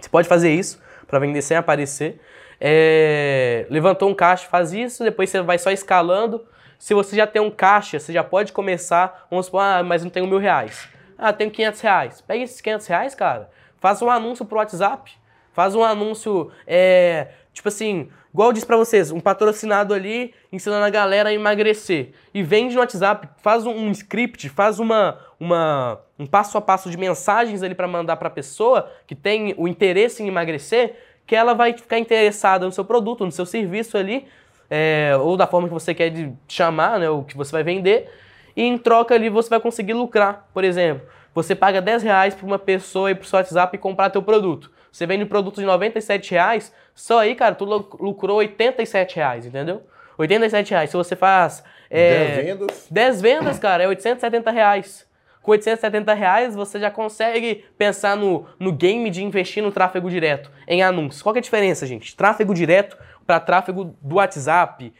Você 0.00 0.08
pode 0.08 0.26
fazer 0.26 0.52
isso 0.52 0.82
para 1.06 1.20
vender 1.20 1.42
sem 1.42 1.56
aparecer. 1.56 2.20
É, 2.60 3.66
levantou 3.70 4.10
um 4.10 4.14
caixa, 4.14 4.48
faz 4.48 4.72
isso, 4.72 5.04
depois 5.04 5.30
você 5.30 5.40
vai 5.42 5.58
só 5.58 5.70
escalando. 5.70 6.44
Se 6.76 6.92
você 6.92 7.14
já 7.14 7.26
tem 7.26 7.40
um 7.40 7.52
caixa, 7.52 8.00
você 8.00 8.12
já 8.12 8.24
pode 8.24 8.52
começar, 8.52 9.28
vamos 9.30 9.46
supor, 9.46 9.60
ah, 9.60 9.82
mas 9.84 10.02
não 10.02 10.10
tenho 10.10 10.26
mil 10.26 10.38
reais. 10.38 10.88
Ah, 11.16 11.32
tenho 11.32 11.52
500 11.52 11.80
reais. 11.82 12.20
Pega 12.20 12.42
esses 12.42 12.60
500 12.60 12.86
reais, 12.88 13.14
cara, 13.14 13.48
faz 13.78 14.02
um 14.02 14.10
anúncio 14.10 14.44
pro 14.44 14.58
WhatsApp, 14.58 15.12
faz 15.52 15.76
um 15.76 15.84
anúncio, 15.84 16.50
é, 16.66 17.28
tipo 17.52 17.68
assim, 17.68 18.10
Igual 18.36 18.50
eu 18.50 18.52
disse 18.52 18.66
pra 18.66 18.76
vocês, 18.76 19.10
um 19.10 19.18
patrocinado 19.18 19.94
ali 19.94 20.34
ensinando 20.52 20.84
a 20.84 20.90
galera 20.90 21.30
a 21.30 21.32
emagrecer. 21.32 22.10
E 22.34 22.42
vende 22.42 22.74
no 22.74 22.80
WhatsApp, 22.80 23.26
faz 23.38 23.64
um, 23.64 23.70
um 23.70 23.90
script, 23.92 24.50
faz 24.50 24.78
uma, 24.78 25.18
uma, 25.40 25.98
um 26.18 26.26
passo 26.26 26.58
a 26.58 26.60
passo 26.60 26.90
de 26.90 26.98
mensagens 26.98 27.62
ali 27.62 27.74
para 27.74 27.88
mandar 27.88 28.18
pra 28.18 28.28
pessoa 28.28 28.92
que 29.06 29.14
tem 29.14 29.54
o 29.56 29.66
interesse 29.66 30.22
em 30.22 30.28
emagrecer, 30.28 30.96
que 31.26 31.34
ela 31.34 31.54
vai 31.54 31.72
ficar 31.72 31.98
interessada 31.98 32.66
no 32.66 32.72
seu 32.72 32.84
produto, 32.84 33.24
no 33.24 33.32
seu 33.32 33.46
serviço 33.46 33.96
ali, 33.96 34.26
é, 34.68 35.16
ou 35.18 35.34
da 35.34 35.46
forma 35.46 35.66
que 35.66 35.72
você 35.72 35.94
quer 35.94 36.12
chamar, 36.46 36.98
né, 36.98 37.08
o 37.08 37.22
que 37.22 37.38
você 37.38 37.50
vai 37.50 37.62
vender. 37.62 38.06
E 38.54 38.62
em 38.62 38.76
troca 38.76 39.14
ali 39.14 39.30
você 39.30 39.48
vai 39.48 39.60
conseguir 39.60 39.94
lucrar. 39.94 40.46
Por 40.52 40.62
exemplo, 40.62 41.08
você 41.34 41.54
paga 41.54 41.80
10 41.80 42.02
reais 42.02 42.34
para 42.34 42.44
uma 42.44 42.58
pessoa 42.58 43.10
ir 43.10 43.14
pro 43.14 43.26
seu 43.26 43.38
WhatsApp 43.38 43.74
e 43.74 43.78
comprar 43.78 44.10
teu 44.10 44.22
produto. 44.22 44.70
Você 44.96 45.06
vende 45.06 45.24
um 45.24 45.26
produto 45.26 45.56
de 45.56 45.66
97 45.66 46.30
reais, 46.30 46.72
só 46.96 47.18
aí, 47.18 47.34
cara, 47.34 47.54
tu 47.54 47.66
lucrou 47.66 48.38
87 48.38 49.16
reais, 49.16 49.44
entendeu? 49.44 49.82
87 50.16 50.70
reais. 50.70 50.90
Se 50.90 50.96
você 50.96 51.14
faz. 51.14 51.62
É, 51.90 52.36
10 52.36 52.46
vendas. 52.46 52.86
10 52.90 53.20
vendas, 53.20 53.58
cara, 53.58 53.84
é 53.84 53.86
870 53.86 54.50
reais. 54.50 55.06
Com 55.42 55.52
870 55.52 56.14
reais, 56.14 56.56
você 56.56 56.80
já 56.80 56.90
consegue 56.90 57.66
pensar 57.76 58.16
no, 58.16 58.46
no 58.58 58.72
game 58.72 59.10
de 59.10 59.22
investir 59.22 59.62
no 59.62 59.70
tráfego 59.70 60.08
direto, 60.08 60.50
em 60.66 60.82
anúncios. 60.82 61.22
Qual 61.22 61.36
é 61.36 61.38
a 61.38 61.42
diferença, 61.42 61.86
gente? 61.86 62.16
Tráfego 62.16 62.54
direto 62.54 62.96
para 63.26 63.38
tráfego 63.38 63.94
do 64.00 64.16
WhatsApp 64.16 64.92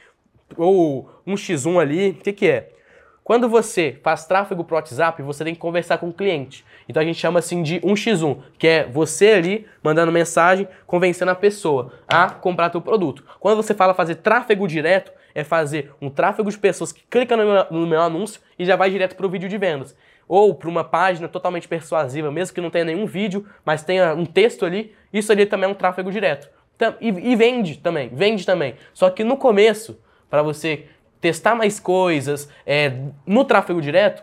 ou 0.55 1.11
um 1.27 1.35
x1 1.35 1.81
ali, 1.81 2.11
o 2.11 2.15
que, 2.15 2.33
que 2.33 2.47
é? 2.47 2.69
Quando 3.27 3.49
você 3.49 3.99
faz 4.05 4.25
tráfego 4.25 4.63
para 4.63 4.75
o 4.75 4.77
WhatsApp, 4.77 5.21
você 5.21 5.43
tem 5.43 5.53
que 5.53 5.59
conversar 5.59 5.99
com 5.99 6.09
o 6.09 6.13
cliente. 6.13 6.65
Então 6.89 7.03
a 7.03 7.05
gente 7.05 7.19
chama 7.19 7.41
assim 7.41 7.61
de 7.61 7.81
1x1, 7.81 8.39
que 8.57 8.69
é 8.69 8.85
você 8.87 9.31
ali 9.31 9.67
mandando 9.83 10.13
mensagem, 10.13 10.69
convencendo 10.87 11.33
a 11.33 11.35
pessoa 11.35 11.93
a 12.07 12.31
comprar 12.31 12.71
teu 12.71 12.81
produto. 12.81 13.25
Quando 13.41 13.57
você 13.57 13.75
fala 13.75 13.95
fazer 13.95 14.15
tráfego 14.15 14.69
direto, 14.69 15.11
é 15.35 15.43
fazer 15.43 15.93
um 16.01 16.09
tráfego 16.09 16.49
de 16.49 16.57
pessoas 16.57 16.93
que 16.93 17.03
clicam 17.11 17.37
no 17.37 17.45
meu, 17.45 17.67
no 17.69 17.87
meu 17.89 18.01
anúncio 18.01 18.41
e 18.57 18.65
já 18.65 18.77
vai 18.77 18.91
direto 18.91 19.17
para 19.17 19.27
o 19.27 19.29
vídeo 19.29 19.49
de 19.49 19.59
vendas. 19.59 19.97
Ou 20.29 20.55
para 20.55 20.69
uma 20.69 20.85
página 20.85 21.27
totalmente 21.27 21.67
persuasiva, 21.67 22.31
mesmo 22.31 22.55
que 22.55 22.61
não 22.61 22.71
tenha 22.71 22.85
nenhum 22.85 23.07
vídeo, 23.07 23.45
mas 23.65 23.83
tenha 23.83 24.15
um 24.15 24.25
texto 24.25 24.65
ali, 24.65 24.95
isso 25.13 25.33
ali 25.33 25.47
também 25.47 25.69
é 25.69 25.73
um 25.73 25.75
tráfego 25.75 26.13
direto. 26.13 26.49
E, 27.01 27.09
e 27.09 27.35
vende 27.35 27.79
também, 27.79 28.09
vende 28.09 28.47
também. 28.47 28.77
Só 28.95 29.11
que 29.11 29.25
no 29.25 29.37
começo, 29.37 29.99
para 30.31 30.43
você 30.43 30.85
testar 31.21 31.55
mais 31.55 31.81
coisas 31.81 32.49
é, 32.67 32.93
no 33.27 33.45
tráfego 33.45 33.81
direto, 33.81 34.23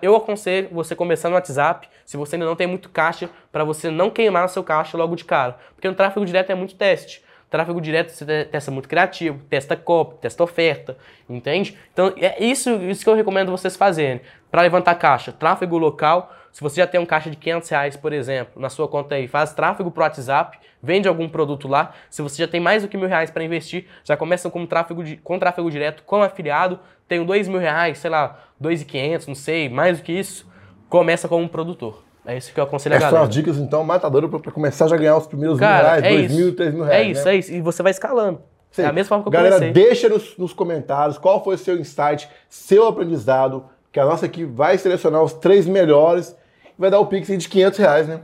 eu 0.00 0.14
aconselho 0.14 0.68
você 0.70 0.94
começar 0.94 1.28
no 1.28 1.34
WhatsApp, 1.34 1.88
se 2.04 2.16
você 2.16 2.36
ainda 2.36 2.46
não 2.46 2.54
tem 2.54 2.66
muito 2.66 2.88
caixa, 2.88 3.28
para 3.50 3.64
você 3.64 3.90
não 3.90 4.10
queimar 4.10 4.48
seu 4.48 4.62
caixa 4.62 4.96
logo 4.96 5.16
de 5.16 5.24
cara. 5.24 5.56
Porque 5.74 5.88
no 5.88 5.94
tráfego 5.94 6.24
direto 6.24 6.50
é 6.50 6.54
muito 6.54 6.76
teste. 6.76 7.24
Tráfego 7.50 7.80
direto 7.80 8.10
você 8.10 8.44
testa 8.44 8.70
muito 8.70 8.88
criativo, 8.88 9.40
testa 9.48 9.76
copy, 9.76 10.16
testa 10.20 10.42
oferta, 10.42 10.96
entende? 11.28 11.78
Então 11.92 12.12
é 12.16 12.42
isso, 12.44 12.70
isso 12.82 13.04
que 13.04 13.08
eu 13.08 13.14
recomendo 13.14 13.50
vocês 13.50 13.76
fazerem. 13.76 14.20
Para 14.50 14.62
levantar 14.62 14.94
caixa, 14.96 15.32
tráfego 15.32 15.78
local, 15.78 16.34
se 16.54 16.60
você 16.62 16.80
já 16.80 16.86
tem 16.86 17.00
um 17.00 17.04
caixa 17.04 17.28
de 17.28 17.36
500 17.36 17.68
reais, 17.68 17.96
por 17.96 18.12
exemplo, 18.12 18.62
na 18.62 18.70
sua 18.70 18.86
conta 18.86 19.16
aí, 19.16 19.26
faz 19.26 19.52
tráfego 19.52 19.90
para 19.90 20.00
o 20.02 20.04
WhatsApp, 20.04 20.56
vende 20.80 21.08
algum 21.08 21.28
produto 21.28 21.66
lá. 21.66 21.92
Se 22.08 22.22
você 22.22 22.40
já 22.42 22.46
tem 22.48 22.60
mais 22.60 22.82
do 22.84 22.88
que 22.88 22.96
mil 22.96 23.08
reais 23.08 23.28
para 23.28 23.42
investir, 23.42 23.86
já 24.04 24.16
começa 24.16 24.48
com 24.48 24.64
tráfego, 24.64 25.02
com 25.24 25.36
tráfego 25.36 25.68
direto, 25.68 26.04
com 26.04 26.22
afiliado, 26.22 26.78
tenho 27.08 27.24
dois 27.24 27.48
mil 27.48 27.58
reais, 27.58 27.98
sei 27.98 28.08
lá, 28.08 28.38
dois 28.58 28.82
e 28.82 28.84
quinhentos, 28.84 29.26
não 29.26 29.34
sei, 29.34 29.68
mais 29.68 29.98
do 29.98 30.04
que 30.04 30.12
isso, 30.12 30.48
começa 30.88 31.26
como 31.26 31.42
um 31.42 31.48
produtor. 31.48 32.04
É 32.24 32.36
isso 32.38 32.54
que 32.54 32.60
eu 32.60 32.64
aconselho 32.64 32.94
a 32.94 32.98
Essas 32.98 33.10
galera. 33.10 33.28
as 33.28 33.34
dicas, 33.34 33.58
então, 33.58 33.82
matadoras 33.82 34.30
pra 34.30 34.52
começar 34.52 34.86
já 34.86 34.94
a 34.94 34.98
ganhar 34.98 35.16
os 35.16 35.26
primeiros 35.26 35.58
mil 35.58 35.68
Cara, 35.68 35.82
reais, 35.88 36.04
é 36.04 36.08
dois 36.08 36.30
isso. 36.30 36.40
mil, 36.40 36.54
três 36.56 36.72
mil 36.72 36.84
É 36.86 36.88
reais. 37.02 37.18
isso, 37.18 37.26
né? 37.26 37.32
é 37.34 37.36
isso. 37.36 37.52
E 37.52 37.60
você 37.60 37.82
vai 37.82 37.90
escalando. 37.90 38.40
Sim. 38.70 38.82
É 38.82 38.86
a 38.86 38.92
mesma 38.92 39.08
forma 39.08 39.24
que 39.24 39.28
eu 39.28 39.32
Galera, 39.32 39.56
comecei. 39.56 39.72
deixa 39.72 40.08
nos, 40.08 40.38
nos 40.38 40.52
comentários 40.52 41.18
qual 41.18 41.42
foi 41.42 41.56
o 41.56 41.58
seu 41.58 41.76
insight, 41.76 42.28
seu 42.48 42.86
aprendizado, 42.86 43.66
que 43.92 44.00
a 44.00 44.04
nossa 44.04 44.26
equipe 44.26 44.46
vai 44.50 44.78
selecionar 44.78 45.22
os 45.22 45.32
três 45.34 45.66
melhores 45.66 46.34
vai 46.78 46.90
dar 46.90 47.00
o 47.00 47.06
Pix 47.06 47.28
de 47.28 47.48
500 47.48 47.78
reais, 47.78 48.08
né? 48.08 48.20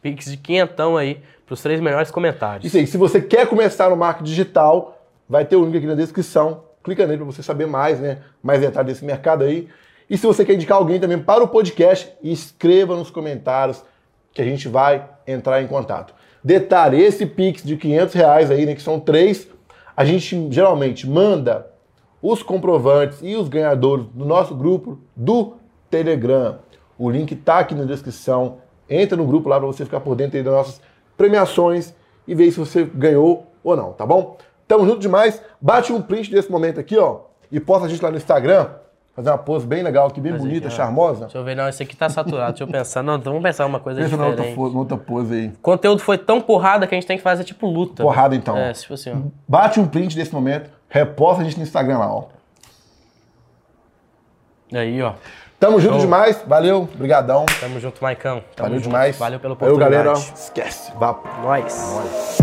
Pix 0.00 0.26
de 0.26 0.36
quinhentão 0.36 0.96
aí 0.96 1.20
pros 1.46 1.62
três 1.62 1.80
melhores 1.80 2.10
comentários. 2.10 2.64
Isso 2.66 2.76
aí, 2.76 2.86
se 2.86 2.96
você 2.96 3.20
quer 3.20 3.46
começar 3.46 3.90
no 3.90 3.96
marketing 3.96 4.24
digital, 4.24 5.02
vai 5.28 5.44
ter 5.44 5.56
o 5.56 5.64
link 5.64 5.78
aqui 5.78 5.86
na 5.86 5.94
descrição. 5.94 6.64
Clica 6.82 7.06
nele 7.06 7.18
para 7.18 7.26
você 7.26 7.42
saber 7.42 7.66
mais, 7.66 8.00
né? 8.00 8.18
Mais 8.42 8.60
detalhes 8.60 8.94
desse 8.94 9.04
mercado 9.04 9.44
aí. 9.44 9.68
E 10.08 10.16
se 10.16 10.26
você 10.26 10.44
quer 10.44 10.54
indicar 10.54 10.78
alguém 10.78 10.98
também 10.98 11.18
para 11.18 11.42
o 11.42 11.48
podcast, 11.48 12.10
escreva 12.22 12.96
nos 12.96 13.10
comentários 13.10 13.82
que 14.32 14.40
a 14.40 14.44
gente 14.44 14.68
vai 14.68 15.08
entrar 15.26 15.60
em 15.62 15.66
contato. 15.66 16.14
Detalhe, 16.42 17.02
esse 17.02 17.26
Pix 17.26 17.62
de 17.62 17.76
500 17.76 18.14
reais 18.14 18.50
aí, 18.50 18.64
né, 18.64 18.74
que 18.74 18.82
são 18.82 19.00
três, 19.00 19.48
a 19.96 20.04
gente 20.04 20.48
geralmente 20.50 21.08
manda 21.08 21.66
os 22.22 22.42
comprovantes 22.42 23.18
e 23.22 23.36
os 23.36 23.48
ganhadores 23.48 24.06
do 24.14 24.24
nosso 24.24 24.54
grupo 24.54 24.98
do 25.14 25.54
Telegram. 25.90 26.58
O 26.98 27.08
link 27.10 27.34
tá 27.36 27.58
aqui 27.60 27.74
na 27.74 27.84
descrição. 27.84 28.58
Entra 28.90 29.16
no 29.16 29.26
grupo 29.26 29.48
lá 29.48 29.58
para 29.58 29.66
você 29.66 29.84
ficar 29.84 30.00
por 30.00 30.14
dentro 30.16 30.36
aí 30.36 30.42
das 30.42 30.52
nossas 30.52 30.80
premiações 31.16 31.94
e 32.26 32.34
ver 32.34 32.50
se 32.50 32.58
você 32.58 32.84
ganhou 32.84 33.46
ou 33.62 33.76
não, 33.76 33.92
tá 33.92 34.04
bom? 34.06 34.36
Tamo 34.66 34.84
junto 34.86 34.98
demais. 35.00 35.40
Bate 35.60 35.92
um 35.92 36.00
print 36.02 36.30
desse 36.30 36.50
momento 36.50 36.78
aqui, 36.80 36.96
ó, 36.98 37.20
e 37.50 37.58
posta 37.60 37.86
a 37.86 37.88
gente 37.88 38.02
lá 38.02 38.10
no 38.10 38.16
Instagram. 38.16 38.68
Fazer 39.14 39.30
uma 39.30 39.38
pose 39.38 39.66
bem 39.66 39.82
legal 39.82 40.06
aqui, 40.06 40.20
bem 40.20 40.30
Fazer 40.30 40.44
bonita, 40.46 40.68
aqui, 40.68 40.76
charmosa. 40.76 41.22
Deixa 41.22 41.38
eu 41.38 41.42
ver, 41.42 41.56
não, 41.56 41.68
esse 41.68 41.82
aqui 41.82 41.96
tá 41.96 42.08
saturado. 42.08 42.52
Deixa 42.52 42.62
eu 42.62 42.68
pensar. 42.68 43.02
Não, 43.02 43.16
então 43.16 43.32
vamos 43.32 43.42
pensar 43.48 43.66
uma 43.66 43.80
coisa 43.80 44.00
Pensa 44.00 44.14
outra, 44.14 44.30
diferente. 44.30 44.54
fo- 44.54 44.78
outra 44.78 44.96
pose 44.96 45.34
aí. 45.34 45.46
O 45.48 45.58
conteúdo 45.58 46.00
foi 46.00 46.16
tão 46.16 46.40
porrada 46.40 46.86
que 46.86 46.94
a 46.94 46.96
gente 46.96 47.06
tem 47.08 47.16
que 47.16 47.22
fazer 47.24 47.42
tipo 47.42 47.66
luta. 47.66 48.00
Porrada, 48.04 48.36
então. 48.36 48.56
É, 48.56 48.72
tipo 48.72 48.94
assim, 48.94 49.10
ó. 49.10 49.16
Bate 49.48 49.80
um 49.80 49.88
print 49.88 50.14
desse 50.14 50.32
momento, 50.32 50.70
reposta 50.88 51.42
a 51.42 51.44
gente 51.44 51.56
no 51.56 51.64
Instagram 51.64 51.98
lá, 51.98 52.14
ó. 52.14 52.24
Aí, 54.72 55.02
ó. 55.02 55.14
Tamo 55.58 55.80
junto 55.80 55.94
Show. 55.94 56.00
demais. 56.02 56.40
Valeu, 56.46 56.88
brigadão. 56.94 57.44
Tamo 57.60 57.80
junto, 57.80 58.00
Maicão. 58.02 58.42
Tamo 58.54 58.68
Valeu 58.68 58.78
junto. 58.78 58.88
demais. 58.92 59.16
Valeu 59.18 59.38
Valeu, 59.40 59.54
oportunidade. 59.54 59.90
galera. 60.04 60.12
Esquece. 60.34 60.92
Vá. 60.98 61.18
Nós. 61.42 62.38